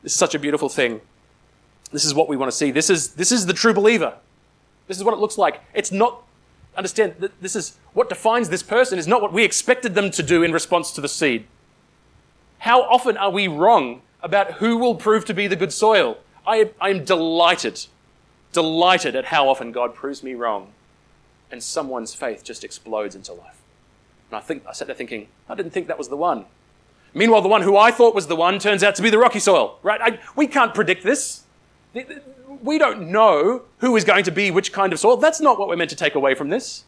This 0.05 0.13
is 0.13 0.19
such 0.19 0.37
a 0.37 0.39
beautiful 0.39 0.69
thing. 0.69 1.01
This 1.91 2.05
is 2.05 2.15
what 2.15 2.29
we 2.29 2.37
want 2.37 2.53
to 2.53 2.57
see. 2.57 2.71
This 2.71 2.89
is, 2.89 3.15
this 3.15 3.33
is 3.33 3.47
the 3.47 3.53
true 3.53 3.75
believer. 3.75 4.15
This 4.93 4.99
is 4.99 5.05
what 5.05 5.15
it 5.15 5.21
looks 5.21 5.39
like. 5.39 5.63
It's 5.73 5.91
not, 5.91 6.23
understand, 6.77 7.15
that 7.21 7.41
this 7.41 7.57
is 7.57 7.79
what 7.95 8.11
defines 8.11 8.51
this 8.51 8.63
person 8.63 8.99
is 8.99 9.09
not 9.09 9.23
what 9.23 9.33
we 9.33 9.43
expected 9.43 9.95
them 9.95 10.11
to 10.11 10.23
do 10.23 10.43
in 10.43 10.53
response 10.53 10.93
to 10.93 11.01
the 11.01 11.09
seed. 11.09 11.47
How 12.59 12.83
often 12.83 13.17
are 13.17 13.31
we 13.31 13.49
wrong 13.49 14.03
about 14.23 14.53
who 14.61 14.77
will 14.77 14.95
prove 14.95 15.25
to 15.25 15.33
be 15.33 15.47
the 15.47 15.57
good 15.57 15.73
soil? 15.73 16.19
I, 16.47 16.73
I 16.79 16.91
am 16.91 17.07
delighted, 17.07 17.87
delighted 18.53 19.17
at 19.17 19.25
how 19.25 19.49
often 19.49 19.73
God 19.73 19.95
proves 19.95 20.23
me 20.23 20.35
wrong 20.35 20.73
and 21.51 21.63
someone's 21.63 22.13
faith 22.15 22.45
just 22.45 22.63
explodes 22.63 23.15
into 23.15 23.33
life. 23.33 23.63
And 24.31 24.37
I 24.37 24.41
think 24.41 24.63
I 24.69 24.75
sat 24.75 24.89
there 24.89 24.95
thinking, 24.95 25.29
I 25.49 25.55
didn't 25.55 25.73
think 25.73 25.87
that 25.87 25.97
was 25.97 26.09
the 26.09 26.19
one. 26.19 26.45
Meanwhile, 27.15 27.41
the 27.41 27.49
one 27.49 27.63
who 27.63 27.79
I 27.79 27.93
thought 27.93 28.15
was 28.15 28.27
the 28.27 28.37
one 28.37 28.59
turns 28.59 28.83
out 28.83 28.95
to 28.97 29.03
be 29.03 29.09
the 29.09 29.17
rocky 29.17 29.39
soil, 29.39 29.79
right? 29.83 30.03
I, 30.03 30.19
we 30.37 30.47
can't 30.47 30.75
predict 30.75 31.03
this 31.03 31.45
we 32.63 32.79
don't 32.79 33.11
know 33.11 33.63
who 33.79 33.97
is 33.97 34.05
going 34.05 34.25
to 34.25 34.31
be 34.31 34.51
which 34.51 34.73
kind 34.73 34.93
of 34.93 34.99
soil. 34.99 35.17
That's 35.17 35.41
not 35.41 35.59
what 35.59 35.69
we're 35.69 35.77
meant 35.77 35.91
to 35.91 35.97
take 35.97 36.15
away 36.15 36.35
from 36.35 36.49
this. 36.49 36.85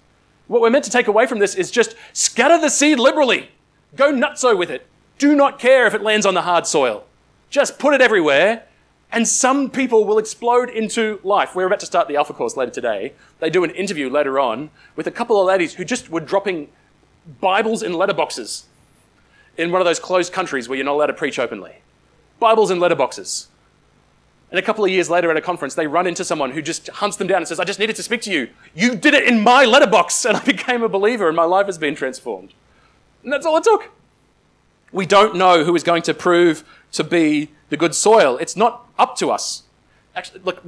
What 0.47 0.61
we're 0.61 0.71
meant 0.71 0.85
to 0.85 0.91
take 0.91 1.09
away 1.09 1.27
from 1.27 1.39
this 1.39 1.55
is 1.55 1.71
just 1.71 1.95
scatter 2.13 2.61
the 2.61 2.69
seed 2.69 2.99
liberally. 2.99 3.51
Go 3.97 4.13
nutso 4.13 4.57
with 4.57 4.71
it. 4.71 4.87
Do 5.19 5.35
not 5.35 5.59
care 5.59 5.87
if 5.87 5.95
it 5.95 6.03
lands 6.03 6.27
on 6.27 6.35
the 6.35 6.43
hard 6.43 6.67
soil. 6.67 7.05
Just 7.49 7.79
put 7.79 7.95
it 7.95 8.01
everywhere, 8.01 8.65
and 9.13 9.27
some 9.29 9.71
people 9.71 10.05
will 10.05 10.19
explode 10.19 10.69
into 10.69 11.21
life. 11.23 11.55
We're 11.55 11.67
about 11.67 11.81
to 11.81 11.87
start 11.87 12.09
the 12.09 12.17
Alpha 12.17 12.33
course 12.33 12.57
later 12.57 12.73
today. 12.73 13.13
They 13.39 13.49
do 13.49 13.65
an 13.65 13.71
interview 13.71 14.11
later 14.11 14.39
on 14.41 14.71
with 14.97 15.07
a 15.07 15.13
couple 15.13 15.41
of 15.41 15.47
ladies 15.47 15.75
who 15.75 15.85
just 15.85 16.11
were 16.11 16.21
dropping 16.21 16.69
Bibles 17.41 17.83
in 17.83 17.93
letterboxes 17.93 18.65
in 19.57 19.71
one 19.71 19.81
of 19.81 19.85
those 19.85 20.01
closed 20.01 20.33
countries 20.33 20.69
where 20.69 20.77
you're 20.77 20.85
not 20.85 20.95
allowed 20.95 21.07
to 21.07 21.13
preach 21.13 21.39
openly. 21.39 21.77
Bibles 22.41 22.71
in 22.71 22.79
letterboxes. 22.79 23.47
And 24.55 24.59
a 24.61 24.63
couple 24.63 24.85
of 24.85 24.91
years 24.93 25.11
later 25.11 25.33
at 25.33 25.37
a 25.37 25.41
conference, 25.41 25.75
they 25.75 25.89
run 25.89 26.07
into 26.07 26.25
someone 26.25 26.53
who 26.53 26.63
just 26.63 26.87
hunts 26.89 27.17
them 27.17 27.27
down 27.27 27.39
and 27.39 27.49
says, 27.49 27.59
I 27.59 27.65
just 27.65 27.81
needed 27.81 27.97
to 27.97 28.05
speak 28.05 28.23
to 28.23 28.31
you. 28.31 28.51
You 28.73 28.95
did 28.95 29.13
it 29.13 29.27
in 29.27 29.41
my 29.41 29.65
letterbox. 29.65 30.25
And 30.25 30.37
I 30.37 30.45
became 30.45 30.85
a 30.85 30.89
believer 30.89 31.27
and 31.27 31.35
my 31.35 31.43
life 31.43 31.67
has 31.67 31.77
been 31.77 31.97
transformed. 31.97 32.53
And 33.25 33.33
that's 33.33 33.45
all 33.45 33.57
it 33.57 33.65
took. 33.65 33.91
We 34.93 35.07
don't 35.07 35.35
know 35.35 35.65
who 35.65 35.75
is 35.75 35.83
going 35.83 36.03
to 36.03 36.15
prove 36.15 36.63
to 36.93 37.03
be 37.03 37.51
the 37.69 37.77
good 37.77 37.97
soil. 37.97 38.37
It's 38.37 38.55
not 38.55 38.87
up 38.97 39.17
to 39.17 39.33
us. 39.33 39.65
Actually, 40.15 40.43
look, 40.45 40.63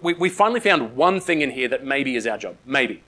we, 0.00 0.28
finally 0.28 0.60
found 0.60 0.94
one 0.94 1.18
thing 1.18 1.40
in 1.40 1.50
here 1.50 1.66
that 1.66 1.84
maybe 1.84 2.14
is 2.14 2.28
our 2.28 2.38
job. 2.38 2.54
Maybe. 2.64 3.02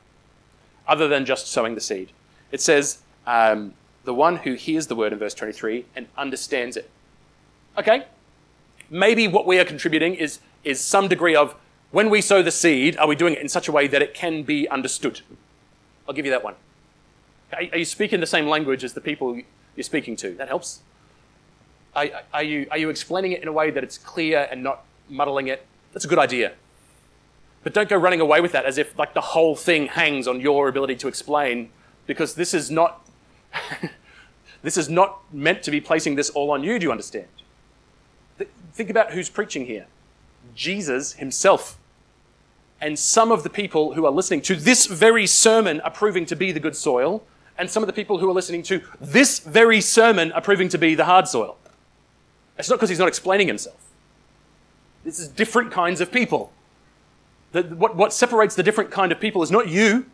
Other 0.89 1.07
than 1.07 1.27
just 1.27 1.47
sowing 1.47 1.77
the 1.77 1.81
seed. 1.81 2.11
It 2.51 2.61
says, 2.61 3.03
um, 3.25 3.75
the 4.03 4.13
one 4.13 4.39
who 4.39 4.55
hears 4.55 4.89
the 4.89 4.97
word 4.97 5.13
in 5.13 5.21
verse 5.21 5.35
23 5.35 5.85
and 5.95 6.09
understands 6.19 6.77
it. 6.77 6.91
Okay, 7.79 8.07
maybe 8.91 9.29
what 9.29 9.47
we 9.47 9.59
are 9.59 9.65
contributing 9.65 10.15
is, 10.15 10.41
is 10.63 10.81
some 10.81 11.09
degree 11.09 11.37
of 11.37 11.55
when 11.91 12.11
we 12.11 12.21
sow 12.21 12.43
the 12.43 12.51
seed, 12.51 12.97
are 12.97 13.07
we 13.07 13.15
doing 13.15 13.35
it 13.35 13.41
in 13.41 13.49
such 13.49 13.69
a 13.69 13.73
way 13.73 13.87
that 13.87 14.03
it 14.03 14.15
can 14.15 14.43
be 14.43 14.69
understood? 14.69 15.21
I'll 16.09 16.15
give 16.15 16.25
you 16.25 16.33
that 16.33 16.43
one. 16.43 16.55
Are, 17.53 17.63
are 17.73 17.79
you 17.79 17.85
speaking 17.85 18.21
the 18.21 18.27
same 18.27 18.49
language 18.49 18.83
as 18.83 18.95
the 18.95 19.01
people 19.01 19.41
you're 19.77 19.85
speaking 19.85 20.17
to? 20.17 20.35
That 20.35 20.49
helps. 20.49 20.81
Are, 21.95 22.07
are, 22.33 22.43
you, 22.43 22.67
are 22.71 22.79
you 22.79 22.91
explaining 22.91 23.33
it 23.33 23.43
in 23.43 23.49
a 23.49 23.53
way 23.53 23.71
that 23.71 23.85
it's 23.85 23.99
clear 23.99 24.49
and 24.51 24.63
not 24.63 24.85
muddling 25.09 25.47
it? 25.47 25.67
That's 25.93 26.05
a 26.05 26.09
good 26.09 26.19
idea. 26.19 26.55
But 27.63 27.73
don't 27.73 27.89
go 27.89 27.97
running 27.97 28.21
away 28.21 28.41
with 28.41 28.53
that 28.53 28.67
as 28.67 28.77
if 28.77 28.99
like 28.99 29.15
the 29.15 29.21
whole 29.21 29.57
thing 29.57 29.87
hangs 29.87 30.29
on 30.29 30.41
your 30.41 30.69
ability 30.69 30.97
to 30.97 31.09
explain, 31.09 31.71
because 32.07 32.35
this 32.35 32.53
is 32.53 32.71
not 32.71 33.09
this 34.63 34.77
is 34.77 34.89
not 34.89 35.21
meant 35.33 35.63
to 35.63 35.71
be 35.71 35.81
placing 35.81 36.17
this 36.17 36.29
all 36.31 36.51
on 36.51 36.65
you, 36.65 36.79
do 36.79 36.85
you 36.85 36.91
understand? 36.91 37.29
Think 38.75 38.91
about 38.91 39.13
who's 39.13 39.31
preaching 39.31 39.67
here 39.67 39.87
Jesus 40.55 41.15
himself. 41.15 41.79
And 42.81 42.99
some 42.99 43.33
of 43.33 43.45
the 43.45 43.51
people 43.51 43.95
who 43.95 44.05
are 44.05 44.11
listening 44.11 44.43
to 44.43 44.57
this 44.57 44.87
very 44.87 45.27
sermon 45.27 45.81
are 45.81 45.91
proving 45.91 46.27
to 46.27 46.37
be 46.37 46.53
the 46.53 46.61
good 46.61 46.77
soil, 46.77 47.23
and 47.57 47.71
some 47.71 47.83
of 47.83 47.87
the 47.87 47.93
people 47.93 48.19
who 48.19 48.29
are 48.29 48.35
listening 48.35 48.63
to 48.65 48.83
this 49.01 49.39
very 49.39 49.81
sermon 49.81 50.33
are 50.33 50.43
proving 50.43 50.69
to 50.69 50.77
be 50.77 50.95
the 50.95 51.05
hard 51.05 51.27
soil. 51.29 51.57
It's 52.59 52.69
not 52.69 52.77
because 52.77 52.91
he's 52.91 52.99
not 52.99 53.09
explaining 53.09 53.47
himself. 53.47 53.81
This 55.05 55.19
is 55.19 55.29
different 55.29 55.71
kinds 55.71 56.01
of 56.01 56.11
people. 56.13 56.53
The, 57.53 57.63
what, 57.63 57.97
what 57.97 58.13
separates 58.13 58.55
the 58.55 58.63
different 58.63 58.91
kind 58.91 59.13
of 59.13 59.21
people 59.21 59.43
is 59.43 59.51
not 59.51 59.69
you. 59.69 60.07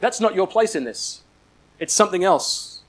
That's 0.00 0.20
not 0.20 0.34
your 0.34 0.46
place 0.46 0.74
in 0.74 0.84
this. 0.84 1.22
It's 1.78 1.92
something 1.92 2.24
else. 2.24 2.80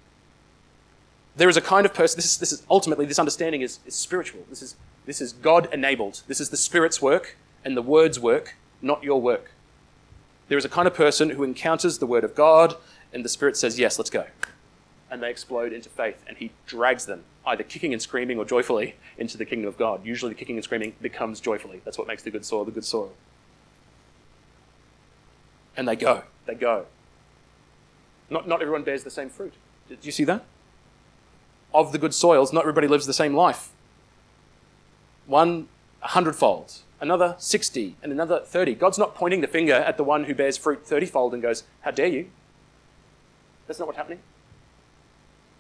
There 1.36 1.50
is 1.50 1.58
a 1.58 1.62
kind 1.62 1.86
of 1.86 1.94
person, 1.94 2.18
this 2.18 2.26
is, 2.26 2.38
this 2.38 2.52
is 2.52 2.64
ultimately, 2.70 3.06
this 3.06 3.20
understanding 3.20 3.62
is, 3.62 3.80
is 3.86 3.96
spiritual. 3.96 4.42
This 4.50 4.62
is, 4.62 4.76
this 5.06 5.22
is 5.22 5.34
God 5.34 5.72
enabled. 5.74 6.24
This 6.28 6.40
is 6.40 6.50
the 6.50 6.58
Spirit's 6.58 7.02
work 7.02 7.38
and 7.64 7.76
the 7.76 7.82
Word's 7.82 8.20
work, 8.20 8.56
not 8.82 9.04
your 9.04 9.22
work. 9.22 9.52
There 10.48 10.58
is 10.58 10.66
a 10.66 10.70
kind 10.70 10.88
of 10.88 10.94
person 10.94 11.32
who 11.32 11.44
encounters 11.44 11.98
the 11.98 12.06
Word 12.06 12.24
of 12.24 12.36
God, 12.36 12.76
and 13.12 13.26
the 13.26 13.30
Spirit 13.30 13.58
says, 13.58 13.80
Yes, 13.80 13.98
let's 13.98 14.10
go. 14.10 14.26
And 15.10 15.22
they 15.22 15.30
explode 15.30 15.74
into 15.74 15.90
faith, 15.90 16.24
and 16.28 16.38
He 16.38 16.52
drags 16.66 17.06
them, 17.06 17.24
either 17.46 17.64
kicking 17.64 17.94
and 17.94 18.02
screaming 18.02 18.38
or 18.38 18.46
joyfully, 18.46 18.96
into 19.18 19.38
the 19.38 19.46
kingdom 19.46 19.68
of 19.68 19.78
God. 19.78 20.06
Usually, 20.06 20.34
the 20.34 20.38
kicking 20.38 20.56
and 20.56 20.64
screaming 20.64 20.94
becomes 21.02 21.40
joyfully. 21.40 21.82
That's 21.86 21.98
what 21.98 22.08
makes 22.08 22.24
the 22.24 22.32
good 22.32 22.46
soil 22.46 22.66
the 22.66 22.72
good 22.72 22.86
soil. 22.86 23.14
And 25.78 25.88
they 25.88 25.96
go. 25.96 26.24
They 26.46 26.56
go. 26.56 26.86
Not, 28.30 28.48
not 28.48 28.62
everyone 28.62 28.84
bears 28.84 29.04
the 29.04 29.12
same 29.12 29.30
fruit. 29.30 29.54
Did 29.88 30.06
you 30.06 30.12
see 30.12 30.24
that? 30.24 30.46
of 31.76 31.92
the 31.92 31.98
good 31.98 32.14
soils, 32.14 32.54
not 32.54 32.62
everybody 32.62 32.88
lives 32.88 33.06
the 33.06 33.14
same 33.14 33.36
life. 33.36 33.70
One 35.26 35.68
a 36.02 36.10
hundredfold, 36.10 36.82
another 37.02 37.36
60, 37.40 37.96
and 38.04 38.12
another 38.12 38.40
30. 38.40 38.76
God's 38.76 38.98
not 38.98 39.16
pointing 39.16 39.42
the 39.42 39.48
finger 39.48 39.74
at 39.74 39.98
the 39.98 40.04
one 40.04 40.26
who 40.26 40.36
bears 40.36 40.56
fruit 40.56 40.86
30 40.86 41.08
fold 41.08 41.34
and 41.34 41.42
goes, 41.42 41.64
How 41.82 41.92
dare 41.92 42.08
you? 42.08 42.30
That's 43.68 43.80
not 43.80 43.88
what's 43.88 43.98
happening. 43.98 44.20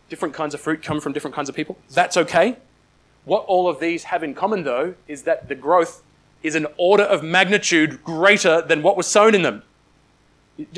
Different 0.07 0.35
kinds 0.35 0.53
of 0.53 0.61
fruit 0.61 0.83
come 0.83 1.01
from 1.01 1.13
different 1.13 1.35
kinds 1.35 1.49
of 1.49 1.55
people. 1.55 1.77
That's 1.89 2.15
okay. 2.15 2.57
What 3.25 3.43
all 3.45 3.67
of 3.67 3.79
these 3.79 4.05
have 4.05 4.23
in 4.23 4.35
common, 4.35 4.63
though, 4.63 4.93
is 5.07 5.23
that 5.23 5.49
the 5.49 5.55
growth 5.55 6.03
is 6.43 6.53
an 6.53 6.67
order 6.77 7.03
of 7.03 7.23
magnitude 7.23 8.03
greater 8.03 8.61
than 8.61 8.83
what 8.83 8.95
was 8.95 9.07
sown 9.07 9.33
in 9.33 9.41
them. 9.41 9.63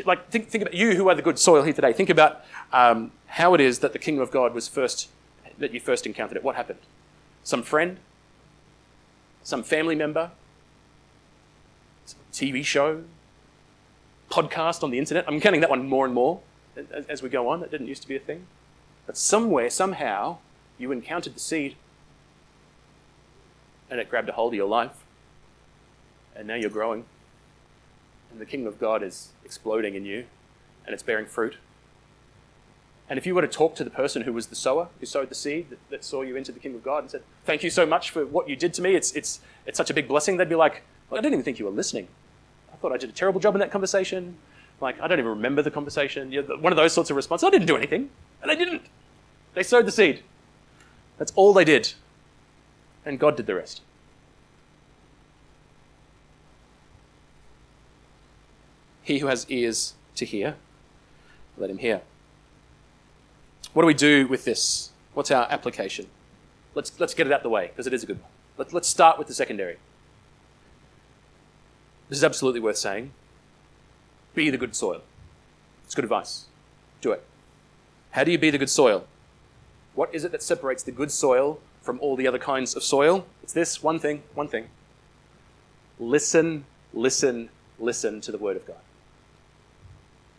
Like, 0.06 0.30
think, 0.30 0.48
think 0.48 0.62
about 0.62 0.74
you 0.74 0.96
who 0.96 1.10
are 1.10 1.16
the 1.16 1.22
good 1.22 1.38
soil 1.38 1.64
here 1.64 1.74
today. 1.74 1.92
Think 1.92 2.10
about 2.10 2.42
um, 2.72 3.12
how 3.28 3.54
it 3.54 3.60
is 3.60 3.80
that 3.80 3.92
the 3.92 4.00
kingdom 4.00 4.24
of 4.24 4.32
God 4.32 4.54
was 4.54 4.70
first, 4.70 5.10
that 5.58 5.74
you 5.74 5.82
first 5.82 6.06
encountered 6.06 6.38
it. 6.38 6.44
What 6.44 6.56
happened? 6.56 6.80
Some 7.44 7.64
friend? 7.64 7.98
Some 9.48 9.64
family 9.64 9.96
member? 9.96 10.32
Some 12.06 12.20
TV 12.34 12.66
show? 12.66 13.06
Podcast 14.30 14.84
on 14.84 14.92
the 14.92 15.00
internet? 15.00 15.24
I'm 15.26 15.40
counting 15.40 15.62
that 15.62 15.70
one 15.70 15.88
more 15.88 16.04
and 16.04 16.14
more 16.14 16.42
as 17.08 17.24
we 17.24 17.30
go 17.30 17.48
on. 17.48 17.62
That 17.62 17.72
didn't 17.72 17.88
used 17.88 18.02
to 18.02 18.10
be 18.10 18.18
a 18.18 18.20
thing. 18.20 18.46
But 19.06 19.18
somewhere, 19.18 19.70
somehow, 19.70 20.40
you 20.78 20.92
encountered 20.92 21.34
the 21.34 21.40
seed 21.40 21.78
and 23.90 24.02
it 24.02 24.10
grabbed 24.10 24.28
a 24.28 24.34
hold 24.34 24.52
of 24.52 24.58
your 24.58 24.68
life. 24.68 25.06
And 26.36 26.46
now 26.46 26.56
you're 26.56 26.70
growing. 26.70 27.06
And 28.30 28.42
the 28.42 28.46
kingdom 28.46 28.68
of 28.68 28.82
God 28.82 29.02
is 29.02 29.30
exploding 29.46 29.96
in 29.96 30.04
you 30.04 30.26
and 30.86 30.94
it's 30.94 31.04
bearing 31.04 31.26
fruit. 31.26 31.56
And 33.10 33.18
if 33.18 33.26
you 33.26 33.34
were 33.34 33.42
to 33.42 33.48
talk 33.48 33.76
to 33.76 33.84
the 33.84 33.90
person 33.90 34.24
who 34.24 34.34
was 34.34 34.48
the 34.48 34.56
sower, 34.56 34.90
who 35.00 35.06
sowed 35.06 35.30
the 35.30 35.36
seed, 35.36 35.70
that, 35.70 35.80
that, 35.90 36.04
saw 36.04 36.24
you 36.24 36.36
into 36.36 36.52
the 36.52 36.60
kingdom 36.60 36.80
of 36.80 36.84
God 36.84 37.04
and 37.04 37.12
said, 37.12 37.24
Thank 37.46 37.64
you 37.64 37.70
so 37.70 37.86
much 37.86 38.10
for 38.10 38.26
what 38.26 38.50
you 38.50 38.56
did 38.56 38.74
to 38.76 38.82
me, 38.82 38.96
it's, 38.96 39.14
it's, 39.14 39.40
it's 39.66 39.78
such 39.78 39.90
a 39.90 39.94
big 39.94 40.08
blessing, 40.08 40.38
they'd 40.38 40.50
be 40.50 40.56
like, 40.56 40.84
I 41.12 41.16
didn't 41.16 41.34
even 41.34 41.44
think 41.44 41.58
you 41.58 41.66
were 41.66 41.72
listening. 41.72 42.10
I 42.74 42.76
thought 42.76 42.92
I 42.92 42.98
did 42.98 43.10
a 43.10 43.14
terrible 43.14 43.40
job 43.40 43.56
in 43.56 43.60
that 43.60 43.72
conversation. 43.72 44.38
Like, 44.82 45.00
I 45.00 45.08
don't 45.08 45.20
even 45.20 45.32
remember 45.32 45.62
the 45.62 45.72
conversation. 45.72 46.32
One 46.60 46.74
of 46.74 46.78
those 46.78 46.94
sorts 46.94 47.10
of 47.10 47.16
responses. 47.16 47.48
I 47.48 47.50
didn't 47.50 47.68
do 47.68 47.78
anything. 47.78 48.10
And 48.42 48.52
they 48.52 48.56
didn't. 48.56 48.84
They 49.54 49.64
sowed 49.64 49.88
the 49.88 49.92
seed. 49.92 50.22
That's 51.18 51.32
all 51.36 51.54
they 51.54 51.64
did. 51.64 51.94
And 53.06 53.18
God 53.18 53.38
did 53.38 53.48
the 53.48 53.56
rest. 53.56 53.82
He 59.02 59.20
who 59.20 59.28
has 59.28 59.50
ears 59.50 59.94
to 60.16 60.26
hear, 60.26 60.58
let 61.58 61.70
him 61.70 61.78
hear. 61.78 62.02
What 63.78 63.84
do 63.84 63.88
we 63.88 63.94
do 63.94 64.28
with 64.28 64.44
this? 64.44 64.90
What's 65.14 65.30
our 65.30 65.46
application? 65.52 66.08
Let's, 66.74 67.00
let's 67.00 67.14
get 67.14 67.28
it 67.28 67.32
out 67.32 67.44
the 67.44 67.50
way 67.50 67.68
because 67.68 67.86
it 67.86 67.94
is 67.94 68.02
a 68.02 68.08
good 68.08 68.20
one. 68.20 68.32
Let, 68.58 68.74
let's 68.74 68.88
start 68.88 69.20
with 69.20 69.28
the 69.28 69.36
secondary. 69.36 69.78
This 72.10 72.18
is 72.18 72.24
absolutely 72.24 72.60
worth 72.60 72.78
saying. 72.78 73.12
Be 74.34 74.50
the 74.50 74.58
good 74.58 74.76
soil. 74.76 75.04
It's 75.86 75.94
good 75.94 76.06
advice. 76.06 76.46
Do 77.02 77.12
it. 77.12 77.24
How 78.10 78.24
do 78.24 78.32
you 78.32 78.40
be 78.40 78.50
the 78.50 78.58
good 78.58 78.72
soil? 78.72 79.06
What 79.94 80.10
is 80.12 80.26
it 80.26 80.32
that 80.32 80.42
separates 80.42 80.82
the 80.82 80.92
good 80.92 81.12
soil 81.12 81.60
from 81.84 82.00
all 82.00 82.16
the 82.16 82.28
other 82.28 82.40
kinds 82.40 82.76
of 82.76 82.82
soil? 82.82 83.28
It's 83.44 83.54
this 83.54 83.84
one 83.84 84.00
thing, 84.00 84.24
one 84.34 84.48
thing. 84.48 84.70
Listen, 86.00 86.66
listen, 86.96 87.50
listen 87.78 88.22
to 88.22 88.32
the 88.32 88.40
Word 88.40 88.58
of 88.58 88.66
God. 88.66 88.82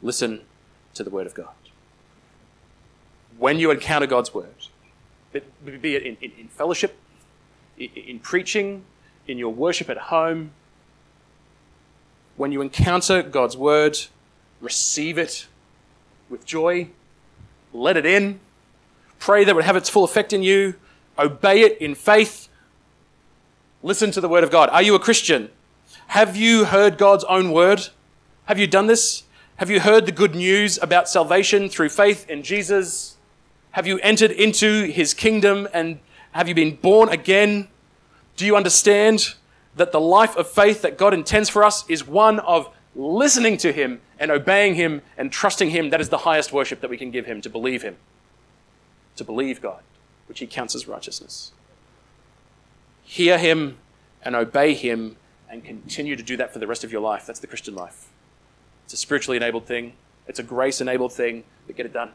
Listen 0.02 0.40
to 0.94 1.04
the 1.04 1.10
Word 1.10 1.28
of 1.28 1.34
God. 1.34 1.50
When 3.38 3.58
you 3.58 3.70
encounter 3.70 4.06
God's 4.06 4.34
Word, 4.34 4.54
be 5.32 5.94
it 5.94 6.02
in, 6.02 6.16
in, 6.20 6.32
in 6.38 6.48
fellowship, 6.48 6.98
in, 7.78 7.88
in 7.94 8.18
preaching, 8.18 8.84
in 9.26 9.38
your 9.38 9.52
worship 9.52 9.88
at 9.88 9.98
home, 9.98 10.50
when 12.36 12.52
you 12.52 12.60
encounter 12.60 13.22
God's 13.22 13.56
Word, 13.56 13.98
receive 14.60 15.18
it 15.18 15.46
with 16.28 16.44
joy, 16.44 16.88
let 17.72 17.96
it 17.96 18.06
in, 18.06 18.40
pray 19.18 19.44
that 19.44 19.50
it 19.50 19.54
would 19.54 19.64
have 19.64 19.76
its 19.76 19.88
full 19.88 20.04
effect 20.04 20.32
in 20.32 20.42
you, 20.42 20.74
obey 21.18 21.62
it 21.62 21.78
in 21.78 21.94
faith, 21.94 22.48
listen 23.82 24.10
to 24.12 24.20
the 24.20 24.28
Word 24.28 24.44
of 24.44 24.50
God. 24.50 24.68
Are 24.70 24.82
you 24.82 24.94
a 24.94 25.00
Christian? 25.00 25.50
Have 26.08 26.36
you 26.36 26.64
heard 26.64 26.96
God's 26.96 27.24
own 27.24 27.52
Word? 27.52 27.88
Have 28.46 28.58
you 28.58 28.66
done 28.66 28.86
this? 28.86 29.24
Have 29.56 29.68
you 29.68 29.80
heard 29.80 30.06
the 30.06 30.12
good 30.12 30.34
news 30.34 30.78
about 30.80 31.08
salvation 31.08 31.68
through 31.68 31.90
faith 31.90 32.28
in 32.30 32.42
Jesus? 32.42 33.17
Have 33.72 33.86
you 33.86 33.98
entered 33.98 34.30
into 34.30 34.84
his 34.84 35.14
kingdom 35.14 35.68
and 35.72 36.00
have 36.32 36.48
you 36.48 36.54
been 36.54 36.76
born 36.76 37.08
again? 37.08 37.68
Do 38.36 38.46
you 38.46 38.56
understand 38.56 39.34
that 39.76 39.92
the 39.92 40.00
life 40.00 40.36
of 40.36 40.48
faith 40.48 40.82
that 40.82 40.98
God 40.98 41.14
intends 41.14 41.48
for 41.48 41.64
us 41.64 41.88
is 41.88 42.06
one 42.06 42.38
of 42.40 42.68
listening 42.94 43.56
to 43.58 43.72
him 43.72 44.00
and 44.18 44.30
obeying 44.30 44.74
him 44.74 45.02
and 45.16 45.30
trusting 45.30 45.70
him? 45.70 45.90
That 45.90 46.00
is 46.00 46.08
the 46.08 46.18
highest 46.18 46.52
worship 46.52 46.80
that 46.80 46.90
we 46.90 46.96
can 46.96 47.10
give 47.10 47.26
him 47.26 47.40
to 47.42 47.50
believe 47.50 47.82
him, 47.82 47.96
to 49.16 49.24
believe 49.24 49.60
God, 49.60 49.82
which 50.26 50.40
he 50.40 50.46
counts 50.46 50.74
as 50.74 50.88
righteousness. 50.88 51.52
Hear 53.02 53.38
him 53.38 53.78
and 54.22 54.34
obey 54.34 54.74
him 54.74 55.16
and 55.48 55.64
continue 55.64 56.16
to 56.16 56.22
do 56.22 56.36
that 56.36 56.52
for 56.52 56.58
the 56.58 56.66
rest 56.66 56.84
of 56.84 56.92
your 56.92 57.00
life. 57.00 57.26
That's 57.26 57.40
the 57.40 57.46
Christian 57.46 57.74
life. 57.74 58.08
It's 58.84 58.94
a 58.94 58.96
spiritually 58.96 59.36
enabled 59.36 59.66
thing, 59.66 59.94
it's 60.26 60.38
a 60.38 60.42
grace 60.42 60.80
enabled 60.80 61.12
thing, 61.12 61.44
but 61.66 61.76
get 61.76 61.86
it 61.86 61.92
done. 61.92 62.12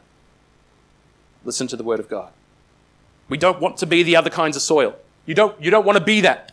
Listen 1.44 1.66
to 1.68 1.76
the 1.76 1.84
word 1.84 2.00
of 2.00 2.08
God. 2.08 2.32
We 3.28 3.38
don't 3.38 3.60
want 3.60 3.76
to 3.78 3.86
be 3.86 4.02
the 4.02 4.16
other 4.16 4.30
kinds 4.30 4.56
of 4.56 4.62
soil. 4.62 4.96
You 5.26 5.34
don't, 5.34 5.60
you 5.62 5.70
don't 5.70 5.86
want 5.86 5.98
to 5.98 6.04
be 6.04 6.20
that. 6.22 6.52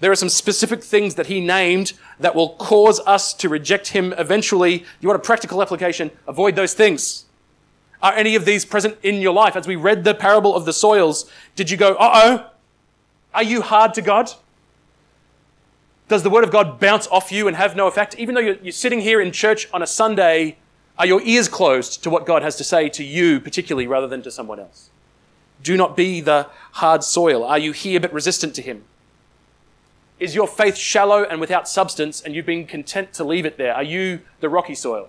There 0.00 0.12
are 0.12 0.16
some 0.16 0.28
specific 0.28 0.82
things 0.82 1.16
that 1.16 1.26
he 1.26 1.40
named 1.40 1.92
that 2.20 2.34
will 2.34 2.50
cause 2.50 3.00
us 3.00 3.34
to 3.34 3.48
reject 3.48 3.88
him 3.88 4.14
eventually. 4.16 4.84
You 5.00 5.08
want 5.08 5.20
a 5.20 5.24
practical 5.24 5.60
application? 5.60 6.10
Avoid 6.26 6.54
those 6.54 6.72
things. 6.72 7.24
Are 8.00 8.12
any 8.12 8.36
of 8.36 8.44
these 8.44 8.64
present 8.64 8.96
in 9.02 9.16
your 9.16 9.34
life? 9.34 9.56
As 9.56 9.66
we 9.66 9.74
read 9.74 10.04
the 10.04 10.14
parable 10.14 10.54
of 10.54 10.64
the 10.64 10.72
soils, 10.72 11.30
did 11.56 11.68
you 11.68 11.76
go, 11.76 11.94
uh 11.94 12.10
oh? 12.14 12.50
Are 13.34 13.42
you 13.42 13.60
hard 13.60 13.92
to 13.94 14.02
God? 14.02 14.30
Does 16.08 16.22
the 16.22 16.30
word 16.30 16.44
of 16.44 16.50
God 16.50 16.80
bounce 16.80 17.06
off 17.08 17.32
you 17.32 17.48
and 17.48 17.56
have 17.56 17.76
no 17.76 17.86
effect? 17.86 18.18
Even 18.18 18.34
though 18.34 18.40
you're, 18.40 18.56
you're, 18.62 18.72
sitting 18.72 19.00
here 19.00 19.20
in 19.20 19.32
church 19.32 19.68
on 19.72 19.82
a 19.82 19.86
Sunday, 19.86 20.56
are 20.98 21.06
your 21.06 21.22
ears 21.22 21.48
closed 21.48 22.02
to 22.02 22.10
what 22.10 22.26
God 22.26 22.42
has 22.42 22.56
to 22.56 22.64
say 22.64 22.88
to 22.90 23.04
you, 23.04 23.40
particularly, 23.40 23.86
rather 23.86 24.08
than 24.08 24.22
to 24.22 24.30
someone 24.30 24.58
else? 24.58 24.90
Do 25.62 25.76
not 25.76 25.96
be 25.96 26.20
the 26.20 26.48
hard 26.72 27.04
soil. 27.04 27.44
Are 27.44 27.58
you 27.58 27.72
here 27.72 28.00
but 28.00 28.12
resistant 28.12 28.54
to 28.56 28.62
Him? 28.62 28.84
Is 30.18 30.34
your 30.34 30.48
faith 30.48 30.76
shallow 30.76 31.22
and 31.22 31.40
without 31.40 31.68
substance, 31.68 32.20
and 32.20 32.34
you've 32.34 32.46
been 32.46 32.66
content 32.66 33.12
to 33.14 33.24
leave 33.24 33.46
it 33.46 33.56
there? 33.58 33.74
Are 33.74 33.82
you 33.82 34.20
the 34.40 34.48
rocky 34.48 34.74
soil? 34.74 35.08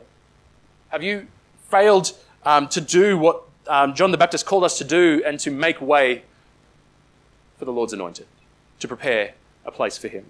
Have 0.90 1.02
you 1.02 1.28
failed 1.70 2.14
um, 2.44 2.68
to 2.70 2.82
do 2.82 3.18
what 3.18 3.44
um, 3.68 3.96
John 3.96 4.12
the 4.12 4.18
Baptist 4.18 4.46
called 4.46 4.64
us 4.64 4.78
to 4.78 4.84
do 4.84 5.24
and 5.26 5.40
to 5.40 5.50
make 5.50 5.82
way 5.82 6.24
for 7.58 7.66
the 7.66 7.74
Lord's 7.74 7.94
anointed, 7.94 8.28
to 8.80 8.88
prepare 8.88 9.34
a 9.66 9.72
place 9.72 9.98
for 9.98 10.08
Him? 10.08 10.26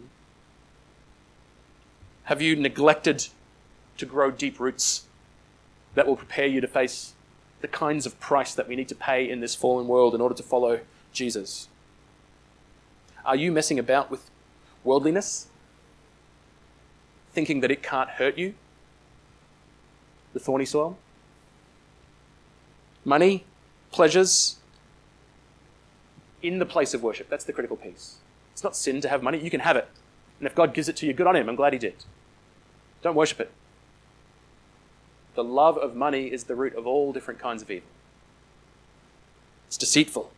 Have 2.23 2.41
you 2.41 2.55
neglected 2.55 3.27
to 3.97 4.05
grow 4.05 4.31
deep 4.31 4.59
roots 4.59 5.05
that 5.95 6.07
will 6.07 6.15
prepare 6.15 6.47
you 6.47 6.61
to 6.61 6.67
face 6.67 7.13
the 7.61 7.67
kinds 7.67 8.05
of 8.05 8.19
price 8.19 8.53
that 8.53 8.67
we 8.67 8.75
need 8.75 8.87
to 8.87 8.95
pay 8.95 9.29
in 9.29 9.39
this 9.39 9.55
fallen 9.55 9.87
world 9.87 10.15
in 10.15 10.21
order 10.21 10.35
to 10.35 10.43
follow 10.43 10.81
Jesus? 11.11 11.67
Are 13.25 13.35
you 13.35 13.51
messing 13.51 13.77
about 13.77 14.09
with 14.09 14.29
worldliness? 14.83 15.47
Thinking 17.33 17.59
that 17.61 17.71
it 17.71 17.83
can't 17.83 18.09
hurt 18.11 18.37
you? 18.37 18.55
The 20.33 20.39
thorny 20.39 20.65
soil? 20.65 20.97
Money, 23.03 23.45
pleasures, 23.91 24.57
in 26.41 26.59
the 26.59 26.65
place 26.65 26.93
of 26.93 27.03
worship. 27.03 27.29
That's 27.29 27.43
the 27.43 27.53
critical 27.53 27.77
piece. 27.77 28.17
It's 28.53 28.63
not 28.63 28.75
sin 28.75 29.01
to 29.01 29.09
have 29.09 29.23
money. 29.23 29.39
You 29.39 29.49
can 29.49 29.61
have 29.61 29.75
it. 29.75 29.87
And 30.39 30.47
if 30.47 30.55
God 30.55 30.73
gives 30.73 30.87
it 30.87 30.95
to 30.97 31.05
you, 31.05 31.13
good 31.13 31.27
on 31.27 31.35
him. 31.35 31.49
I'm 31.49 31.55
glad 31.55 31.73
he 31.73 31.79
did. 31.79 31.95
Don't 33.01 33.15
worship 33.15 33.39
it. 33.39 33.51
The 35.35 35.43
love 35.43 35.77
of 35.77 35.95
money 35.95 36.27
is 36.27 36.45
the 36.45 36.55
root 36.55 36.75
of 36.75 36.85
all 36.87 37.13
different 37.13 37.39
kinds 37.39 37.61
of 37.61 37.71
evil. 37.71 37.87
It's 39.67 39.77
deceitful. 39.77 40.31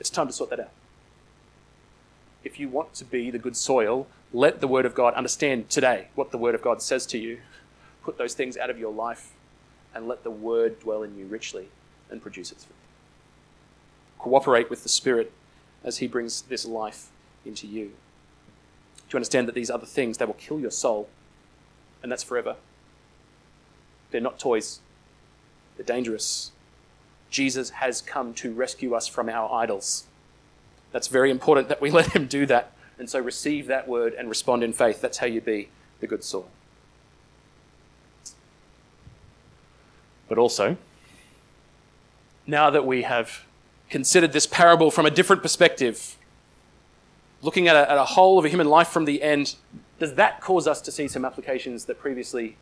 It's 0.00 0.10
time 0.10 0.26
to 0.26 0.32
sort 0.32 0.50
that 0.50 0.60
out. 0.60 0.70
If 2.44 2.58
you 2.58 2.68
want 2.68 2.94
to 2.94 3.04
be 3.04 3.30
the 3.30 3.38
good 3.38 3.56
soil, 3.56 4.06
let 4.32 4.60
the 4.60 4.68
Word 4.68 4.86
of 4.86 4.94
God 4.94 5.14
understand 5.14 5.70
today 5.70 6.08
what 6.14 6.30
the 6.30 6.38
Word 6.38 6.54
of 6.54 6.62
God 6.62 6.82
says 6.82 7.06
to 7.06 7.18
you. 7.18 7.38
Put 8.02 8.18
those 8.18 8.34
things 8.34 8.56
out 8.56 8.70
of 8.70 8.78
your 8.78 8.92
life 8.92 9.32
and 9.94 10.06
let 10.06 10.22
the 10.24 10.30
Word 10.30 10.80
dwell 10.80 11.02
in 11.02 11.16
you 11.16 11.26
richly 11.26 11.68
and 12.10 12.22
produce 12.22 12.52
its 12.52 12.64
fruit. 12.64 12.74
Cooperate 14.18 14.70
with 14.70 14.82
the 14.82 14.88
Spirit 14.88 15.32
as 15.84 15.98
He 15.98 16.06
brings 16.06 16.42
this 16.42 16.64
life 16.64 17.08
into 17.44 17.66
you. 17.66 17.92
Do 19.08 19.14
you 19.14 19.18
understand 19.18 19.48
that 19.48 19.54
these 19.54 19.70
other 19.70 19.86
things, 19.86 20.18
they 20.18 20.24
will 20.26 20.34
kill 20.34 20.60
your 20.60 20.70
soul, 20.70 21.08
and 22.02 22.12
that's 22.12 22.22
forever? 22.22 22.56
They're 24.10 24.20
not 24.20 24.38
toys, 24.38 24.80
they're 25.76 25.86
dangerous. 25.86 26.52
Jesus 27.30 27.70
has 27.70 28.00
come 28.00 28.32
to 28.34 28.52
rescue 28.52 28.94
us 28.94 29.06
from 29.06 29.28
our 29.28 29.52
idols. 29.52 30.04
That's 30.92 31.08
very 31.08 31.30
important 31.30 31.68
that 31.68 31.80
we 31.80 31.90
let 32.00 32.14
him 32.14 32.26
do 32.26 32.46
that. 32.46 32.72
And 32.98 33.08
so 33.08 33.20
receive 33.20 33.66
that 33.66 33.86
word 33.86 34.14
and 34.14 34.28
respond 34.28 34.64
in 34.64 34.72
faith. 34.72 35.00
That's 35.00 35.18
how 35.18 35.26
you 35.26 35.40
be 35.40 35.68
the 36.00 36.06
good 36.06 36.24
soil. 36.24 36.48
But 40.28 40.36
also, 40.36 40.76
now 42.46 42.70
that 42.70 42.84
we 42.84 43.02
have 43.02 43.44
considered 43.88 44.32
this 44.32 44.46
parable 44.46 44.90
from 44.90 45.06
a 45.06 45.10
different 45.10 45.42
perspective, 45.42 46.16
looking 47.42 47.68
at 47.68 47.76
a, 47.76 47.90
at 47.90 47.98
a 47.98 48.04
whole 48.04 48.38
of 48.38 48.44
a 48.44 48.48
human 48.48 48.68
life 48.68 48.88
from 48.88 49.04
the 49.04 49.22
end, 49.22 49.56
does 49.98 50.14
that 50.14 50.40
cause 50.40 50.66
us 50.66 50.80
to 50.82 50.92
see 50.92 51.08
some 51.08 51.24
applications 51.24 51.84
that 51.86 51.98
previously 51.98 52.56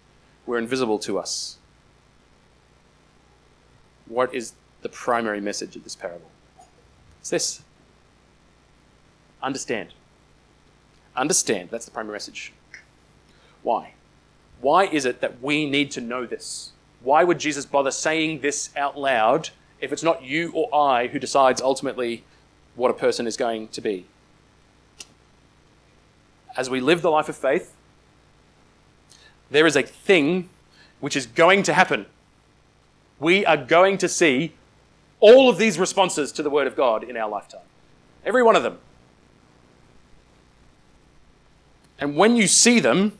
were 0.46 0.58
invisible 0.58 0.98
to 1.00 1.18
us? 1.18 1.58
What 4.06 4.34
is 4.34 4.52
the 4.82 4.88
primary 4.88 5.40
message 5.40 5.76
of 5.76 5.84
this 5.84 5.96
parable? 5.96 6.30
It's 7.20 7.30
this 7.30 7.62
understand. 9.42 9.94
Understand. 11.16 11.70
That's 11.70 11.84
the 11.84 11.90
primary 11.90 12.14
message. 12.14 12.52
Why? 13.62 13.94
Why 14.60 14.86
is 14.86 15.04
it 15.04 15.20
that 15.20 15.42
we 15.42 15.68
need 15.68 15.90
to 15.92 16.00
know 16.00 16.26
this? 16.26 16.72
Why 17.00 17.24
would 17.24 17.38
Jesus 17.38 17.66
bother 17.66 17.90
saying 17.90 18.40
this 18.40 18.70
out 18.76 18.98
loud 18.98 19.50
if 19.80 19.92
it's 19.92 20.02
not 20.02 20.22
you 20.22 20.50
or 20.52 20.74
I 20.74 21.08
who 21.08 21.18
decides 21.18 21.60
ultimately 21.60 22.24
what 22.74 22.90
a 22.90 22.94
person 22.94 23.26
is 23.26 23.36
going 23.36 23.68
to 23.68 23.80
be? 23.80 24.06
As 26.56 26.70
we 26.70 26.80
live 26.80 27.02
the 27.02 27.10
life 27.10 27.28
of 27.28 27.36
faith, 27.36 27.74
there 29.50 29.66
is 29.66 29.76
a 29.76 29.82
thing 29.82 30.48
which 31.00 31.16
is 31.16 31.26
going 31.26 31.62
to 31.64 31.74
happen. 31.74 32.06
We 33.18 33.44
are 33.44 33.56
going 33.56 33.98
to 33.98 34.08
see 34.08 34.54
all 35.20 35.48
of 35.48 35.58
these 35.58 35.78
responses 35.78 36.32
to 36.32 36.42
the 36.42 36.50
Word 36.50 36.66
of 36.66 36.76
God 36.76 37.04
in 37.04 37.16
our 37.16 37.28
lifetime. 37.28 37.62
Every 38.24 38.42
one 38.42 38.56
of 38.56 38.62
them. 38.62 38.78
And 41.98 42.16
when 42.16 42.36
you 42.36 42.46
see 42.46 42.80
them, 42.80 43.18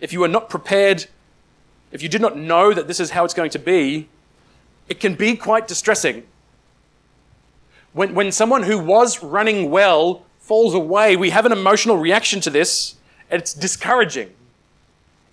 if 0.00 0.12
you 0.12 0.22
are 0.24 0.28
not 0.28 0.50
prepared, 0.50 1.06
if 1.92 2.02
you 2.02 2.08
did 2.08 2.20
not 2.20 2.36
know 2.36 2.74
that 2.74 2.86
this 2.86 3.00
is 3.00 3.10
how 3.10 3.24
it's 3.24 3.34
going 3.34 3.50
to 3.50 3.58
be, 3.58 4.08
it 4.88 5.00
can 5.00 5.14
be 5.14 5.36
quite 5.36 5.66
distressing. 5.66 6.24
When, 7.92 8.14
when 8.14 8.32
someone 8.32 8.64
who 8.64 8.78
was 8.78 9.22
running 9.22 9.70
well 9.70 10.24
falls 10.48 10.74
away, 10.74 11.14
we 11.14 11.30
have 11.30 11.44
an 11.44 11.52
emotional 11.52 11.98
reaction 11.98 12.40
to 12.40 12.50
this, 12.50 12.96
and 13.30 13.40
it's 13.40 13.52
discouraging. 13.52 14.30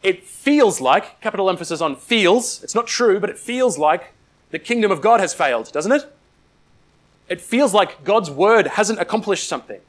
It 0.03 0.25
feels 0.25 0.81
like, 0.81 1.21
capital 1.21 1.49
emphasis 1.49 1.81
on 1.81 1.95
feels, 1.95 2.61
it's 2.61 2.75
not 2.75 2.85
true, 2.85 3.19
but 3.19 3.29
it 3.29 3.39
feels 3.39 3.77
like 3.77 4.13
the 4.51 4.59
kingdom 4.59 4.91
of 4.91 5.01
God 5.01 5.21
has 5.21 5.33
failed, 5.33 5.71
doesn't 5.71 5.91
it? 5.93 6.13
It 7.29 7.41
feels 7.41 7.73
like 7.73 8.03
God's 8.03 8.29
word 8.29 8.67
hasn't 8.67 8.99
accomplished 8.99 9.47
something. 9.47 9.79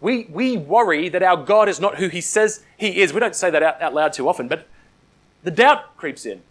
We, 0.00 0.24
we 0.24 0.56
worry 0.56 1.08
that 1.10 1.22
our 1.22 1.36
God 1.36 1.68
is 1.68 1.78
not 1.78 1.96
who 1.96 2.08
he 2.08 2.20
says 2.20 2.64
he 2.76 3.02
is. 3.02 3.12
We 3.12 3.20
don't 3.20 3.36
say 3.36 3.50
that 3.50 3.62
out, 3.62 3.80
out 3.80 3.94
loud 3.94 4.12
too 4.12 4.28
often, 4.28 4.48
but 4.48 4.66
the 5.44 5.52
doubt 5.52 5.96
creeps 5.96 6.26
in. 6.26 6.42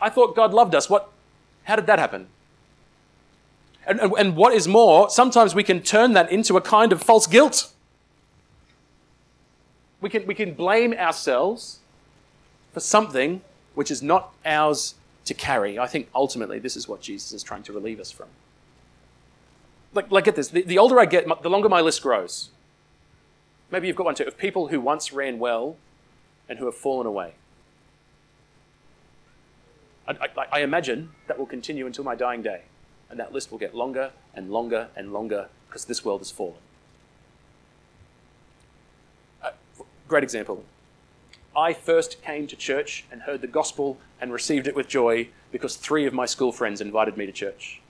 I 0.00 0.08
thought 0.08 0.34
God 0.34 0.54
loved 0.54 0.74
us. 0.74 0.88
What, 0.88 1.10
how 1.64 1.76
did 1.76 1.86
that 1.86 1.98
happen? 1.98 2.28
And, 3.86 4.00
and, 4.00 4.36
what 4.36 4.54
is 4.54 4.66
more, 4.66 5.10
sometimes 5.10 5.54
we 5.54 5.62
can 5.62 5.82
turn 5.82 6.14
that 6.14 6.32
into 6.32 6.56
a 6.56 6.60
kind 6.60 6.92
of 6.92 7.02
false 7.02 7.26
guilt. 7.26 7.70
We 10.00 10.08
can, 10.08 10.26
we 10.26 10.34
can 10.34 10.54
blame 10.54 10.94
ourselves 10.94 11.80
for 12.72 12.80
something 12.80 13.42
which 13.74 13.90
is 13.90 14.02
not 14.02 14.32
ours 14.44 14.94
to 15.26 15.34
carry. 15.34 15.78
I 15.78 15.86
think 15.86 16.08
ultimately 16.14 16.58
this 16.58 16.76
is 16.76 16.88
what 16.88 17.00
Jesus 17.02 17.32
is 17.32 17.42
trying 17.42 17.62
to 17.64 17.72
relieve 17.72 18.00
us 18.00 18.10
from 18.10 18.28
like, 19.94 20.10
like 20.10 20.24
get 20.24 20.36
this, 20.36 20.48
the, 20.48 20.62
the 20.62 20.78
older 20.78 20.98
I 20.98 21.06
get, 21.06 21.26
the 21.42 21.50
longer 21.50 21.68
my 21.68 21.80
list 21.80 22.02
grows. 22.02 22.50
Maybe 23.70 23.86
you've 23.86 23.96
got 23.96 24.04
one 24.04 24.14
too, 24.14 24.24
of 24.24 24.36
people 24.36 24.68
who 24.68 24.80
once 24.80 25.12
ran 25.12 25.38
well 25.38 25.76
and 26.48 26.58
who 26.58 26.66
have 26.66 26.74
fallen 26.74 27.06
away. 27.06 27.34
I, 30.06 30.12
I, 30.12 30.46
I 30.52 30.60
imagine 30.60 31.10
that 31.26 31.38
will 31.38 31.46
continue 31.46 31.86
until 31.86 32.04
my 32.04 32.14
dying 32.14 32.42
day, 32.42 32.62
and 33.14 33.20
that 33.20 33.32
list 33.32 33.52
will 33.52 33.58
get 33.58 33.76
longer 33.76 34.10
and 34.34 34.50
longer 34.50 34.88
and 34.96 35.12
longer 35.12 35.46
because 35.68 35.84
this 35.84 36.04
world 36.04 36.20
has 36.20 36.32
fallen. 36.32 36.58
Uh, 39.40 39.50
great 40.08 40.24
example. 40.24 40.64
I 41.56 41.74
first 41.74 42.20
came 42.22 42.48
to 42.48 42.56
church 42.56 43.04
and 43.12 43.22
heard 43.22 43.40
the 43.40 43.46
gospel 43.46 43.98
and 44.20 44.32
received 44.32 44.66
it 44.66 44.74
with 44.74 44.88
joy 44.88 45.28
because 45.52 45.76
three 45.76 46.06
of 46.06 46.12
my 46.12 46.26
school 46.26 46.50
friends 46.50 46.80
invited 46.80 47.16
me 47.16 47.24
to 47.24 47.30
church. 47.30 47.80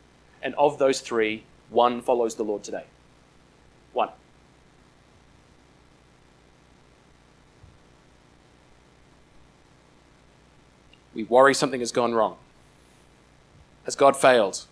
And 0.42 0.54
of 0.56 0.76
those 0.76 1.00
three, 1.00 1.44
one 1.70 2.02
follows 2.02 2.34
the 2.34 2.42
Lord 2.42 2.62
today. 2.62 2.84
One. 3.94 4.10
We 11.14 11.24
worry 11.24 11.54
something 11.54 11.80
has 11.80 11.92
gone 11.92 12.12
wrong. 12.12 12.36
Has 13.86 13.96
God 13.96 14.18
failed? 14.18 14.66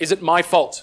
Is 0.00 0.10
it 0.10 0.22
my 0.22 0.42
fault? 0.42 0.82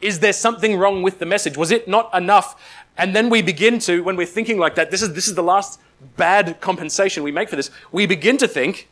Is 0.00 0.20
there 0.20 0.32
something 0.32 0.76
wrong 0.76 1.02
with 1.02 1.18
the 1.18 1.26
message? 1.26 1.56
Was 1.56 1.72
it 1.72 1.88
not 1.88 2.14
enough? 2.14 2.60
And 2.96 3.16
then 3.16 3.30
we 3.30 3.42
begin 3.42 3.80
to, 3.80 4.04
when 4.04 4.14
we're 4.16 4.26
thinking 4.26 4.58
like 4.58 4.76
that, 4.76 4.90
this 4.92 5.02
is, 5.02 5.14
this 5.14 5.26
is 5.26 5.34
the 5.34 5.42
last 5.42 5.80
bad 6.16 6.60
compensation 6.60 7.22
we 7.24 7.32
make 7.32 7.48
for 7.48 7.56
this. 7.56 7.70
We 7.90 8.06
begin 8.06 8.36
to 8.38 8.46
think 8.46 8.88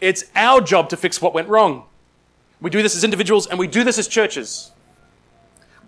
it's 0.00 0.24
our 0.36 0.60
job 0.60 0.88
to 0.90 0.96
fix 0.96 1.20
what 1.20 1.34
went 1.34 1.48
wrong. 1.48 1.84
We 2.60 2.70
do 2.70 2.82
this 2.82 2.94
as 2.94 3.02
individuals 3.02 3.46
and 3.46 3.58
we 3.58 3.66
do 3.66 3.82
this 3.82 3.98
as 3.98 4.06
churches. 4.06 4.70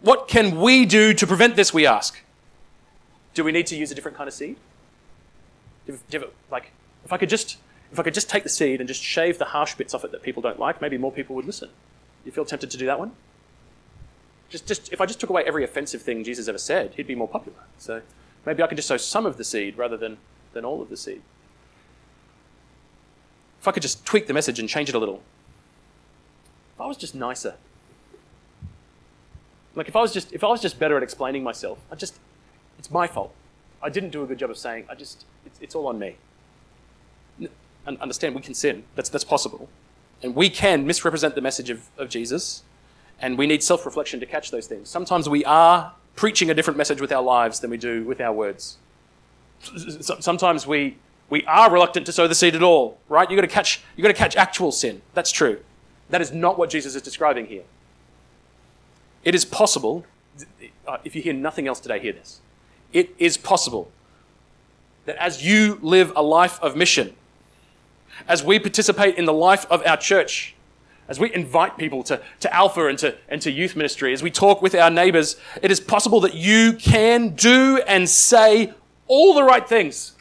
What 0.00 0.26
can 0.26 0.60
we 0.60 0.84
do 0.84 1.14
to 1.14 1.26
prevent 1.26 1.54
this, 1.54 1.72
we 1.72 1.86
ask? 1.86 2.20
Do 3.34 3.44
we 3.44 3.52
need 3.52 3.66
to 3.68 3.76
use 3.76 3.92
a 3.92 3.94
different 3.94 4.16
kind 4.16 4.26
of 4.26 4.34
seed? 4.34 4.56
like, 6.50 6.72
if 7.04 7.12
I 7.12 7.18
could 7.18 7.28
just, 7.28 7.58
if 7.92 7.98
I 7.98 8.02
could 8.02 8.14
just 8.14 8.30
take 8.30 8.42
the 8.44 8.48
seed 8.48 8.80
and 8.80 8.88
just 8.88 9.02
shave 9.02 9.38
the 9.38 9.46
harsh 9.46 9.74
bits 9.74 9.94
off 9.94 10.04
it 10.04 10.12
that 10.12 10.22
people 10.22 10.42
don't 10.42 10.58
like, 10.58 10.80
maybe 10.80 10.96
more 10.96 11.12
people 11.12 11.34
would 11.36 11.44
listen. 11.44 11.70
You 12.24 12.32
feel 12.32 12.44
tempted 12.44 12.70
to 12.70 12.76
do 12.76 12.86
that 12.86 12.98
one? 12.98 13.12
Just, 14.48 14.66
just, 14.66 14.92
if 14.92 15.00
I 15.00 15.06
just 15.06 15.18
took 15.18 15.30
away 15.30 15.44
every 15.44 15.64
offensive 15.64 16.02
thing 16.02 16.22
Jesus 16.24 16.46
ever 16.46 16.58
said, 16.58 16.92
he'd 16.96 17.06
be 17.06 17.14
more 17.14 17.28
popular. 17.28 17.58
So 17.78 18.02
maybe 18.44 18.62
I 18.62 18.66
could 18.66 18.76
just 18.76 18.88
sow 18.88 18.98
some 18.98 19.24
of 19.24 19.38
the 19.38 19.44
seed 19.44 19.78
rather 19.78 19.96
than, 19.96 20.18
than 20.52 20.64
all 20.64 20.82
of 20.82 20.90
the 20.90 20.96
seed. 20.96 21.22
If 23.60 23.68
I 23.68 23.72
could 23.72 23.82
just 23.82 24.04
tweak 24.04 24.26
the 24.26 24.34
message 24.34 24.58
and 24.58 24.68
change 24.68 24.88
it 24.88 24.94
a 24.94 24.98
little, 24.98 25.22
If 26.74 26.80
I 26.80 26.86
was 26.86 26.96
just 26.96 27.14
nicer, 27.14 27.54
like 29.74 29.88
if 29.88 29.96
I 29.96 30.00
was 30.00 30.12
just 30.12 30.32
if 30.32 30.44
I 30.44 30.48
was 30.48 30.60
just 30.60 30.78
better 30.78 30.96
at 30.96 31.02
explaining 31.02 31.42
myself, 31.42 31.78
I 31.90 31.94
just 31.94 32.18
it's 32.78 32.90
my 32.90 33.06
fault. 33.06 33.32
I 33.82 33.88
didn't 33.88 34.10
do 34.10 34.22
a 34.22 34.26
good 34.26 34.38
job 34.38 34.50
of 34.50 34.58
saying. 34.58 34.86
I 34.88 34.94
just 34.94 35.24
it's, 35.46 35.58
it's 35.60 35.74
all 35.74 35.86
on 35.86 35.98
me. 35.98 36.16
And 37.84 37.98
understand, 37.98 38.34
we 38.34 38.42
can 38.42 38.54
sin. 38.54 38.84
That's 38.94 39.08
that's 39.08 39.24
possible, 39.24 39.68
and 40.22 40.34
we 40.34 40.48
can 40.48 40.86
misrepresent 40.86 41.34
the 41.34 41.40
message 41.40 41.70
of, 41.70 41.88
of 41.98 42.08
Jesus, 42.08 42.62
and 43.20 43.38
we 43.38 43.46
need 43.46 43.62
self-reflection 43.62 44.20
to 44.20 44.26
catch 44.26 44.50
those 44.50 44.66
things. 44.66 44.88
Sometimes 44.88 45.28
we 45.28 45.44
are 45.44 45.92
preaching 46.16 46.50
a 46.50 46.54
different 46.54 46.76
message 46.76 47.00
with 47.00 47.12
our 47.12 47.22
lives 47.22 47.60
than 47.60 47.70
we 47.70 47.76
do 47.76 48.04
with 48.04 48.20
our 48.20 48.32
words. 48.32 48.76
Sometimes 50.20 50.66
we 50.66 50.96
we 51.30 51.44
are 51.46 51.72
reluctant 51.72 52.04
to 52.06 52.12
sow 52.12 52.28
the 52.28 52.34
seed 52.34 52.54
at 52.54 52.62
all, 52.62 52.98
right? 53.08 53.30
You've 53.30 53.38
got 53.38 53.48
to 53.48 53.54
catch 53.54 53.80
you've 53.96 54.02
got 54.02 54.08
to 54.08 54.18
catch 54.18 54.36
actual 54.36 54.72
sin. 54.72 55.02
That's 55.14 55.32
true. 55.32 55.60
That 56.10 56.20
is 56.20 56.32
not 56.32 56.58
what 56.58 56.68
Jesus 56.68 56.94
is 56.94 57.02
describing 57.02 57.46
here. 57.46 57.62
It 59.24 59.34
is 59.34 59.44
possible, 59.44 60.04
uh, 60.86 60.98
if 61.04 61.14
you 61.14 61.22
hear 61.22 61.32
nothing 61.32 61.68
else 61.68 61.80
today, 61.80 62.00
hear 62.00 62.12
this. 62.12 62.40
It 62.92 63.14
is 63.18 63.36
possible 63.36 63.90
that 65.06 65.16
as 65.16 65.44
you 65.44 65.78
live 65.80 66.12
a 66.14 66.22
life 66.22 66.60
of 66.60 66.76
mission, 66.76 67.14
as 68.28 68.42
we 68.42 68.58
participate 68.58 69.16
in 69.16 69.24
the 69.24 69.32
life 69.32 69.66
of 69.70 69.84
our 69.86 69.96
church, 69.96 70.54
as 71.08 71.18
we 71.18 71.32
invite 71.34 71.76
people 71.76 72.02
to, 72.04 72.20
to 72.40 72.54
Alpha 72.54 72.86
and 72.86 72.98
to, 72.98 73.16
and 73.28 73.42
to 73.42 73.50
youth 73.50 73.76
ministry, 73.76 74.12
as 74.12 74.22
we 74.22 74.30
talk 74.30 74.62
with 74.62 74.74
our 74.74 74.90
neighbors, 74.90 75.36
it 75.62 75.70
is 75.70 75.80
possible 75.80 76.20
that 76.20 76.34
you 76.34 76.72
can 76.74 77.30
do 77.30 77.82
and 77.86 78.08
say 78.08 78.72
all 79.08 79.34
the 79.34 79.42
right 79.42 79.68
things, 79.68 80.14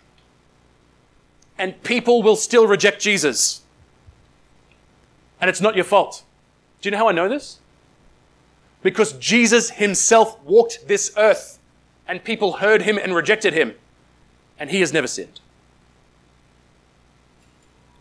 and 1.57 1.81
people 1.83 2.23
will 2.23 2.35
still 2.35 2.67
reject 2.67 3.01
Jesus 3.01 3.61
and 5.41 5.49
it's 5.49 5.59
not 5.59 5.75
your 5.75 5.83
fault. 5.83 6.23
Do 6.79 6.87
you 6.87 6.91
know 6.91 6.99
how 6.99 7.09
I 7.09 7.11
know 7.11 7.27
this? 7.27 7.59
Because 8.83 9.13
Jesus 9.13 9.71
himself 9.71 10.41
walked 10.43 10.87
this 10.87 11.11
earth 11.17 11.59
and 12.07 12.23
people 12.23 12.53
heard 12.53 12.83
him 12.83 12.97
and 12.97 13.15
rejected 13.15 13.53
him, 13.53 13.73
and 14.59 14.69
he 14.69 14.79
has 14.81 14.91
never 14.93 15.07
sinned. 15.07 15.39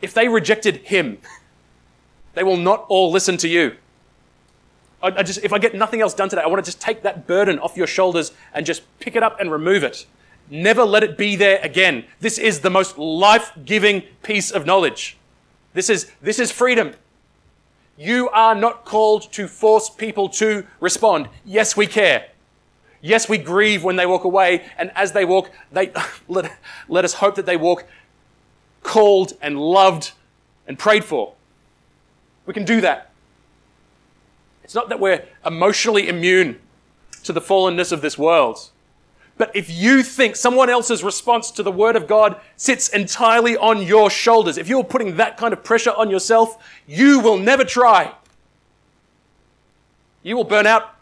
If 0.01 0.15
they 0.15 0.29
rejected 0.29 0.77
him, 0.79 1.19
they 2.35 2.43
will 2.43 2.57
not 2.57 2.87
all 2.89 3.11
listen 3.11 3.37
to 3.39 3.49
you. 3.49 3.77
I, 5.03 5.09
I 5.09 5.23
just, 5.23 5.43
if 5.43 5.53
I 5.53 5.59
get 5.59 5.75
nothing 5.75 6.01
else 6.01 6.15
done 6.15 6.29
today, 6.29 6.43
I 6.43 6.47
want 6.47 6.65
to 6.65 6.69
just 6.69 6.81
take 6.81 7.03
that 7.03 7.27
burden 7.27 7.59
off 7.59 7.77
your 7.77 7.87
shoulders 7.87 8.33
and 8.55 8.65
just 8.65 8.83
pick 9.01 9.17
it 9.17 9.23
up 9.23 9.41
and 9.41 9.51
remove 9.51 9.83
it. 9.83 10.07
Never 10.51 10.85
let 10.85 11.03
it 11.03 11.17
be 11.17 11.37
there 11.37 11.61
again. 11.63 12.05
This 12.21 12.39
is 12.39 12.61
the 12.61 12.71
most 12.71 12.99
life 12.99 13.53
giving 13.65 14.03
piece 14.23 14.51
of 14.51 14.67
knowledge. 14.67 15.17
This 15.75 15.89
is, 15.89 16.11
this 16.21 16.39
is 16.39 16.51
freedom. 16.51 16.95
You 17.97 18.29
are 18.31 18.55
not 18.55 18.85
called 18.85 19.31
to 19.33 19.47
force 19.47 19.89
people 19.91 20.29
to 20.31 20.67
respond. 20.81 21.29
Yes, 21.45 21.77
we 21.77 21.87
care. 21.87 22.27
Yes, 23.03 23.29
we 23.29 23.39
grieve 23.39 23.85
when 23.85 23.97
they 23.97 24.07
walk 24.07 24.25
away, 24.25 24.67
and 24.77 24.91
as 24.95 25.13
they 25.13 25.25
walk, 25.25 25.51
they 25.73 25.93
let, 26.29 26.53
let 26.89 27.05
us 27.05 27.15
hope 27.15 27.37
that 27.37 27.47
they 27.47 27.57
walk 27.57 27.85
called 28.91 29.35
and 29.41 29.57
loved 29.57 30.11
and 30.67 30.77
prayed 30.77 31.05
for. 31.05 31.35
We 32.45 32.53
can 32.53 32.65
do 32.65 32.81
that. 32.81 33.13
It's 34.65 34.75
not 34.75 34.89
that 34.89 34.99
we're 34.99 35.25
emotionally 35.47 36.09
immune 36.09 36.59
to 37.23 37.33
the 37.33 37.41
fallenness 37.41 37.93
of 37.93 38.03
this 38.03 38.19
world. 38.19 38.71
But 39.39 39.55
if 39.55 39.71
you 39.71 40.03
think 40.03 40.35
someone 40.35 40.69
else's 40.69 41.05
response 41.05 41.53
to 41.53 41.63
the 41.63 41.71
Word 41.71 41.95
of 41.95 42.09
God 42.09 42.41
sits 42.57 42.89
entirely 42.89 43.57
on 43.57 43.81
your 43.81 44.11
shoulders, 44.11 44.59
if 44.59 44.69
you're 44.69 44.83
putting 44.83 45.17
that 45.19 45.37
kind 45.37 45.53
of 45.53 45.63
pressure 45.63 45.93
on 45.97 46.11
yourself, 46.11 46.61
you 46.89 47.21
will 47.21 47.39
never 47.39 47.65
try. 47.65 48.13
You 50.25 50.37
will 50.37 50.43
burn 50.43 50.67
out. 50.67 50.97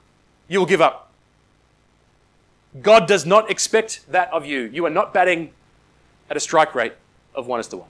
You 0.46 0.58
will 0.58 0.66
give 0.66 0.82
up. 0.82 1.10
God 2.82 3.08
does 3.08 3.24
not 3.24 3.50
expect 3.50 4.04
that 4.10 4.30
of 4.30 4.44
you. 4.44 4.60
You 4.74 4.84
are 4.84 4.90
not 4.90 5.14
batting 5.14 5.52
at 6.28 6.36
a 6.36 6.40
strike 6.40 6.74
rate 6.74 6.92
of 7.38 7.46
one 7.46 7.60
is 7.60 7.68
to 7.68 7.78
one. 7.78 7.88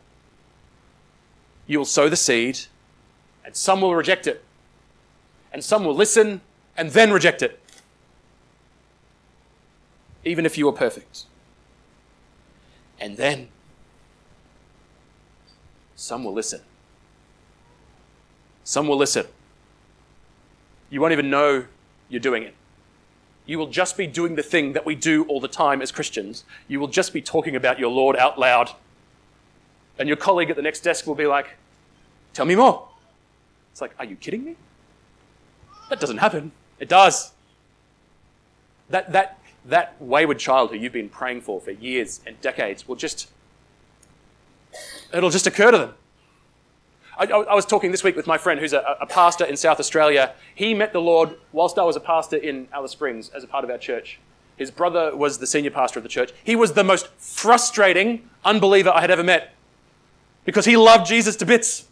You 1.66 1.78
will 1.78 1.84
sow 1.84 2.08
the 2.08 2.16
seed, 2.16 2.60
and 3.44 3.56
some 3.56 3.80
will 3.80 3.94
reject 3.94 4.26
it 4.26 4.44
and 5.52 5.64
some 5.64 5.84
will 5.84 5.94
listen 5.94 6.40
and 6.76 6.90
then 6.90 7.10
reject 7.10 7.42
it, 7.42 7.60
even 10.24 10.46
if 10.46 10.56
you 10.56 10.68
are 10.68 10.72
perfect. 10.72 11.24
And 13.00 13.16
then 13.16 13.48
some 15.96 16.24
will 16.24 16.32
listen. 16.32 16.60
Some 18.64 18.86
will 18.86 18.96
listen. 18.96 19.26
You 20.90 21.00
won't 21.00 21.12
even 21.12 21.30
know 21.30 21.66
you're 22.08 22.20
doing 22.20 22.42
it. 22.42 22.54
You 23.46 23.58
will 23.58 23.68
just 23.68 23.96
be 23.96 24.06
doing 24.06 24.34
the 24.34 24.42
thing 24.42 24.74
that 24.74 24.84
we 24.84 24.94
do 24.94 25.24
all 25.24 25.40
the 25.40 25.48
time 25.48 25.80
as 25.80 25.90
Christians. 25.90 26.44
You 26.66 26.80
will 26.80 26.88
just 26.88 27.12
be 27.12 27.22
talking 27.22 27.56
about 27.56 27.78
your 27.78 27.90
Lord 27.90 28.16
out 28.16 28.38
loud. 28.38 28.70
And 29.98 30.08
your 30.08 30.16
colleague 30.16 30.50
at 30.50 30.56
the 30.56 30.62
next 30.62 30.80
desk 30.80 31.06
will 31.06 31.14
be 31.14 31.26
like, 31.26 31.56
Tell 32.34 32.46
me 32.46 32.54
more. 32.54 32.88
It's 33.72 33.80
like, 33.80 33.94
Are 33.98 34.04
you 34.04 34.16
kidding 34.16 34.44
me? 34.44 34.56
That 35.90 36.00
doesn't 36.00 36.18
happen. 36.18 36.52
It 36.78 36.88
does. 36.88 37.32
That, 38.90 39.12
that, 39.12 39.38
that 39.64 39.96
wayward 39.98 40.38
child 40.38 40.70
who 40.70 40.76
you've 40.76 40.92
been 40.92 41.08
praying 41.08 41.42
for 41.42 41.60
for 41.60 41.70
years 41.70 42.20
and 42.26 42.40
decades 42.40 42.86
will 42.86 42.96
just, 42.96 43.28
it'll 45.12 45.30
just 45.30 45.46
occur 45.46 45.70
to 45.70 45.78
them. 45.78 45.94
I, 47.18 47.24
I 47.24 47.54
was 47.54 47.66
talking 47.66 47.90
this 47.90 48.04
week 48.04 48.14
with 48.14 48.28
my 48.28 48.38
friend 48.38 48.60
who's 48.60 48.72
a, 48.72 48.96
a, 49.00 49.06
pastor 49.06 49.44
in 49.44 49.56
South 49.56 49.80
Australia. 49.80 50.34
He 50.54 50.72
met 50.72 50.92
the 50.92 51.00
Lord 51.00 51.34
whilst 51.52 51.76
I 51.76 51.82
was 51.82 51.96
a 51.96 52.00
pastor 52.00 52.36
in 52.36 52.68
Alice 52.72 52.92
Springs 52.92 53.28
as 53.30 53.42
a 53.42 53.48
part 53.48 53.64
of 53.64 53.70
our 53.70 53.78
church. 53.78 54.20
His 54.56 54.70
brother 54.70 55.14
was 55.16 55.38
the 55.38 55.46
senior 55.46 55.72
pastor 55.72 55.98
of 55.98 56.04
the 56.04 56.08
church. 56.08 56.32
He 56.44 56.54
was 56.54 56.74
the 56.74 56.84
most 56.84 57.08
frustrating 57.18 58.28
unbeliever 58.44 58.90
I 58.90 59.00
had 59.00 59.10
ever 59.10 59.24
met 59.24 59.52
because 60.48 60.64
he 60.64 60.78
loved 60.78 61.04
Jesus 61.04 61.36
to 61.36 61.44
bits. 61.44 61.86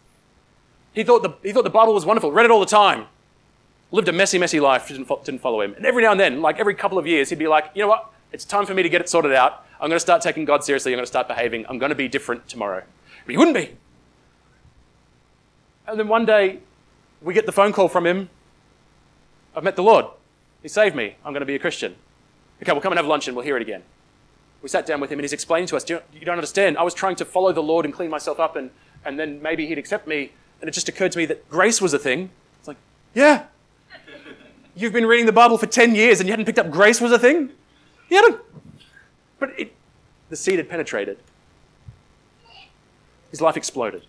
He 0.93 1.03
thought 1.03 1.21
the, 1.21 1.35
he 1.47 1.53
thought 1.53 1.63
the 1.63 1.69
Bible 1.69 1.93
was 1.93 2.07
wonderful, 2.07 2.31
read 2.31 2.45
it 2.45 2.49
all 2.49 2.59
the 2.59 2.65
time 2.65 3.05
lived 3.91 4.07
a 4.07 4.13
messy, 4.13 4.37
messy 4.37 4.59
life, 4.59 4.87
didn't, 4.87 5.07
didn't 5.23 5.41
follow 5.41 5.61
him. 5.61 5.73
And 5.75 5.85
every 5.85 6.03
now 6.03 6.11
and 6.11 6.19
then, 6.19 6.41
like 6.41 6.59
every 6.59 6.73
couple 6.73 6.97
of 6.97 7.07
years, 7.07 7.29
he'd 7.29 7.39
be 7.39 7.47
like, 7.47 7.71
you 7.73 7.81
know 7.81 7.87
what? 7.87 8.11
It's 8.31 8.43
time 8.43 8.65
for 8.65 8.73
me 8.73 8.83
to 8.83 8.89
get 8.89 9.01
it 9.01 9.09
sorted 9.09 9.33
out. 9.33 9.65
I'm 9.79 9.89
going 9.89 9.95
to 9.95 9.99
start 9.99 10.21
taking 10.21 10.43
God 10.45 10.63
seriously. 10.63 10.91
I'm 10.91 10.97
going 10.97 11.03
to 11.03 11.07
start 11.07 11.27
behaving. 11.27 11.65
I'm 11.69 11.77
going 11.77 11.91
to 11.91 11.95
be 11.95 12.07
different 12.07 12.47
tomorrow. 12.47 12.83
But 13.25 13.31
he 13.31 13.37
wouldn't 13.37 13.55
be. 13.55 13.75
And 15.87 15.97
then 15.97 16.07
one 16.07 16.25
day, 16.25 16.59
we 17.21 17.33
get 17.33 17.45
the 17.45 17.51
phone 17.51 17.71
call 17.71 17.87
from 17.87 18.05
him 18.05 18.29
I've 19.55 19.63
met 19.63 19.75
the 19.75 19.83
Lord. 19.83 20.05
He 20.61 20.67
saved 20.67 20.95
me. 20.95 21.15
I'm 21.25 21.33
going 21.33 21.41
to 21.41 21.45
be 21.47 21.55
a 21.55 21.59
Christian. 21.59 21.95
Okay, 22.61 22.71
we'll 22.71 22.81
come 22.81 22.91
and 22.91 22.99
have 22.99 23.07
lunch 23.07 23.27
and 23.27 23.35
we'll 23.35 23.45
hear 23.45 23.55
it 23.55 23.61
again. 23.63 23.81
We 24.61 24.69
sat 24.69 24.85
down 24.85 24.99
with 24.99 25.11
him 25.11 25.19
and 25.19 25.23
he's 25.23 25.33
explaining 25.33 25.67
to 25.67 25.77
us, 25.77 25.89
you, 25.89 26.01
you 26.13 26.25
don't 26.25 26.37
understand. 26.37 26.77
I 26.77 26.83
was 26.83 26.93
trying 26.93 27.15
to 27.17 27.25
follow 27.25 27.51
the 27.51 27.63
Lord 27.63 27.85
and 27.85 27.93
clean 27.93 28.09
myself 28.09 28.39
up 28.39 28.55
and, 28.55 28.71
and 29.05 29.19
then 29.19 29.41
maybe 29.41 29.67
he'd 29.67 29.77
accept 29.77 30.07
me. 30.07 30.31
And 30.61 30.67
it 30.67 30.71
just 30.71 30.89
occurred 30.89 31.11
to 31.11 31.17
me 31.17 31.25
that 31.27 31.47
grace 31.49 31.79
was 31.79 31.93
a 31.93 31.99
thing. 31.99 32.31
It's 32.59 32.67
like, 32.67 32.77
yeah, 33.13 33.45
You've 34.77 34.93
been 34.93 35.07
reading 35.07 35.25
the 35.25 35.31
Bible 35.31 35.57
for 35.57 35.65
10 35.65 35.95
years 35.95 36.19
and 36.19 36.29
you 36.29 36.31
hadn't 36.31 36.45
picked 36.45 36.59
up 36.59 36.69
grace 36.69 37.01
was 37.01 37.11
a 37.11 37.17
thing? 37.17 37.49
You 38.09 38.17
hadn't. 38.17 38.41
But 39.39 39.59
it, 39.59 39.73
the 40.29 40.35
seed 40.35 40.59
had 40.59 40.69
penetrated. 40.69 41.17
His 43.31 43.41
life 43.41 43.57
exploded. 43.57 44.03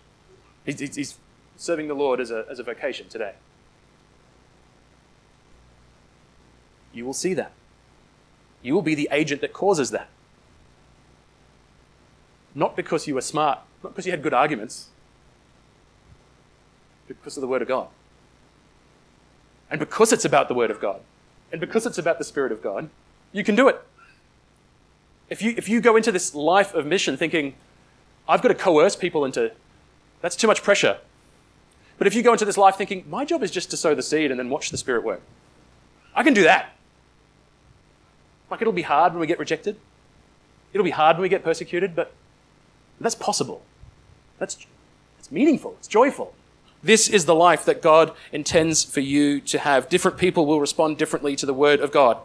He's, 0.65 0.95
he's 0.95 1.17
serving 1.57 1.87
the 1.87 1.95
Lord 1.95 2.19
as 2.19 2.29
a, 2.29 2.45
as 2.51 2.59
a 2.59 2.63
vocation 2.63 3.09
today. 3.09 3.33
You 6.93 7.03
will 7.03 7.13
see 7.13 7.33
that. 7.33 7.51
You 8.61 8.75
will 8.75 8.83
be 8.83 8.93
the 8.93 9.09
agent 9.11 9.41
that 9.41 9.53
causes 9.53 9.89
that. 9.89 10.07
Not 12.55 12.75
because 12.75 13.07
you 13.07 13.15
were 13.15 13.21
smart, 13.21 13.59
not 13.83 13.93
because 13.93 14.05
you 14.05 14.11
had 14.11 14.23
good 14.23 14.33
arguments, 14.33 14.89
because 17.07 17.37
of 17.37 17.41
the 17.41 17.47
Word 17.47 17.61
of 17.61 17.67
God. 17.67 17.87
And 19.69 19.79
because 19.79 20.11
it's 20.11 20.25
about 20.25 20.47
the 20.47 20.53
Word 20.53 20.71
of 20.71 20.79
God, 20.79 21.01
and 21.51 21.61
because 21.61 21.85
it's 21.85 21.97
about 21.97 22.17
the 22.17 22.23
Spirit 22.23 22.51
of 22.51 22.61
God, 22.61 22.89
you 23.31 23.43
can 23.43 23.55
do 23.55 23.67
it. 23.67 23.81
If 25.29 25.41
you, 25.41 25.53
if 25.57 25.69
you 25.69 25.79
go 25.79 25.95
into 25.95 26.11
this 26.11 26.33
life 26.33 26.73
of 26.73 26.85
mission 26.85 27.15
thinking, 27.17 27.53
I've 28.27 28.41
got 28.41 28.47
to 28.49 28.55
coerce 28.55 28.95
people 28.95 29.25
into, 29.25 29.51
that's 30.21 30.35
too 30.35 30.47
much 30.47 30.63
pressure. 30.63 30.97
But 31.97 32.07
if 32.07 32.15
you 32.15 32.23
go 32.23 32.31
into 32.31 32.45
this 32.45 32.57
life 32.57 32.75
thinking, 32.75 33.05
my 33.09 33.25
job 33.25 33.43
is 33.43 33.51
just 33.51 33.69
to 33.71 33.77
sow 33.77 33.93
the 33.93 34.01
seed 34.01 34.31
and 34.31 34.39
then 34.39 34.49
watch 34.49 34.71
the 34.71 34.77
Spirit 34.77 35.03
work, 35.03 35.21
I 36.15 36.23
can 36.23 36.33
do 36.33 36.43
that. 36.43 36.73
Like 38.49 38.61
it'll 38.61 38.73
be 38.73 38.81
hard 38.81 39.13
when 39.13 39.19
we 39.19 39.27
get 39.27 39.37
rejected. 39.37 39.77
It'll 40.73 40.85
be 40.85 40.91
hard 40.91 41.17
when 41.17 41.23
we 41.23 41.29
get 41.29 41.43
persecuted, 41.43 41.95
but 41.95 42.13
that's 42.99 43.15
possible. 43.15 43.63
That's, 44.37 44.65
that's 45.17 45.31
meaningful. 45.31 45.75
It's 45.79 45.87
joyful. 45.87 46.33
This 46.81 47.09
is 47.09 47.25
the 47.25 47.35
life 47.35 47.65
that 47.65 47.81
God 47.81 48.13
intends 48.31 48.83
for 48.83 49.01
you 49.01 49.41
to 49.41 49.59
have. 49.59 49.89
Different 49.89 50.17
people 50.17 50.45
will 50.45 50.61
respond 50.61 50.97
differently 50.97 51.35
to 51.35 51.45
the 51.45 51.53
word 51.53 51.81
of 51.81 51.91
God. 51.91 52.17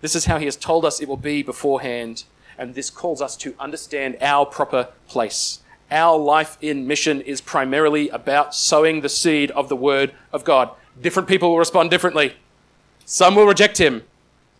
This 0.00 0.14
is 0.14 0.26
how 0.26 0.38
He 0.38 0.44
has 0.44 0.56
told 0.56 0.84
us 0.84 1.00
it 1.00 1.08
will 1.08 1.16
be 1.16 1.42
beforehand, 1.42 2.24
and 2.58 2.74
this 2.74 2.90
calls 2.90 3.20
us 3.20 3.36
to 3.38 3.54
understand 3.58 4.16
our 4.20 4.46
proper 4.46 4.88
place. 5.08 5.60
Our 5.90 6.16
life 6.18 6.58
in 6.60 6.86
mission 6.86 7.20
is 7.20 7.40
primarily 7.40 8.08
about 8.10 8.54
sowing 8.54 9.00
the 9.00 9.08
seed 9.08 9.50
of 9.52 9.68
the 9.68 9.76
word 9.76 10.12
of 10.32 10.44
God. 10.44 10.70
Different 11.00 11.28
people 11.28 11.50
will 11.50 11.58
respond 11.58 11.90
differently. 11.90 12.34
Some 13.04 13.34
will 13.34 13.46
reject 13.46 13.78
Him, 13.78 14.02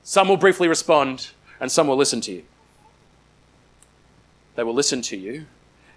some 0.03 0.29
will 0.29 0.37
briefly 0.37 0.67
respond, 0.67 1.31
and 1.61 1.71
some 1.71 1.87
will 1.87 1.97
listen 1.97 2.21
to 2.23 2.33
you. 2.33 2.43
They 4.55 4.63
will 4.63 4.75
listen 4.75 5.03
to 5.03 5.17
you, 5.17 5.47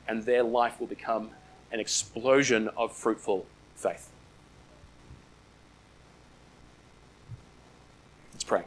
and 0.08 0.24
their 0.24 0.44
life 0.44 0.80
will 0.80 0.88
become 0.88 1.32
an 1.72 1.80
explosion 1.80 2.70
of 2.78 2.96
fruitful 2.96 3.46
faith. 3.76 4.10
Let's 8.34 8.44
pray. 8.44 8.64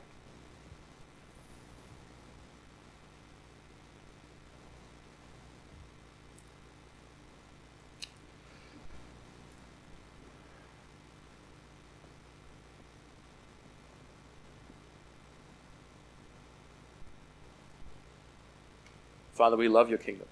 Father, 19.40 19.56
we 19.56 19.68
love 19.68 19.88
your 19.88 19.96
kingdom. 19.96 20.26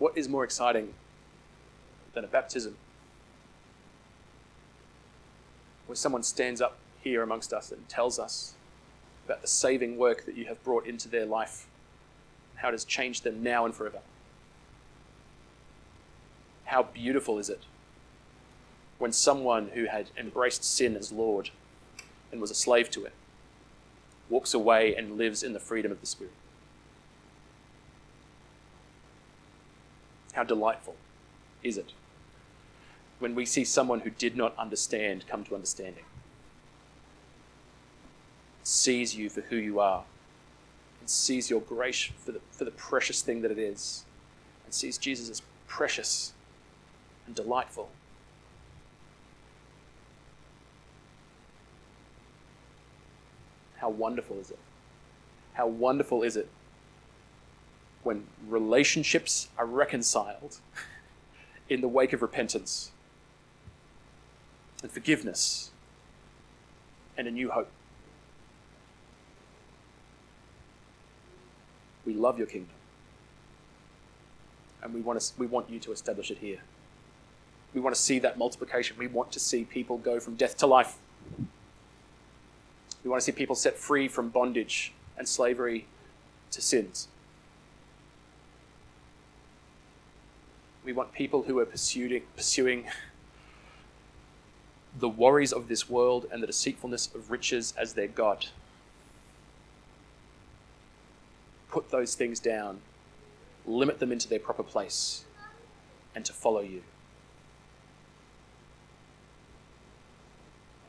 What 0.00 0.18
is 0.18 0.28
more 0.28 0.42
exciting 0.42 0.94
than 2.12 2.24
a 2.24 2.26
baptism? 2.26 2.76
Where 5.86 5.94
someone 5.94 6.24
stands 6.24 6.60
up 6.60 6.76
here 7.00 7.22
amongst 7.22 7.52
us 7.52 7.70
and 7.70 7.88
tells 7.88 8.18
us 8.18 8.54
about 9.26 9.42
the 9.42 9.46
saving 9.46 9.96
work 9.96 10.26
that 10.26 10.36
you 10.36 10.46
have 10.46 10.60
brought 10.64 10.88
into 10.88 11.08
their 11.08 11.24
life, 11.24 11.68
how 12.56 12.70
it 12.70 12.72
has 12.72 12.84
changed 12.84 13.22
them 13.22 13.44
now 13.44 13.64
and 13.64 13.72
forever. 13.72 14.00
How 16.64 16.82
beautiful 16.82 17.38
is 17.38 17.48
it 17.48 17.62
when 18.98 19.12
someone 19.12 19.68
who 19.74 19.84
had 19.84 20.10
embraced 20.18 20.64
sin 20.64 20.96
as 20.96 21.12
Lord 21.12 21.50
and 22.32 22.40
was 22.40 22.50
a 22.50 22.56
slave 22.56 22.90
to 22.90 23.04
it 23.04 23.12
walks 24.30 24.54
away 24.54 24.94
and 24.94 25.18
lives 25.18 25.42
in 25.42 25.52
the 25.52 25.60
freedom 25.60 25.92
of 25.92 26.00
the 26.00 26.06
Spirit? 26.06 26.32
How 30.32 30.44
delightful 30.44 30.94
is 31.62 31.76
it 31.76 31.92
when 33.18 33.34
we 33.34 33.44
see 33.44 33.64
someone 33.64 34.00
who 34.00 34.10
did 34.10 34.36
not 34.36 34.56
understand 34.56 35.26
come 35.26 35.44
to 35.44 35.54
understanding? 35.54 36.04
Sees 38.62 39.14
you 39.16 39.28
for 39.28 39.40
who 39.42 39.56
you 39.56 39.80
are, 39.80 40.04
and 41.00 41.10
sees 41.10 41.50
your 41.50 41.60
grace 41.60 42.10
for 42.18 42.32
the, 42.32 42.40
for 42.52 42.64
the 42.64 42.70
precious 42.70 43.20
thing 43.20 43.42
that 43.42 43.50
it 43.50 43.58
is, 43.58 44.04
and 44.64 44.72
sees 44.72 44.96
Jesus 44.96 45.28
as 45.28 45.42
precious 45.66 46.32
and 47.26 47.34
delightful. 47.34 47.90
How 53.80 53.88
wonderful 53.88 54.38
is 54.38 54.50
it 54.50 54.58
How 55.54 55.66
wonderful 55.66 56.22
is 56.22 56.36
it 56.36 56.48
when 58.02 58.26
relationships 58.48 59.48
are 59.58 59.66
reconciled 59.66 60.58
in 61.68 61.80
the 61.80 61.88
wake 61.88 62.12
of 62.12 62.22
repentance 62.22 62.90
and 64.82 64.90
forgiveness 64.90 65.70
and 67.16 67.28
a 67.28 67.30
new 67.30 67.50
hope. 67.50 67.70
We 72.06 72.14
love 72.14 72.38
your 72.38 72.46
kingdom. 72.46 72.74
And 74.82 74.94
we 74.94 75.02
want, 75.02 75.20
to, 75.20 75.32
we 75.38 75.46
want 75.46 75.68
you 75.68 75.78
to 75.80 75.92
establish 75.92 76.30
it 76.30 76.38
here. 76.38 76.60
We 77.74 77.80
want 77.80 77.94
to 77.94 78.00
see 78.00 78.18
that 78.20 78.38
multiplication. 78.38 78.96
We 78.98 79.06
want 79.06 79.30
to 79.32 79.40
see 79.40 79.64
people 79.64 79.98
go 79.98 80.18
from 80.18 80.36
death 80.36 80.56
to 80.58 80.66
life. 80.66 80.96
We 83.02 83.10
want 83.10 83.20
to 83.20 83.24
see 83.24 83.32
people 83.32 83.56
set 83.56 83.76
free 83.76 84.08
from 84.08 84.28
bondage 84.28 84.92
and 85.16 85.26
slavery 85.26 85.86
to 86.50 86.60
sins. 86.60 87.08
We 90.84 90.92
want 90.92 91.12
people 91.12 91.42
who 91.42 91.58
are 91.58 91.66
pursuing, 91.66 92.22
pursuing 92.36 92.86
the 94.98 95.08
worries 95.08 95.52
of 95.52 95.68
this 95.68 95.88
world 95.88 96.26
and 96.32 96.42
the 96.42 96.46
deceitfulness 96.46 97.14
of 97.14 97.30
riches 97.30 97.72
as 97.76 97.94
their 97.94 98.08
God. 98.08 98.46
Put 101.70 101.90
those 101.90 102.14
things 102.14 102.40
down, 102.40 102.80
limit 103.64 104.00
them 104.00 104.10
into 104.10 104.28
their 104.28 104.40
proper 104.40 104.62
place, 104.62 105.24
and 106.14 106.24
to 106.24 106.32
follow 106.32 106.60
you. 106.60 106.82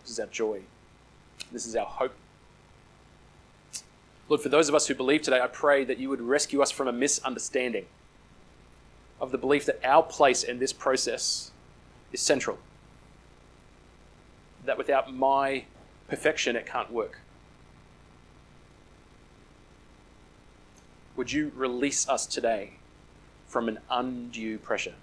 This 0.02 0.12
is 0.12 0.20
our 0.20 0.28
joy. 0.28 0.62
This 1.52 1.66
is 1.66 1.76
our 1.76 1.86
hope. 1.86 2.14
Lord, 4.30 4.42
for 4.42 4.50
those 4.50 4.70
of 4.70 4.76
us 4.76 4.88
who 4.88 4.96
believe 4.96 5.22
today, 5.22 5.42
I 5.42 5.48
pray 5.48 5.84
that 5.84 5.98
you 5.98 6.10
would 6.10 6.22
rescue 6.22 6.62
us 6.62 6.72
from 6.72 6.88
a 6.88 6.94
misunderstanding 6.94 7.86
of 9.20 9.32
the 9.32 9.38
belief 9.38 9.66
that 9.66 9.80
our 9.84 10.02
place 10.02 10.44
in 10.44 10.60
this 10.60 10.72
process 10.72 11.52
is 12.14 12.22
central. 12.22 12.58
That 14.66 14.78
without 14.78 15.14
my 15.14 15.66
perfection, 16.08 16.56
it 16.56 16.66
can't 16.66 16.92
work. 16.92 17.20
Would 21.18 21.34
you 21.34 21.52
release 21.54 22.08
us 22.08 22.26
today 22.26 22.74
from 23.48 23.68
an 23.68 23.80
undue 23.90 24.58
pressure, 24.58 24.96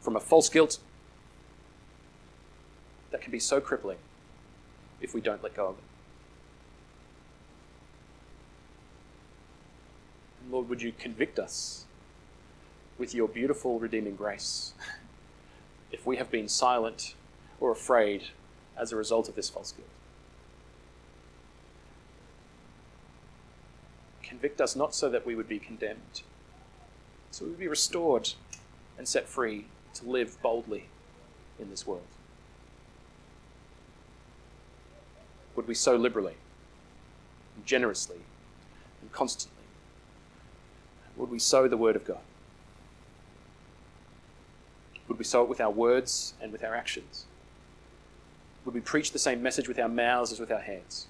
from 0.00 0.14
a 0.14 0.20
false 0.20 0.48
guilt 0.48 0.78
that 3.10 3.20
can 3.20 3.32
be 3.32 3.40
so 3.40 3.60
crippling 3.60 3.98
if 5.04 5.14
we 5.14 5.20
don't 5.20 5.42
let 5.42 5.54
go 5.54 5.68
of 5.68 5.76
it? 5.78 5.84
Lord, 10.50 10.68
would 10.68 10.82
you 10.82 10.92
convict 10.92 11.38
us 11.38 11.84
with 12.98 13.14
your 13.14 13.28
beautiful 13.28 13.78
redeeming 13.78 14.16
grace 14.16 14.72
if 15.92 16.06
we 16.06 16.16
have 16.16 16.30
been 16.30 16.48
silent 16.48 17.14
or 17.60 17.70
afraid 17.70 18.24
as 18.76 18.92
a 18.92 18.96
result 18.96 19.28
of 19.28 19.34
this 19.34 19.48
false 19.48 19.72
guilt. 19.72 19.88
Convict 24.22 24.60
us 24.60 24.74
not 24.74 24.94
so 24.94 25.08
that 25.08 25.24
we 25.24 25.34
would 25.34 25.48
be 25.48 25.58
condemned, 25.58 26.22
so 27.30 27.44
we 27.44 27.50
would 27.50 27.60
be 27.60 27.68
restored 27.68 28.32
and 28.98 29.06
set 29.06 29.28
free 29.28 29.66
to 29.94 30.08
live 30.08 30.40
boldly 30.42 30.88
in 31.58 31.70
this 31.70 31.86
world. 31.86 32.02
Would 35.56 35.68
we 35.68 35.74
sow 35.74 35.96
liberally, 35.96 36.36
and 37.56 37.64
generously, 37.64 38.18
and 39.00 39.12
constantly? 39.12 39.64
Would 41.16 41.30
we 41.30 41.38
sow 41.38 41.68
the 41.68 41.76
word 41.76 41.96
of 41.96 42.04
God? 42.04 42.18
Would 45.08 45.18
we 45.18 45.24
sow 45.24 45.42
it 45.42 45.48
with 45.48 45.60
our 45.60 45.70
words 45.70 46.34
and 46.40 46.50
with 46.50 46.64
our 46.64 46.74
actions? 46.74 47.26
Would 48.64 48.74
we 48.74 48.80
preach 48.80 49.12
the 49.12 49.18
same 49.18 49.42
message 49.42 49.68
with 49.68 49.78
our 49.78 49.88
mouths 49.88 50.32
as 50.32 50.40
with 50.40 50.50
our 50.50 50.60
hands? 50.60 51.06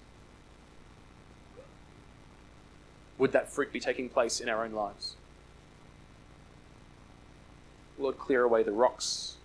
Would 3.17 3.33
that 3.33 3.49
fruit 3.49 3.73
be 3.73 3.81
taking 3.81 4.09
place 4.09 4.41
in 4.41 4.49
our 4.49 4.65
own 4.65 4.73
lives? 4.73 5.15
Lord, 7.97 8.19
clear 8.19 8.43
away 8.43 8.65
the 8.65 8.73
rocks, 8.73 9.37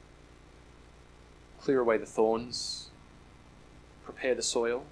clear 1.62 1.80
away 1.80 1.98
the 1.98 2.06
thorns, 2.06 2.89
prepare 4.12 4.36
the 4.36 4.42
soil, 4.42 4.84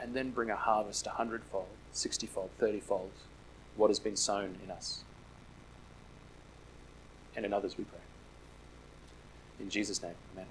and 0.00 0.14
then 0.14 0.30
bring 0.30 0.50
a 0.50 0.56
harvest 0.56 1.06
a 1.06 1.10
hundredfold, 1.10 1.68
sixtyfold, 1.92 2.50
thirtyfold, 2.60 3.10
what 3.76 3.88
has 3.88 3.98
been 3.98 4.16
sown 4.16 4.56
in 4.64 4.70
us 4.70 5.04
and 7.36 7.44
in 7.44 7.52
others, 7.52 7.76
we 7.76 7.84
pray. 7.84 7.98
In 9.60 9.70
Jesus' 9.70 10.02
name, 10.02 10.14
amen. 10.34 10.46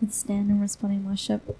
Let's 0.00 0.16
stand 0.16 0.50
and 0.50 0.60
respond 0.60 0.94
in 0.94 1.04
worship. 1.04 1.56